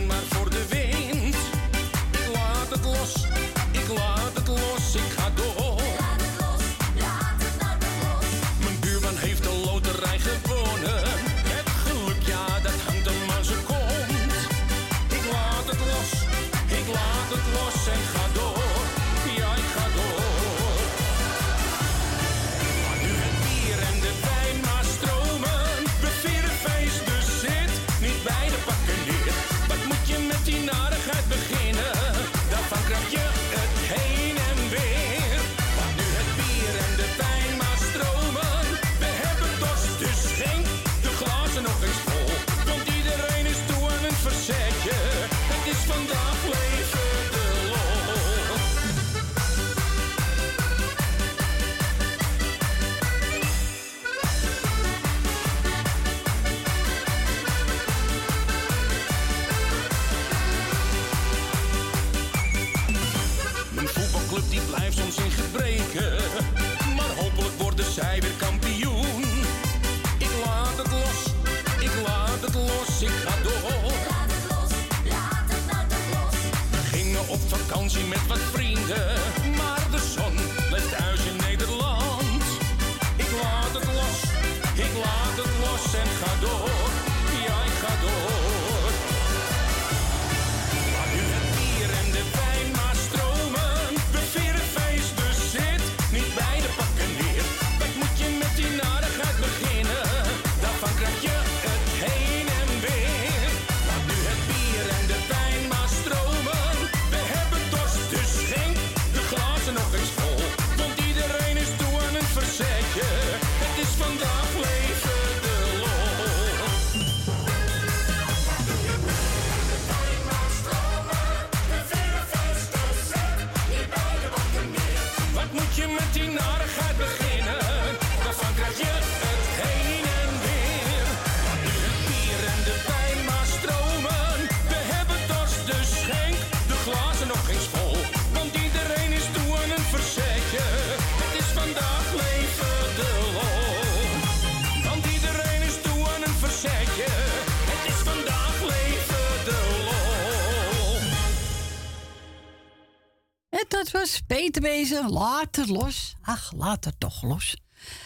Dat 153.86 154.00
was 154.00 154.20
Peter 154.26 155.08
laat 155.08 155.56
het 155.56 155.68
los. 155.68 156.16
Ach, 156.22 156.52
laat 156.56 156.84
het 156.84 157.00
toch 157.00 157.22
los. 157.22 157.56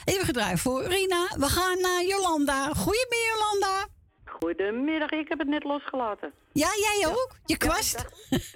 Even 0.05 0.24
gedraaid 0.24 0.61
voor 0.61 0.82
Rina. 0.82 1.28
We 1.36 1.47
gaan 1.47 1.81
naar 1.81 2.05
Jolanda. 2.05 2.65
Goedemiddag, 2.65 3.32
Jolanda. 3.32 3.86
Goedemiddag, 4.24 5.11
ik 5.11 5.28
heb 5.28 5.39
het 5.39 5.48
net 5.48 5.65
losgelaten. 5.65 6.32
Ja, 6.52 6.69
jij 6.77 7.09
ook? 7.09 7.36
Je 7.44 7.57
kwast? 7.57 8.07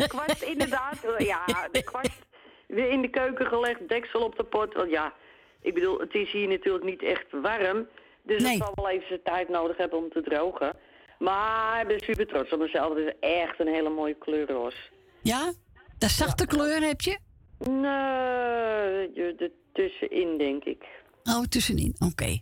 Kwast, 0.06 0.42
inderdaad. 0.42 0.96
Ja, 1.18 1.44
de 1.72 1.82
kwast 1.82 2.18
weer 2.66 2.90
in 2.90 3.02
de 3.02 3.08
keuken 3.08 3.46
gelegd, 3.46 3.88
deksel 3.88 4.20
op 4.20 4.36
de 4.36 4.44
pot. 4.44 4.74
Want 4.74 4.90
ja, 4.90 5.12
ik 5.60 5.74
bedoel, 5.74 5.98
het 5.98 6.14
is 6.14 6.32
hier 6.32 6.48
natuurlijk 6.48 6.84
niet 6.84 7.02
echt 7.02 7.26
warm. 7.30 7.88
Dus 8.22 8.42
het 8.42 8.56
zal 8.56 8.72
wel 8.74 8.88
even 8.88 9.08
zijn 9.08 9.22
tijd 9.24 9.48
nodig 9.48 9.76
hebben 9.76 9.98
om 9.98 10.10
te 10.10 10.22
drogen. 10.22 10.76
Maar 11.18 11.80
ik 11.80 11.86
ben 11.86 12.00
super 12.00 12.26
trots 12.26 12.52
op 12.52 12.58
mezelf. 12.58 12.94
Het 12.94 13.06
is 13.06 13.12
echt 13.20 13.60
een 13.60 13.74
hele 13.74 13.90
mooie 13.90 14.14
kleur 14.14 14.46
roze. 14.50 14.76
Ja? 15.22 15.52
De 16.04 16.10
zachte 16.10 16.46
kleur 16.46 16.80
heb 16.80 17.00
je? 17.00 17.18
Nee, 17.70 19.34
er 19.36 19.50
tussenin 19.72 20.38
denk 20.38 20.64
ik. 20.64 20.84
Oh, 21.22 21.42
tussenin. 21.42 21.94
Oké. 21.98 22.38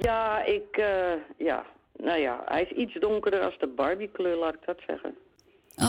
Ja, 0.00 0.44
ik, 0.44 0.76
eh, 0.76 1.12
ja, 1.38 1.66
nou 1.96 2.18
ja, 2.18 2.42
hij 2.44 2.62
is 2.62 2.70
iets 2.70 2.94
donkerder 3.00 3.40
als 3.40 3.58
de 3.58 3.66
Barbie 3.66 4.10
kleur, 4.12 4.36
laat 4.36 4.54
ik 4.54 4.60
dat 4.66 4.78
zeggen. 4.86 5.14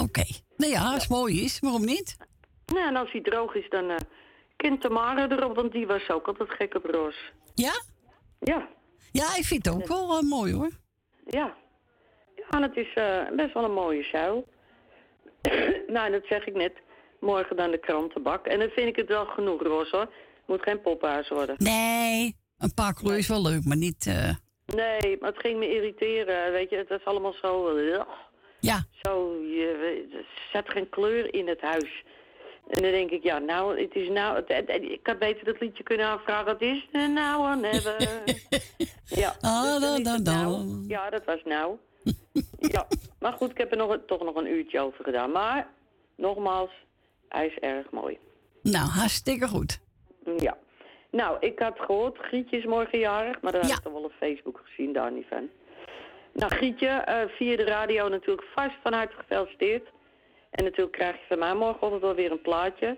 Oké. 0.03 0.23
Nou 0.57 0.71
ja, 0.71 0.81
als 0.83 1.03
het 1.03 1.09
mooi 1.09 1.43
is, 1.43 1.59
waarom 1.59 1.85
niet? 1.85 2.17
Nou, 2.65 2.87
en 2.87 2.95
als 2.95 3.11
hij 3.11 3.21
droog 3.21 3.55
is, 3.55 3.69
dan 3.69 3.89
eh 3.89 3.97
kind 4.55 4.81
Tamara 4.81 5.29
erop, 5.29 5.55
want 5.55 5.71
die 5.71 5.87
was 5.87 6.09
ook 6.09 6.27
altijd 6.27 6.49
gek 6.49 6.75
op 6.75 6.85
roze. 6.85 7.31
Ja? 7.53 7.73
Ja. 8.39 8.67
Ja, 9.11 9.35
ik 9.35 9.43
vind 9.43 9.65
het 9.65 9.75
ook 9.75 9.87
wel 9.87 10.17
eh, 10.17 10.21
mooi 10.21 10.53
hoor. 10.53 10.71
Ja. 11.25 11.55
Ja, 12.35 12.47
en 12.49 12.61
het 12.61 12.75
is 12.75 12.93
best 13.35 13.53
wel 13.53 13.63
een 13.63 13.73
mooie 13.73 14.03
zuil. 14.03 14.47
nou, 15.95 16.11
dat 16.11 16.25
zeg 16.25 16.45
ik 16.45 16.55
net. 16.55 16.82
Morgen 17.23 17.55
dan 17.55 17.71
de 17.71 17.77
krantenbak. 17.77 18.45
En 18.45 18.59
dan 18.59 18.69
vind 18.69 18.87
ik 18.87 18.95
het 18.95 19.07
wel 19.07 19.25
genoeg 19.25 19.61
roze 19.61 19.95
hoor. 19.95 20.07
Moet 20.45 20.61
geen 20.61 20.81
poppenhuis 20.81 21.29
worden. 21.29 21.55
Nee, 21.57 22.35
een 22.57 22.73
paar 22.73 22.93
kleuren 22.93 23.19
is 23.19 23.27
wel 23.27 23.41
leuk, 23.41 23.65
maar 23.65 23.77
niet... 23.77 24.05
eh, 24.07 24.29
Nee, 24.65 25.17
maar 25.19 25.29
het 25.31 25.39
ging 25.39 25.59
me 25.59 25.73
irriteren. 25.75 26.51
Weet 26.51 26.69
je, 26.69 26.75
het 26.75 26.89
was 26.89 27.05
allemaal 27.05 27.33
zo... 27.41 27.75
eh, 27.77 28.01
Ja. 28.59 28.85
Zo, 29.01 29.33
je, 29.41 30.07
er 30.13 30.25
zat 30.53 30.69
geen 30.69 30.89
kleur 30.89 31.33
in 31.33 31.47
het 31.47 31.61
huis. 31.61 32.03
En 32.69 32.81
dan 32.81 32.91
denk 32.91 33.09
ik, 33.09 33.23
ja, 33.23 33.37
nou, 33.39 33.81
het 33.81 33.95
is 33.95 34.09
nou... 34.09 34.35
Het, 34.35 34.47
het- 34.47 34.81
ik 34.83 34.99
had 35.03 35.19
beter 35.19 35.45
dat 35.45 35.59
liedje 35.59 35.83
kunnen 35.83 36.05
aanvragen. 36.05 36.51
Het 36.51 36.61
is 36.61 36.87
the 36.91 36.97
now 37.07 37.41
or 37.41 37.57
never. 37.57 37.95
ja, 39.05 39.35
Ah, 39.41 39.81
dus 39.81 40.03
dan 40.03 40.15
is 40.15 40.21
nou. 40.21 40.83
Ja, 40.87 41.09
dat 41.09 41.25
was 41.25 41.41
nou. 41.45 41.77
ja, 42.75 42.87
maar 43.19 43.33
goed, 43.33 43.51
ik 43.51 43.57
heb 43.57 43.71
er 43.71 43.77
nog, 43.77 43.97
toch 44.07 44.23
nog 44.23 44.35
een 44.35 44.51
uurtje 44.51 44.79
over 44.79 45.03
gedaan. 45.03 45.31
Maar, 45.31 45.67
nogmaals, 46.17 46.69
hij 47.33 47.47
is 47.47 47.57
erg 47.59 47.91
mooi. 47.91 48.17
Nou, 48.61 48.87
hartstikke 48.87 49.47
goed. 49.47 49.79
Ja. 50.37 50.57
Nou, 51.11 51.37
ik 51.39 51.59
had 51.59 51.79
gehoord, 51.79 52.17
Grietje 52.17 52.57
is 52.57 52.65
morgen 52.65 52.99
jarig, 52.99 53.41
maar 53.41 53.51
dat 53.51 53.61
heb 53.61 53.71
ik 53.71 53.83
toch 53.83 53.93
wel 53.93 54.03
op 54.03 54.13
Facebook 54.19 54.61
gezien, 54.63 54.93
daar 54.93 55.11
niet 55.11 55.25
van. 55.29 55.49
Nou, 56.33 56.51
Grietje, 56.51 56.87
eh, 56.87 57.21
via 57.27 57.55
de 57.55 57.63
radio 57.63 58.07
natuurlijk 58.07 58.47
vast 58.55 58.75
van 58.83 58.93
harte 58.93 59.15
gefeliciteerd. 59.15 59.87
En 60.49 60.63
natuurlijk 60.63 60.97
krijg 60.97 61.15
je 61.15 61.25
van 61.27 61.39
mij 61.39 61.53
morgenochtend 61.53 62.01
wel 62.01 62.15
weer 62.15 62.31
een 62.31 62.41
plaatje. 62.41 62.97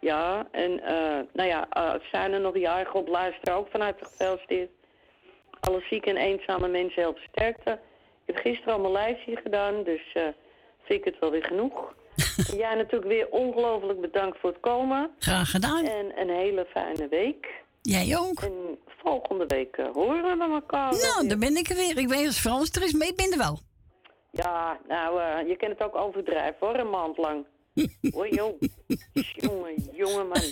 Ja, 0.00 0.46
en 0.50 0.80
eh, 0.80 1.20
nou 1.32 1.48
ja, 1.48 1.66
eh, 1.68 1.94
zijn 2.10 2.32
er 2.32 2.40
nog 2.40 2.58
jarigen 2.58 3.00
op 3.00 3.08
luisteren 3.08 3.54
ook 3.54 3.68
van 3.70 3.80
harte 3.80 4.04
gefeliciteerd. 4.04 4.70
Alle 5.60 5.80
zieke 5.90 6.10
en 6.10 6.16
eenzame 6.16 6.68
mensen 6.68 7.02
helpen 7.02 7.22
sterkte. 7.32 7.70
Ik 8.24 8.34
heb 8.34 8.36
gisteren 8.36 8.72
al 8.74 8.80
mijn 8.80 8.92
lijstje 8.92 9.36
gedaan, 9.36 9.82
dus 9.82 10.12
vind 10.82 10.98
ik 10.98 11.04
het 11.04 11.18
wel 11.18 11.30
weer 11.30 11.44
genoeg. 11.44 11.94
Jij 12.46 12.74
natuurlijk 12.74 13.12
weer 13.12 13.28
ongelooflijk 13.28 14.00
bedankt 14.00 14.38
voor 14.40 14.50
het 14.50 14.60
komen. 14.60 15.10
Graag 15.18 15.50
gedaan. 15.50 15.84
En 15.84 16.20
een 16.20 16.30
hele 16.30 16.66
fijne 16.70 17.08
week. 17.08 17.62
Jij 17.82 18.18
ook. 18.18 18.40
En 18.40 18.78
volgende 18.86 19.46
week 19.46 19.76
eh, 19.76 19.86
horen 19.92 20.38
we 20.38 20.44
elkaar. 20.44 20.92
Nou, 20.92 21.28
dan 21.28 21.38
ben 21.38 21.56
ik 21.56 21.68
er 21.68 21.76
weer. 21.76 21.98
Ik 21.98 22.08
weet 22.08 22.26
als 22.26 22.38
Frans 22.38 22.70
er 22.70 22.82
is, 22.82 22.92
maar 22.92 23.06
ik 23.06 23.16
ben 23.16 23.32
er 23.32 23.38
wel. 23.38 23.58
Ja, 24.30 24.78
nou, 24.88 25.20
eh, 25.20 25.48
je 25.48 25.56
kan 25.56 25.68
het 25.68 25.82
ook 25.82 25.96
overdrijven 25.96 26.66
hoor, 26.66 26.78
een 26.78 26.90
maand 26.90 27.16
lang. 27.16 27.46
Hoi, 28.14 28.34
joh. 28.34 28.60
jongen, 29.34 29.88
jongen, 29.92 30.28
man. 30.28 30.42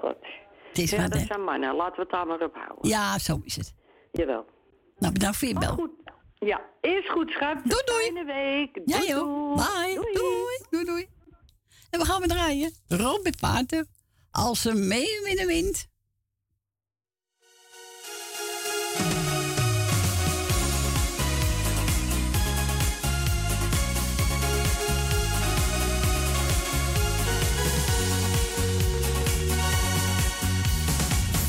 God. 0.00 0.16
Het 0.68 0.78
is 0.78 0.90
ja, 0.90 1.00
wat, 1.00 1.10
dat 1.10 1.20
hè? 1.20 1.26
zijn 1.26 1.44
mannen. 1.44 1.74
Laten 1.74 1.94
we 1.94 2.00
het 2.00 2.10
daar 2.10 2.26
maar 2.26 2.42
op 2.42 2.54
houden. 2.54 2.88
Ja, 2.88 3.18
zo 3.18 3.40
is 3.44 3.56
het. 3.56 3.74
Jawel. 4.12 4.44
Nou, 4.98 5.12
bedankt 5.12 5.36
voor 5.36 5.48
je 5.48 5.58
bel. 5.58 5.88
Ja, 6.46 6.60
is 6.80 7.10
goed, 7.10 7.30
schat. 7.30 7.56
Doei, 7.64 7.82
doei. 7.84 8.02
Fijne 8.02 8.24
week. 8.24 8.80
Ja, 8.84 8.98
Doei, 8.98 9.12
doei. 9.12 9.54
Bye. 9.54 9.94
Doei. 9.94 10.58
Doei, 10.70 10.84
doei. 10.84 11.08
En 11.90 11.98
we 12.00 12.04
gaan 12.04 12.18
weer 12.18 12.28
draaien. 12.28 12.72
Robert 12.88 13.40
Pater. 13.40 13.84
Als 14.30 14.60
ze 14.60 14.74
mee 14.74 15.22
in 15.24 15.36
de 15.36 15.46
wind. 15.46 15.88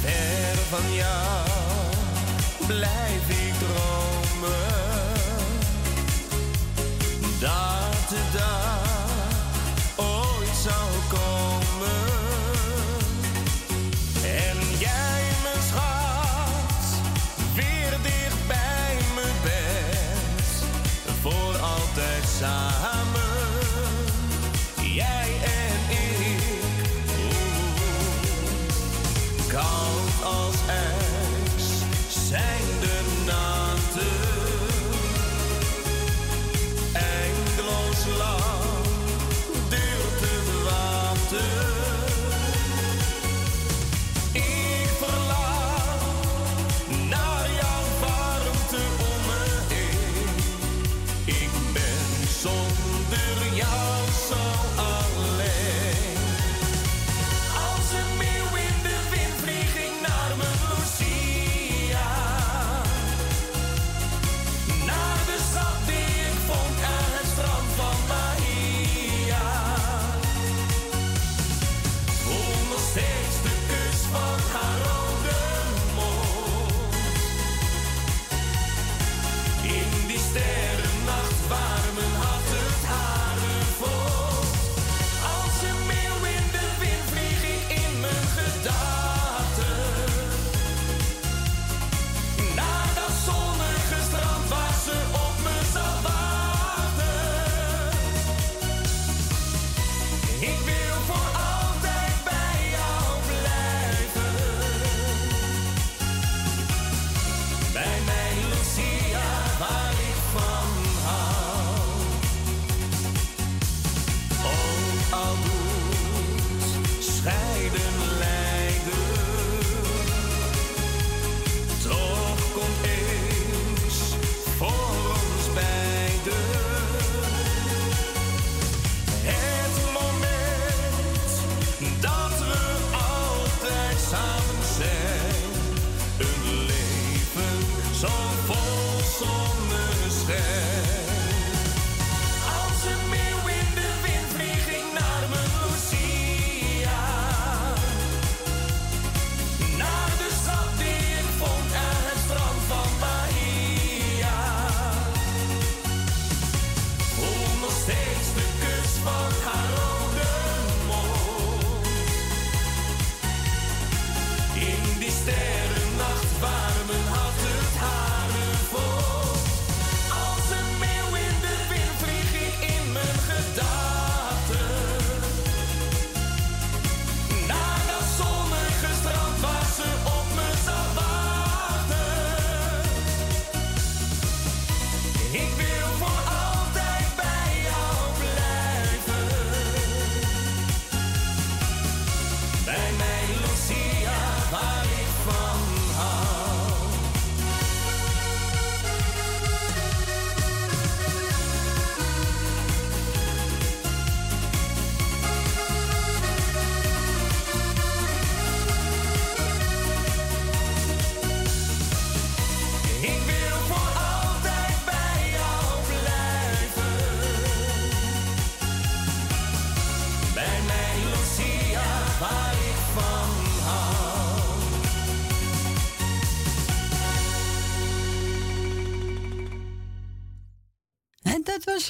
Ver 0.02 0.58
van 0.58 0.94
jou 0.94 1.48
blijf 2.68 3.01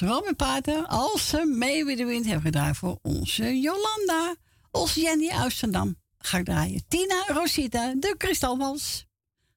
En 0.02 0.08
dat 0.08 0.16
was 0.16 0.18
Robert 0.18 0.36
Pater. 0.36 0.86
Als 0.86 1.28
ze 1.28 1.44
mee 1.44 1.84
weer 1.84 1.96
de 1.96 2.04
wind 2.04 2.24
hebben 2.24 2.42
gedraaid 2.42 2.76
voor 2.76 2.98
onze 3.02 3.60
Jolanda. 3.60 4.34
Onze 4.70 5.00
Jenny 5.00 5.30
Amsterdam. 5.30 5.96
Ga 6.18 6.38
ik 6.38 6.44
draaien. 6.44 6.84
Tina 6.88 7.24
Rosita, 7.26 7.94
de 7.94 8.14
kristalwals. 8.18 9.06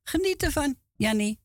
Geniet 0.03 0.43
ervan, 0.43 0.75
Jannie. 0.95 1.39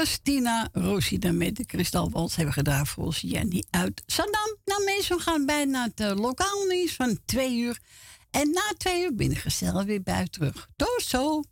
Christina 0.00 0.68
Rossi 0.72 1.18
daarmee 1.18 1.52
de 1.52 1.66
Kristalwals 1.66 2.36
hebben 2.36 2.54
gedaan 2.54 2.86
voor 2.86 3.14
Jenny 3.20 3.64
uit 3.70 4.02
Saddam. 4.06 4.56
Nou 4.64 4.84
mensen, 4.84 5.16
we 5.16 5.22
gaan 5.22 5.46
bijna 5.46 5.82
het 5.82 6.00
eh, 6.00 6.16
lokaal 6.16 6.64
nieuws 6.68 6.94
van 6.94 7.20
twee 7.24 7.58
uur. 7.58 7.78
En 8.30 8.50
na 8.50 8.72
twee 8.78 9.02
uur 9.02 9.14
binnen 9.14 9.38
gezellig 9.38 9.84
weer 9.84 10.02
buiten 10.02 10.30
terug. 10.30 10.68
Tot 10.76 11.02
zo! 11.02 11.42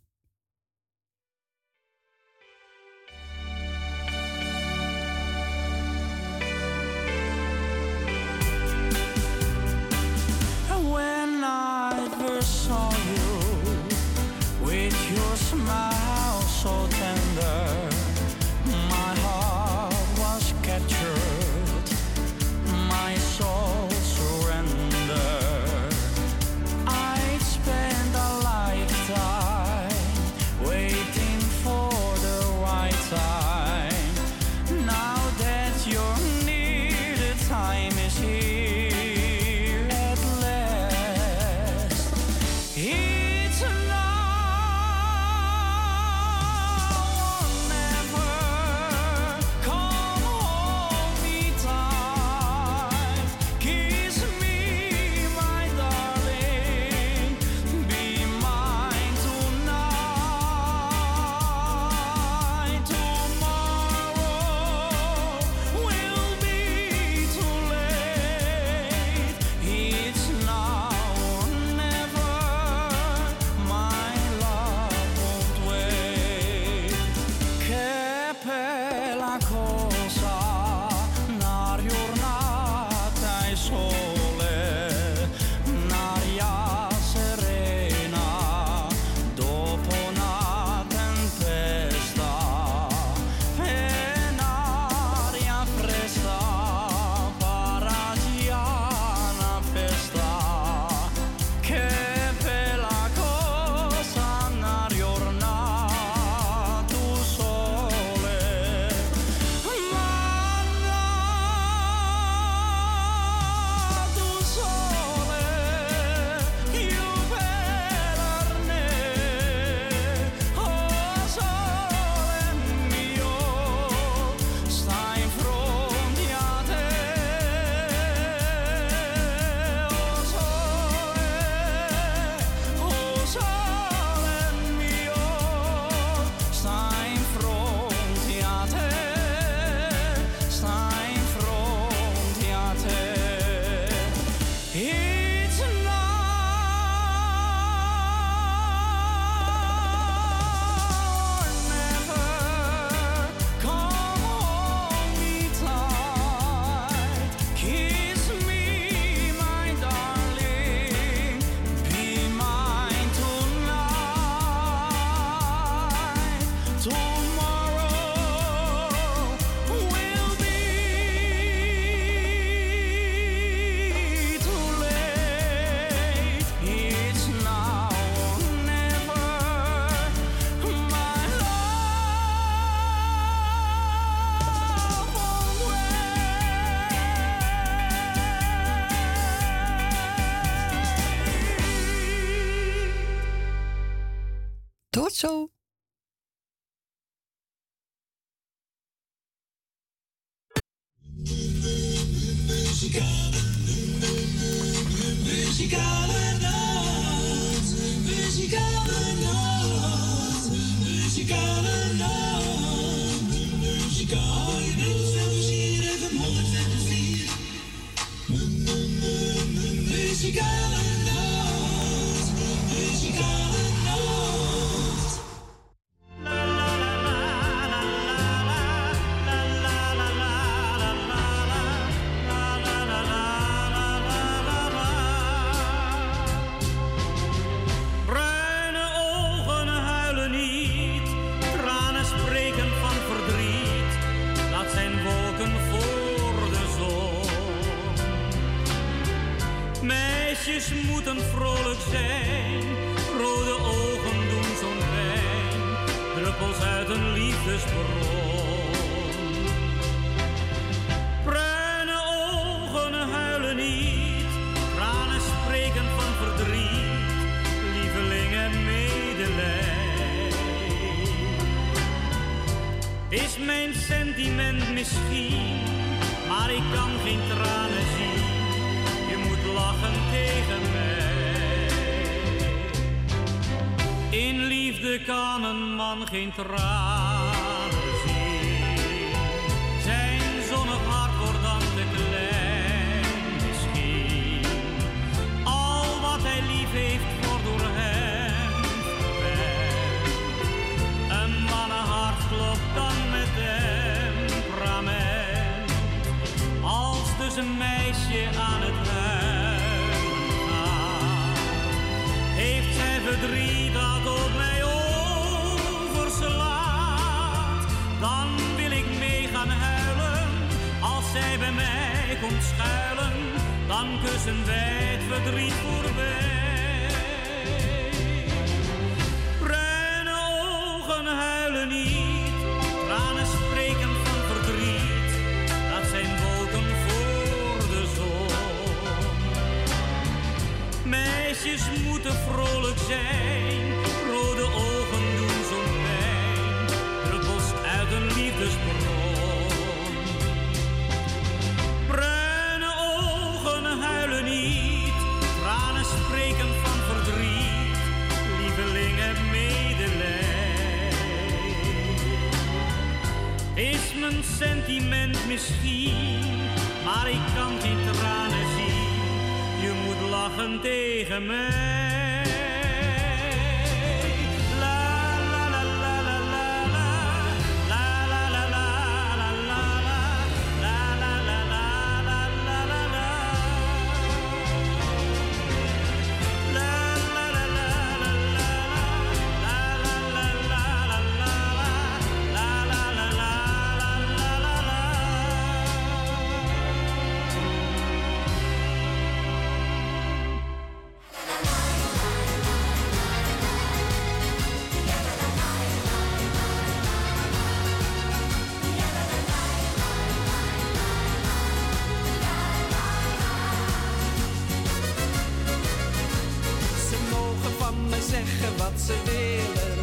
wat 418.57 418.79
ze 418.85 418.95
willen. 419.05 419.77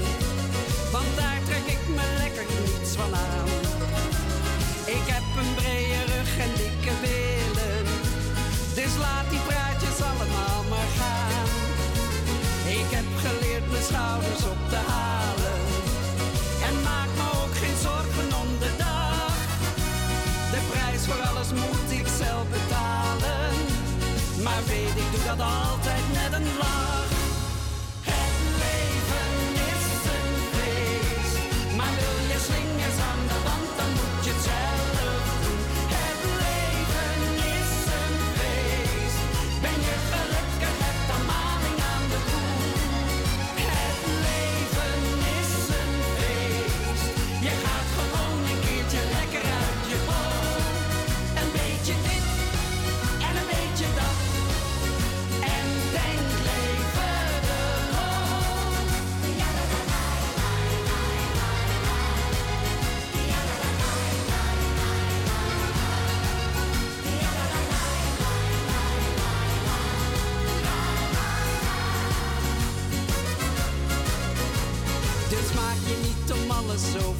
Want 0.92 1.16
daar 1.16 1.40
trek 1.48 1.66
ik 1.76 1.82
me 1.96 2.06
lekker 2.22 2.46
niets 2.58 2.92
van 2.96 3.14
aan. 3.14 3.48
Ik 4.84 5.06
heb 5.14 5.26
een 5.42 5.54
brede 5.54 6.00
rug 6.12 6.32
en 6.44 6.52
dikke 6.62 6.94
billen. 7.04 7.84
Dus 8.74 8.92
laat 9.04 9.28
die 9.30 9.44
praatjes 9.48 9.98
allemaal 10.10 10.60
maar 10.72 10.90
gaan. 11.00 11.48
Ik 12.78 12.88
heb 12.96 13.08
geleerd 13.24 13.70
mijn 13.70 13.86
schouders 13.90 14.44
op 14.54 14.60
te 14.72 14.80
halen. 14.92 15.60
En 16.68 16.74
maak 16.88 17.10
me 17.18 17.26
ook 17.42 17.54
geen 17.62 17.78
zorgen 17.88 18.28
om 18.42 18.48
de 18.64 18.72
dag. 18.76 19.36
De 20.54 20.60
prijs 20.70 21.02
voor 21.08 21.22
alles 21.28 21.50
moet 21.62 21.90
ik 22.00 22.06
zelf 22.22 22.46
betalen. 22.56 23.54
Maar 24.44 24.62
weet 24.66 24.96
ik 25.02 25.08
doe 25.12 25.24
dat 25.30 25.40
altijd 25.40 26.04
net 26.18 26.32
een 26.40 26.48
lach. 26.58 26.95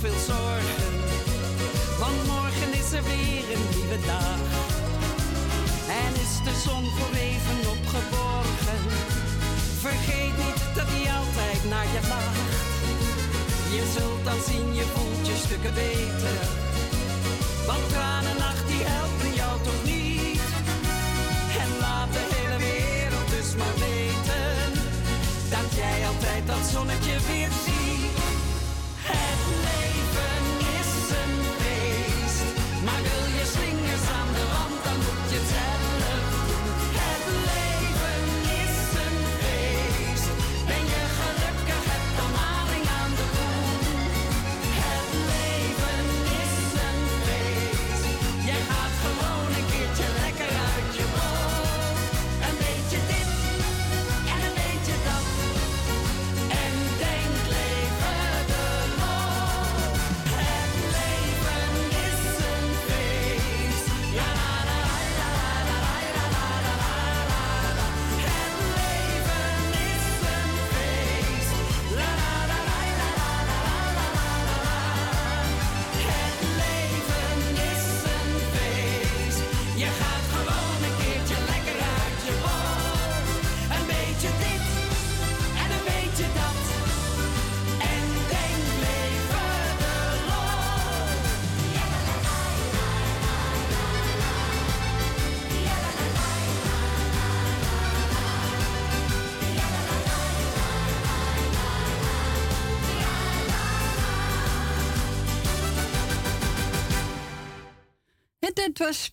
zoveel 0.00 0.34
zorgen. 0.34 0.92
Want 1.98 2.26
morgen 2.26 2.70
is 2.80 2.92
er 2.92 3.02
weer 3.02 3.44
een 3.54 3.66
nieuwe 3.74 3.98
dag. 4.06 4.40
En 6.02 6.12
is 6.24 6.34
de 6.46 6.54
zon 6.64 6.84
voor 6.96 7.14
even 7.28 7.58
opgeborgen. 7.74 8.80
Vergeet 9.86 10.36
niet 10.44 10.60
dat 10.74 10.88
hij 10.94 11.06
altijd 11.20 11.60
naar 11.72 11.88
je 11.94 12.02
lacht. 12.08 12.52
Je 13.76 13.84
zult 13.96 14.24
dan 14.24 14.40
zien, 14.48 14.74
je 14.74 14.86
voelt 14.94 15.26
je 15.26 15.36
stukken 15.44 15.74
beter. 15.74 16.38
Want 17.66 17.88
tranennacht 17.94 18.66
die 18.72 18.82
helpen 18.94 19.32
jou 19.40 19.54
toch 19.68 19.82
niet. 19.84 20.44
En 21.62 21.70
laat 21.84 22.12
de 22.16 22.24
hele 22.34 22.58
wereld 22.70 23.28
dus 23.36 23.50
maar 23.60 23.76
weten. 23.88 24.54
Dat 25.54 25.68
jij 25.80 25.98
altijd 26.10 26.42
dat 26.46 26.62
zonnetje 26.72 27.16
weer 27.28 27.50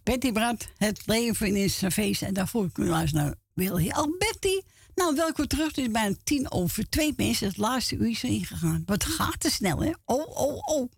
Betty 0.03 0.31
Brad, 0.31 0.67
het 0.77 1.01
leven 1.05 1.55
is 1.55 1.81
een 1.81 1.91
feest. 1.91 2.21
En 2.21 2.33
daarvoor 2.33 2.71
kun 2.71 2.83
je 2.83 2.89
luisteren 2.89 3.25
nou 3.25 3.35
naar 3.53 3.67
Willy 3.75 3.91
oh, 3.91 4.17
Betty? 4.17 4.61
Nou, 4.95 5.15
welkom 5.15 5.47
terug. 5.47 5.67
Het 5.67 5.77
is 5.77 5.91
bijna 5.91 6.15
tien 6.23 6.51
over 6.51 6.89
twee 6.89 7.13
mensen. 7.17 7.47
Het 7.47 7.57
laatste 7.57 7.95
uur 7.95 8.09
is 8.09 8.23
ingegaan. 8.23 8.83
Wat 8.85 9.03
gaat 9.03 9.39
te 9.39 9.49
snel, 9.49 9.83
hè? 9.83 9.91
Oh, 10.05 10.37
oh, 10.37 10.57
oh. 10.67 10.91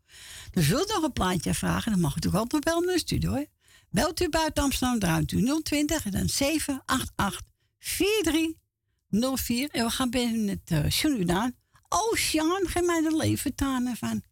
Dan 0.51 0.63
zult 0.63 0.93
nog 0.93 1.03
een 1.03 1.13
plaatje 1.13 1.53
vragen. 1.53 1.91
Dan 1.91 2.01
mag 2.01 2.11
u 2.11 2.15
natuurlijk 2.15 2.43
altijd 2.43 2.63
wel 2.63 2.81
naar 2.81 2.93
de 2.93 2.99
studio. 2.99 3.45
Belt 3.89 4.21
u 4.21 4.29
buiten 4.29 4.63
Amsterdam, 4.63 4.99
draait 4.99 5.31
u 5.31 5.61
020 5.63 6.05
en 6.05 6.11
dan 6.11 6.29
788 6.29 7.41
4304. 7.77 9.69
En 9.71 9.85
we 9.85 9.91
gaan 9.91 10.09
binnen 10.09 10.47
het 10.47 10.71
uh, 10.71 11.45
Oh, 11.89 12.15
Sjaan, 12.15 12.67
geef 12.67 12.85
mij 12.85 13.01
de 13.01 13.15
leven 13.15 13.55
tanen 13.55 13.95
van. 13.95 14.23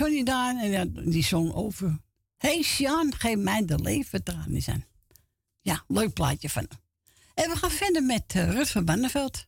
Johnny 0.00 0.22
Daan 0.22 0.58
en 0.58 0.92
die 1.10 1.24
zong 1.24 1.52
over. 1.54 2.00
hey 2.36 2.62
Sjaan, 2.62 3.14
geef 3.14 3.36
mij 3.36 3.64
de 3.64 3.78
leven 3.78 4.22
tranen 4.22 4.62
zijn. 4.62 4.86
Ja, 5.60 5.84
leuk 5.88 6.12
plaatje 6.12 6.50
van 6.50 6.66
hem. 6.68 6.78
En 7.34 7.50
we 7.50 7.56
gaan 7.56 7.70
verder 7.70 8.02
met 8.02 8.24
eh, 8.26 8.52
Rut 8.52 8.70
van 8.70 8.84
Banneveld. 8.84 9.46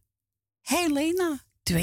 Helena 0.60 1.42
2.0. 1.70 1.82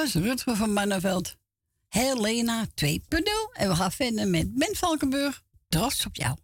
was 0.00 0.14
Rutger 0.14 0.56
van 0.56 0.72
Manneveld. 0.72 1.36
Helena 1.88 2.66
2.0. 2.66 2.90
En 3.52 3.68
we 3.68 3.74
gaan 3.74 3.92
vinden 3.92 4.30
met 4.30 4.54
Ben 4.54 4.76
Valkenburg. 4.76 5.42
Trots 5.68 6.06
op 6.06 6.16
jou. 6.16 6.36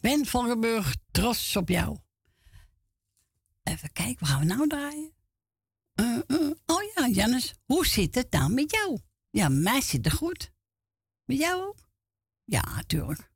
Ben 0.00 0.26
van 0.26 0.48
Geburg, 0.48 0.96
trots 1.10 1.56
op 1.56 1.68
jou. 1.68 1.96
Even 3.62 3.92
kijken, 3.92 4.16
waar 4.18 4.28
gaan 4.28 4.40
we 4.40 4.46
nou 4.46 4.68
draaien? 4.68 5.12
Eh, 5.94 6.18
eh, 6.26 6.50
oh 6.66 6.82
ja, 6.94 7.08
Jannes, 7.08 7.54
hoe 7.64 7.86
zit 7.86 8.14
het 8.14 8.30
dan 8.30 8.54
met 8.54 8.70
jou? 8.70 8.98
Ja, 9.30 9.48
mij 9.48 9.80
zit 9.80 10.04
het 10.04 10.14
goed. 10.14 10.52
Met 11.24 11.38
jou 11.38 11.62
ook? 11.62 11.88
Ja, 12.44 12.82
tuurlijk. 12.86 13.27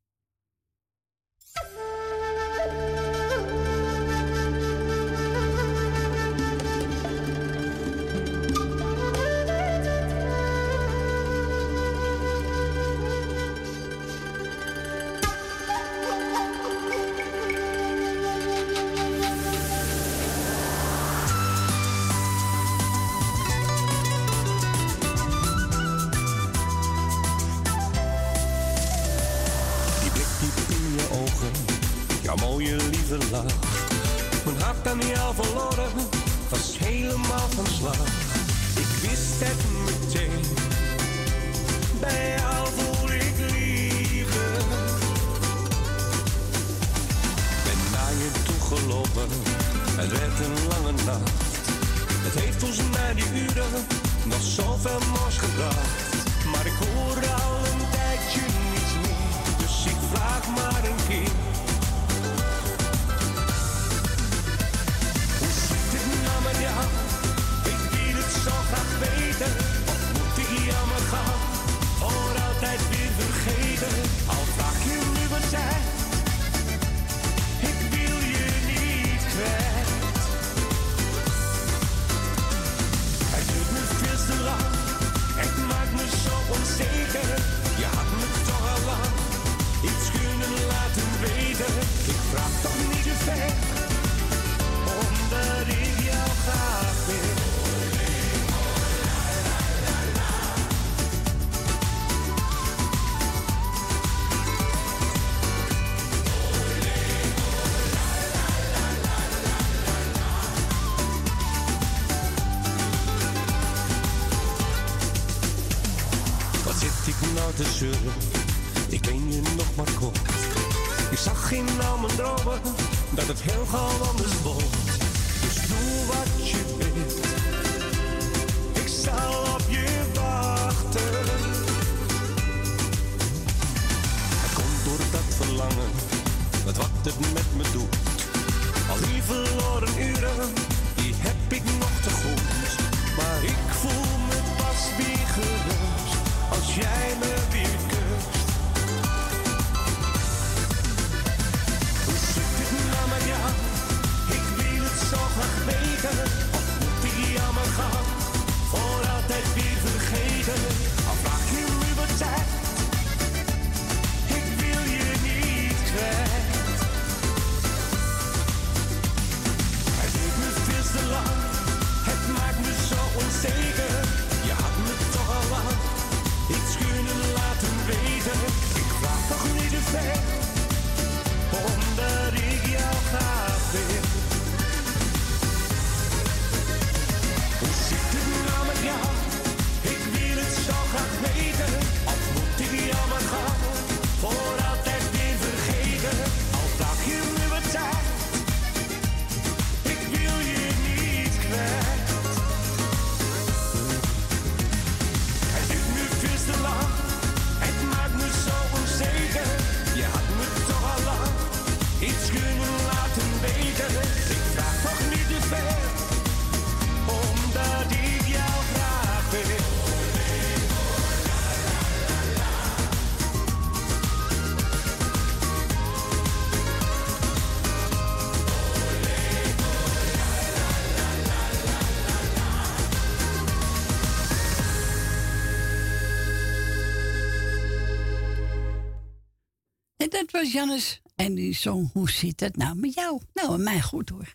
was 240.42 240.52
Jannes 240.52 241.00
en 241.16 241.34
die 241.34 241.54
zong 241.54 241.90
Hoe 241.92 242.10
zit 242.10 242.40
het 242.40 242.56
nou 242.56 242.74
met 242.76 242.94
jou? 242.94 243.20
Nou, 243.34 243.50
met 243.50 243.60
mij 243.60 243.80
goed 243.80 244.08
hoor. 244.08 244.34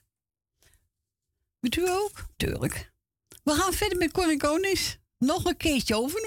Met 1.59 1.75
u 1.75 1.89
ook? 1.89 2.25
Tuurlijk. 2.37 2.91
We 3.43 3.51
gaan 3.51 3.73
verder 3.73 3.97
met 3.97 4.11
Corrie 4.11 4.37
Konings. 4.37 4.97
Nog 5.17 5.45
een 5.45 5.57
keertje 5.57 5.95
over 5.95 6.21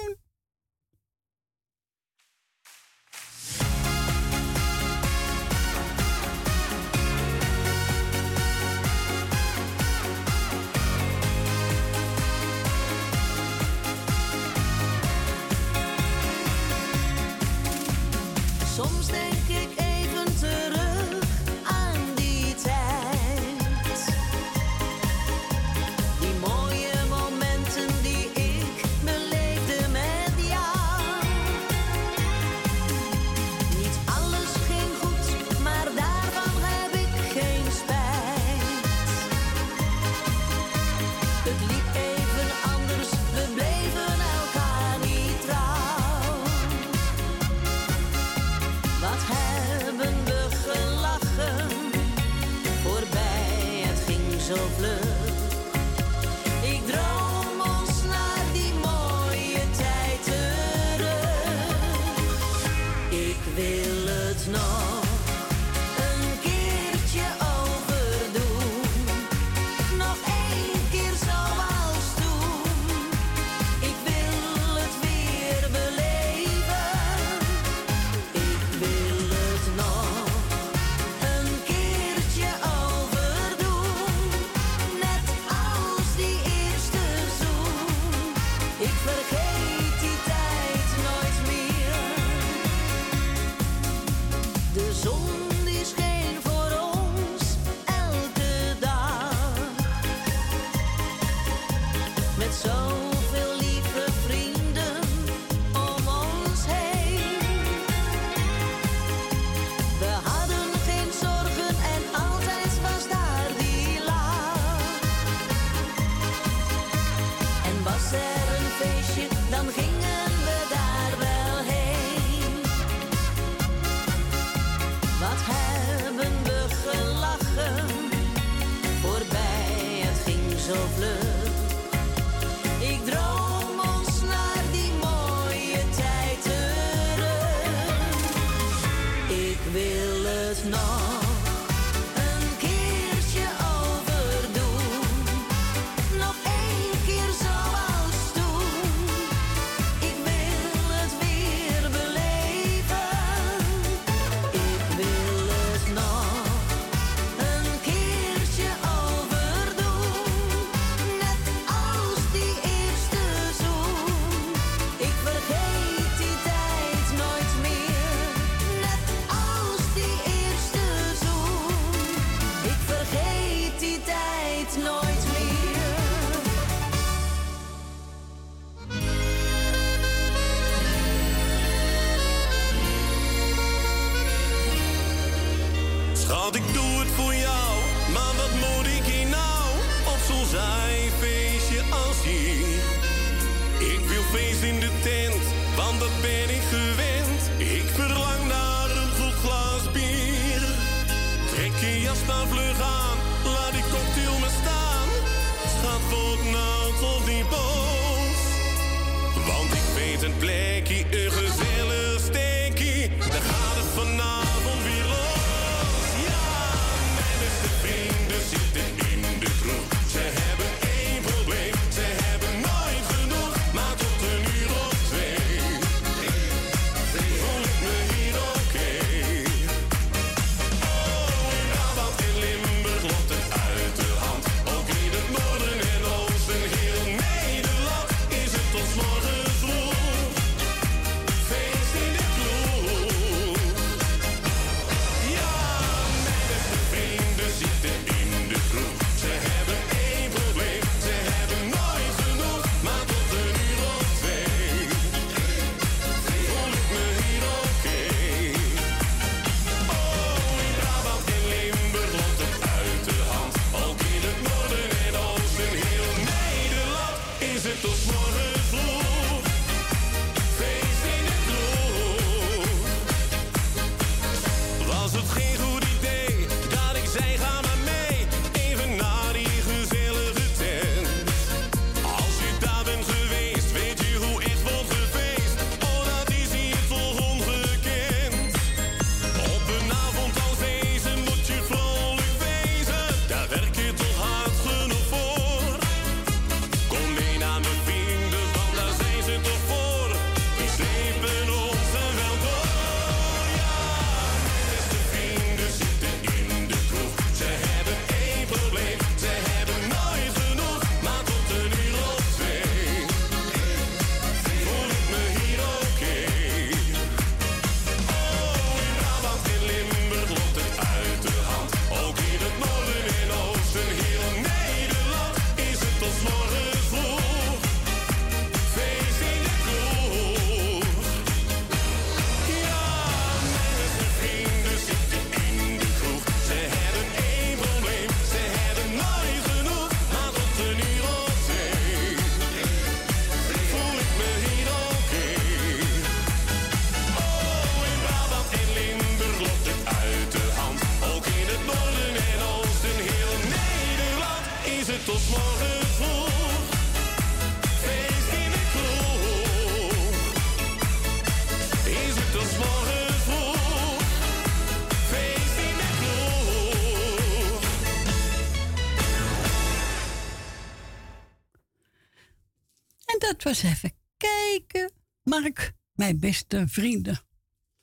het 373.43 373.49
was 373.49 373.63
even 373.63 373.93
kijken. 374.17 374.93
Mark, 375.23 375.73
mijn 375.93 376.19
beste 376.19 376.65
vrienden. 376.69 377.21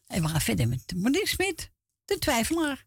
En 0.08 0.22
we 0.22 0.28
gaan 0.28 0.42
verder 0.42 0.68
met 0.68 0.94
Monique 0.96 1.28
Smit, 1.28 1.72
de 2.06 2.18
twijfelaar. 2.18 2.87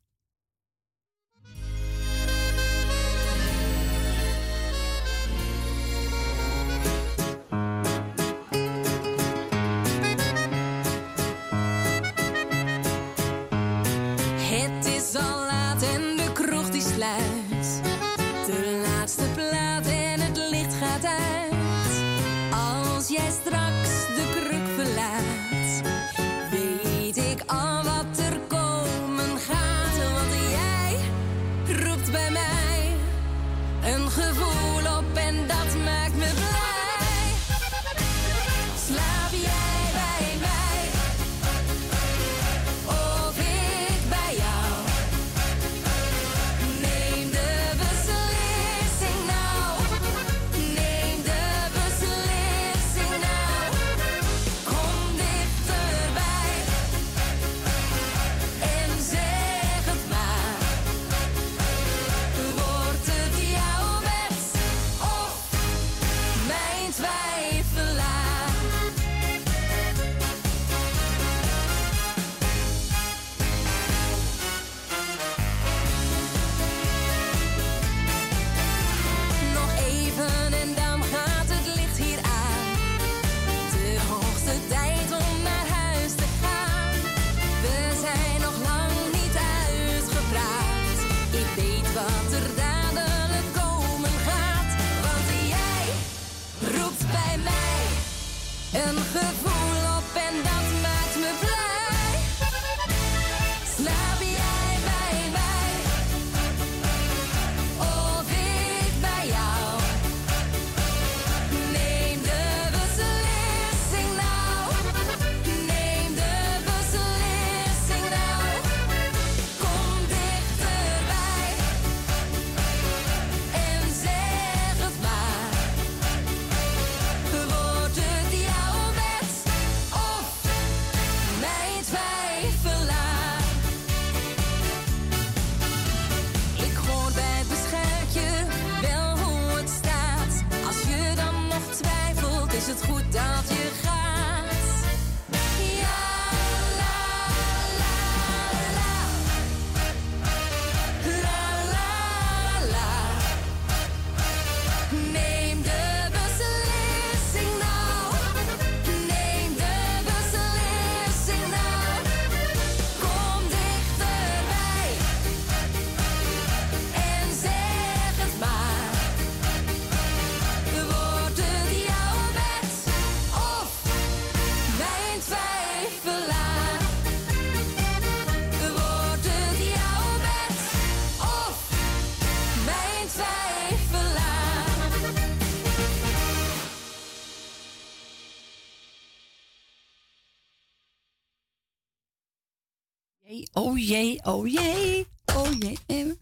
Oh 194.30 194.46
jee, 194.46 195.06
oh 195.34 195.52
jee. 195.58 196.18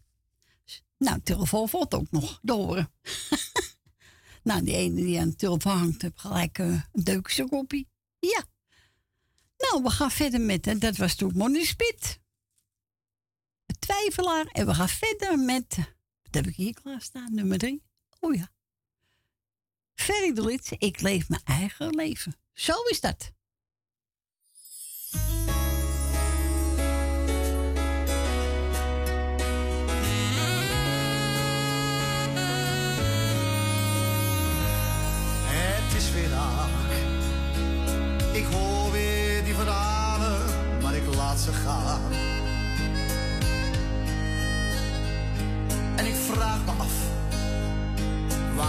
Nou, 0.99 1.21
telefoon 1.23 1.69
valt 1.69 1.95
ook 1.95 2.11
nog 2.11 2.39
door. 2.43 2.91
nou, 4.49 4.65
die 4.65 4.75
ene 4.75 4.95
die 4.95 5.21
aan 5.21 5.29
de 5.29 5.37
telefoon 5.37 5.79
hangt, 5.79 6.03
heeft 6.03 6.21
gelijk 6.21 6.59
eh, 6.59 6.67
een 6.67 7.05
deukse 7.05 7.45
koppie. 7.49 7.89
Ja. 8.19 8.45
Nou, 9.59 9.83
we 9.83 9.91
gaan 9.91 10.11
verder 10.11 10.41
met, 10.41 10.81
dat 10.81 10.97
was 10.97 11.15
toen 11.15 11.33
Monnie 11.35 11.67
Spit. 11.67 12.21
Twijfelaar. 13.79 14.47
En 14.47 14.67
we 14.67 14.75
gaan 14.75 14.89
verder 14.89 15.39
met, 15.39 15.77
wat 16.23 16.35
heb 16.35 16.47
ik 16.47 16.55
hier 16.55 16.75
klaarstaan? 16.75 17.35
Nummer 17.35 17.59
drie. 17.59 17.83
Oh 18.21 18.35
ja. 18.35 18.51
Ferry 19.95 20.33
de 20.33 20.77
ik 20.79 21.01
leef 21.01 21.29
mijn 21.29 21.43
eigen 21.45 21.95
leven. 21.95 22.37
Zo 22.53 22.83
is 22.83 23.01
dat. 23.01 23.33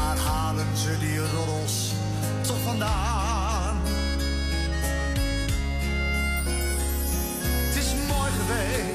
Waar 0.09 0.17
halen 0.17 0.77
ze 0.77 0.97
die 0.99 1.19
roddels 1.19 1.91
toch 2.41 2.61
vandaan? 2.63 3.77
Het 7.67 7.75
is 7.75 7.93
mooi 8.07 8.31
geweest 8.31 8.88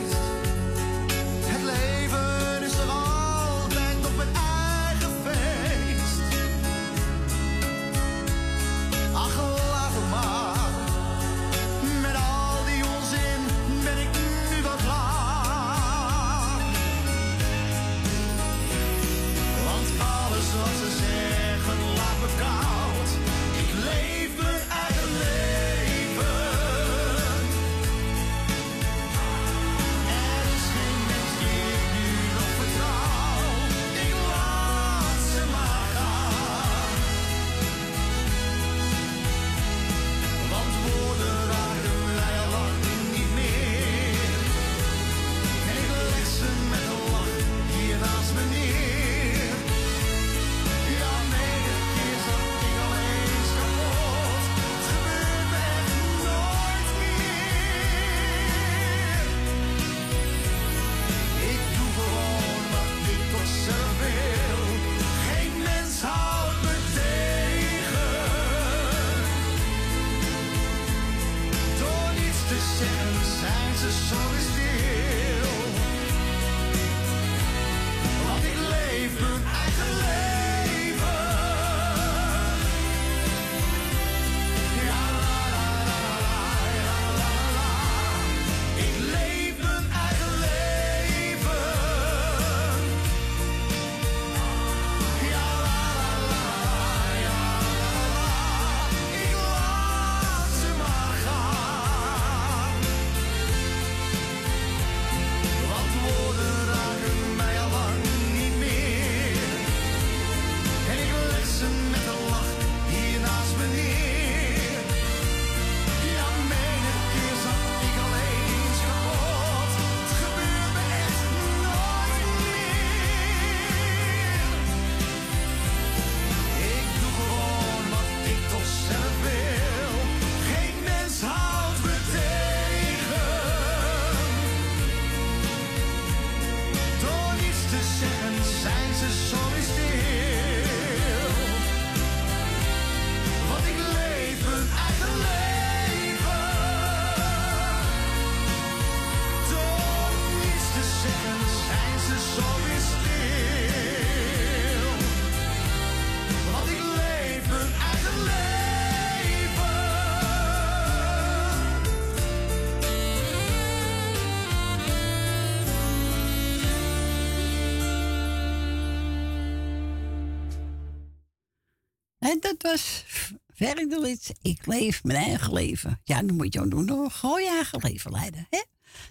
Ferry 173.65 173.89
de 173.89 174.01
Lits. 174.01 174.31
Ik 174.43 174.67
leef 174.67 175.05
mijn 175.05 175.25
eigen 175.25 175.52
leven. 175.52 176.01
Ja, 176.05 176.23
dan 176.23 176.36
moet 176.36 176.52
je 176.52 176.60
ook 176.60 176.70
doen. 176.70 176.86
Door 176.86 177.10
gewoon 177.10 177.43
je 177.43 177.49
eigen 177.49 177.78
leven 177.83 178.10
leiden. 178.10 178.47
Hè? 178.51 178.62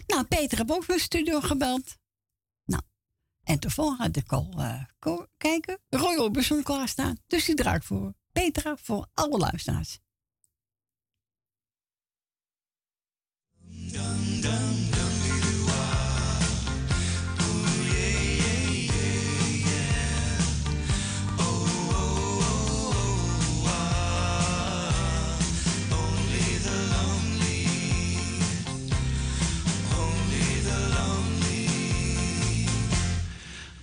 Nou, 0.06 0.24
Peter 0.24 0.58
heb 0.58 0.70
ook 0.70 0.86
de 0.86 0.98
studio 0.98 1.40
gebeld. 1.40 1.96
Nou, 2.64 2.82
en 3.42 3.58
tevoren 3.58 3.96
had 3.96 4.16
ik 4.16 4.32
al 4.32 4.54
ko- 4.98 5.26
kijken. 5.36 5.78
Roy 5.88 6.16
Orbison 6.16 6.62
klaarstaan. 6.62 7.16
Dus 7.26 7.44
die 7.44 7.54
draait 7.54 7.84
voor 7.84 8.14
Petra 8.32 8.76
voor 8.76 9.06
alle 9.14 9.38
luisteraars. 9.38 9.98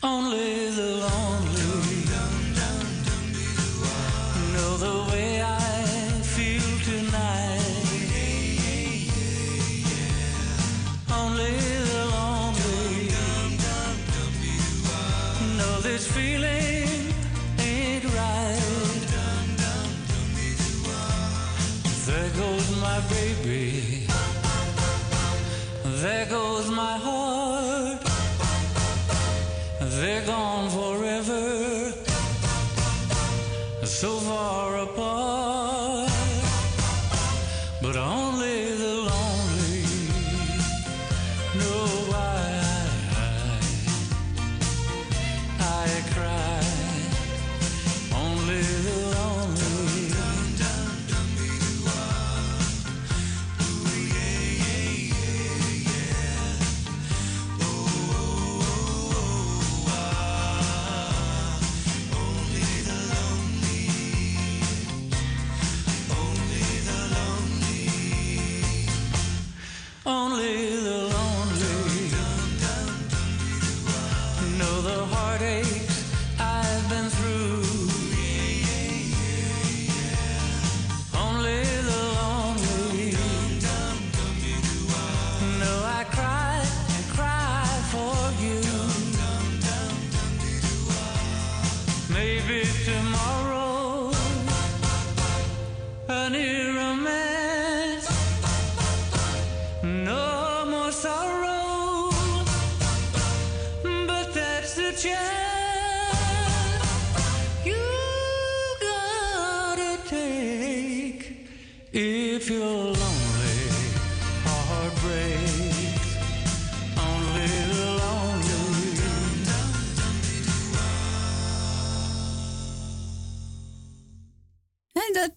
Only 0.03 0.71
the 0.71 0.95
lonely 0.95 1.50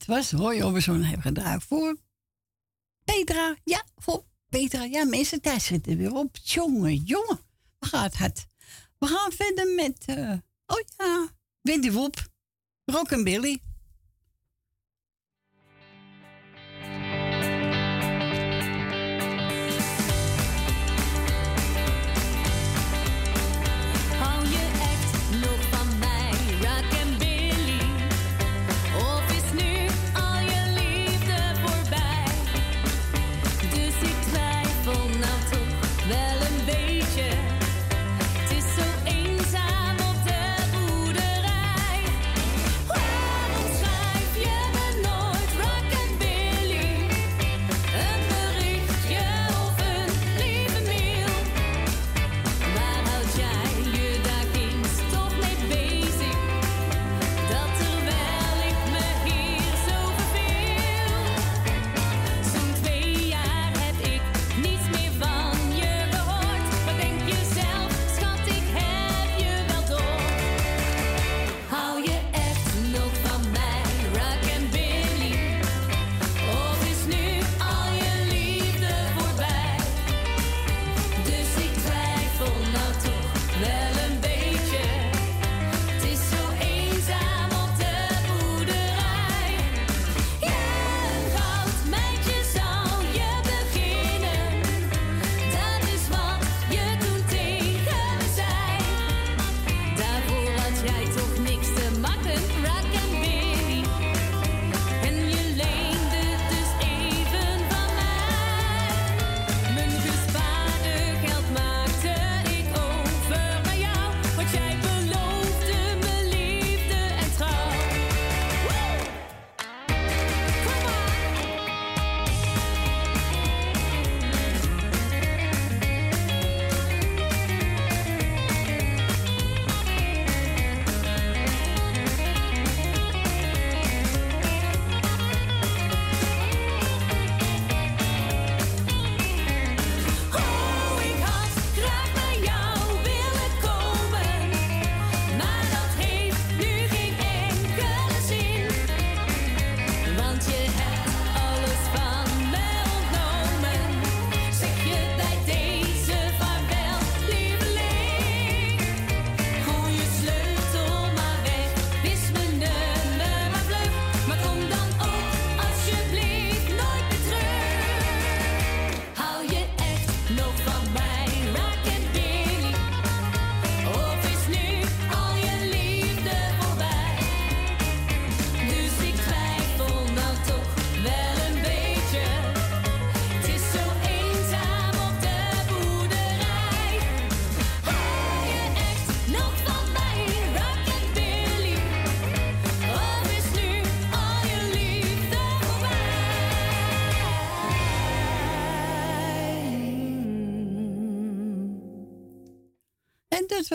Dat 0.06 0.16
was 0.16 0.32
Roy 0.32 0.60
Orbison 0.60 1.02
hebben 1.02 1.22
gedraaid 1.22 1.62
voor 1.62 1.96
Petra. 3.04 3.56
Ja, 3.64 3.84
voor 3.96 4.24
Petra. 4.48 4.84
Ja, 4.84 5.04
mensen 5.04 5.40
tijd 5.40 5.62
zitten 5.62 5.96
weer 5.96 6.14
op. 6.14 6.36
Jongen, 6.42 6.96
jongen. 6.96 7.40
We 7.78 7.86
gaan 7.86 8.10
het. 8.12 8.46
We 8.98 9.06
gaan 9.06 9.32
verder 9.32 9.74
met, 9.74 10.04
eh, 10.06 10.32
oh 10.66 10.80
ja, 10.96 11.28
Wendy 11.60 11.90
Wop. 11.90 12.32
Rock 12.84 13.22
Billy. 13.24 13.62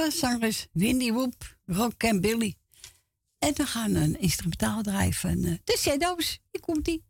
zangers 0.08 0.68
Windy 0.72 1.12
Woop, 1.12 1.58
Rock 1.66 2.04
and 2.04 2.22
Billy. 2.22 2.56
En 3.40 3.54
we 3.56 3.66
gaan 3.66 3.96
een 3.96 4.20
instrumentaal 4.20 4.82
drijven. 4.82 5.44
Eh, 5.44 5.54
de 5.64 5.78
Shadows. 5.78 6.40
Hier 6.52 6.62
komt 6.62 6.86
die. 6.86 7.04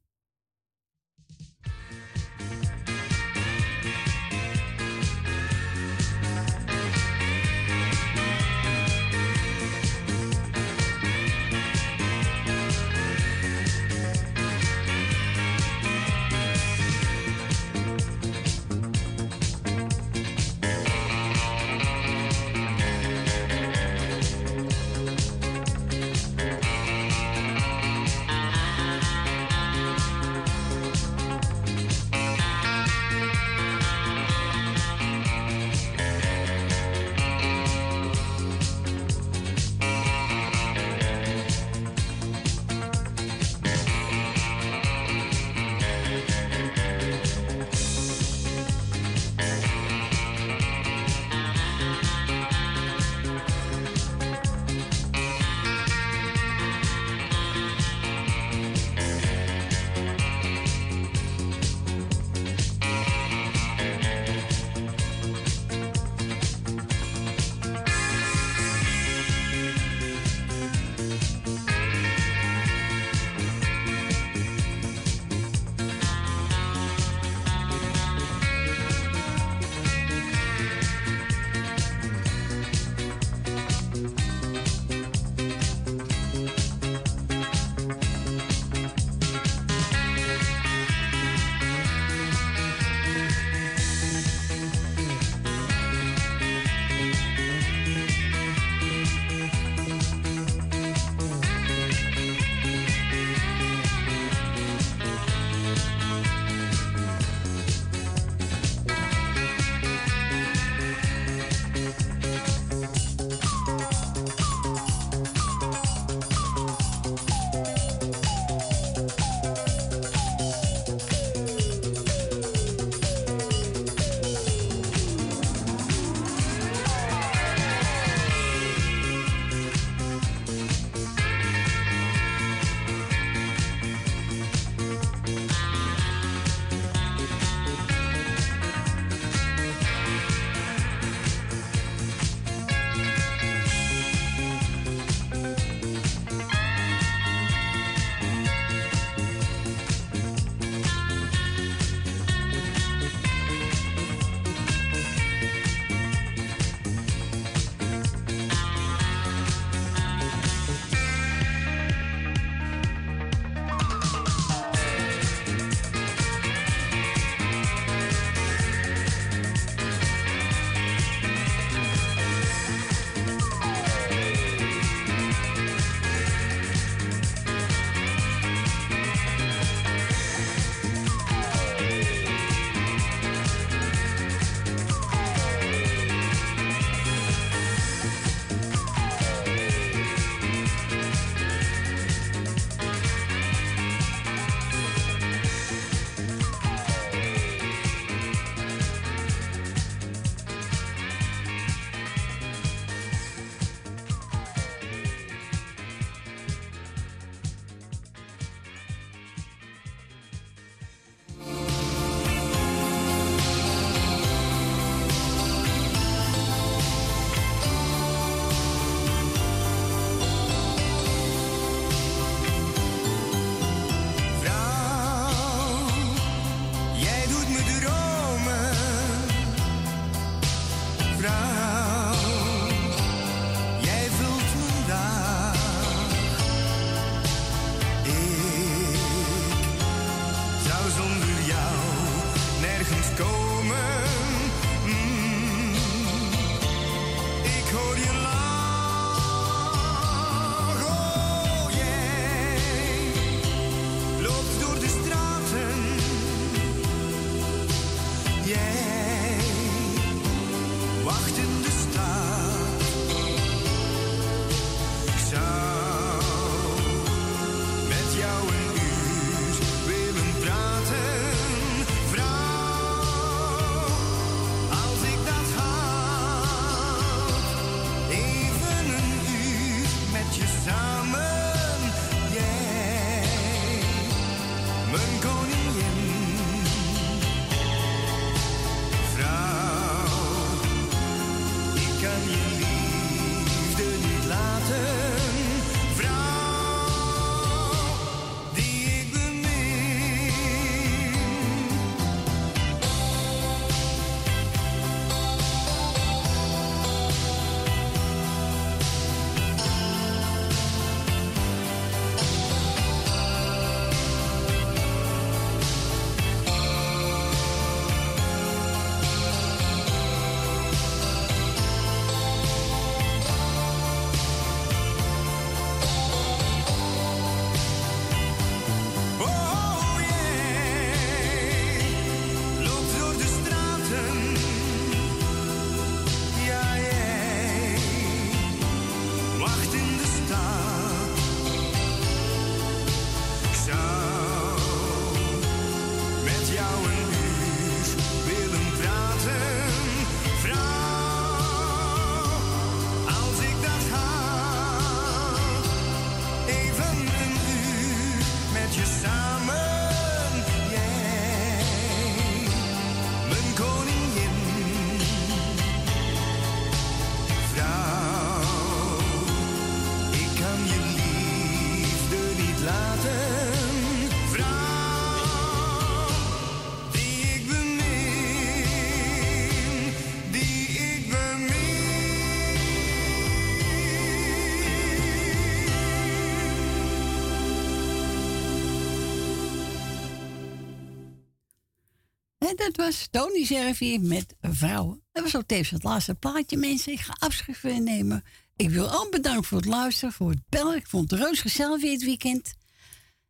En 392.50 392.56
dat 392.56 392.76
was 392.76 393.08
Tony 393.12 393.46
Servier 393.46 394.02
met 394.02 394.36
vrouwen. 394.42 395.04
Dat 395.12 395.24
was 395.24 395.36
ook 395.36 395.48
tevens 395.48 395.70
het 395.70 395.84
laatste 395.84 396.16
plaatje, 396.16 396.58
mensen. 396.58 396.92
Ik 396.92 397.00
ga 397.00 397.78
nemen. 397.78 398.24
Ik 398.56 398.70
wil 398.70 398.88
al 398.88 399.10
bedanken 399.10 399.44
voor 399.44 399.58
het 399.58 399.68
luisteren, 399.68 400.14
voor 400.14 400.30
het 400.30 400.42
bellen. 400.50 400.76
Ik 400.76 400.88
vond 400.88 401.12
het 401.12 401.20
reus 401.20 401.42
gezellig 401.42 401.82
weer 401.82 401.92
het 401.92 402.04
weekend. 402.04 402.54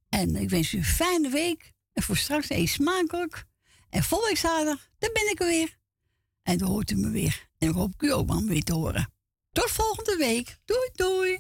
En 0.10 0.36
ik 0.36 0.50
wens 0.50 0.74
u 0.74 0.78
een 0.78 0.84
fijne 0.84 1.30
week. 1.30 1.72
En 1.94 2.04
voor 2.04 2.18
straks 2.18 2.50
eet 2.50 2.70
smakelijk. 2.70 3.46
En 3.90 4.04
volgende 4.04 4.38
zaterdag, 4.38 4.90
dan 4.98 5.10
ben 5.14 5.32
ik 5.32 5.40
er 5.40 5.48
weer. 5.48 5.78
En 6.44 6.58
dan 6.58 6.68
hoort 6.68 6.92
u 6.92 6.96
me 6.96 7.10
weer. 7.10 7.48
En 7.58 7.70
ik 7.70 7.76
hoop 7.76 8.04
u 8.04 8.14
ook 8.14 8.28
maar 8.28 8.44
weer 8.44 8.64
te 8.64 8.74
horen. 8.74 9.14
Tot 9.52 9.70
volgende 9.72 10.16
week. 10.18 10.58
Doei, 10.66 10.90
doei. 10.94 11.40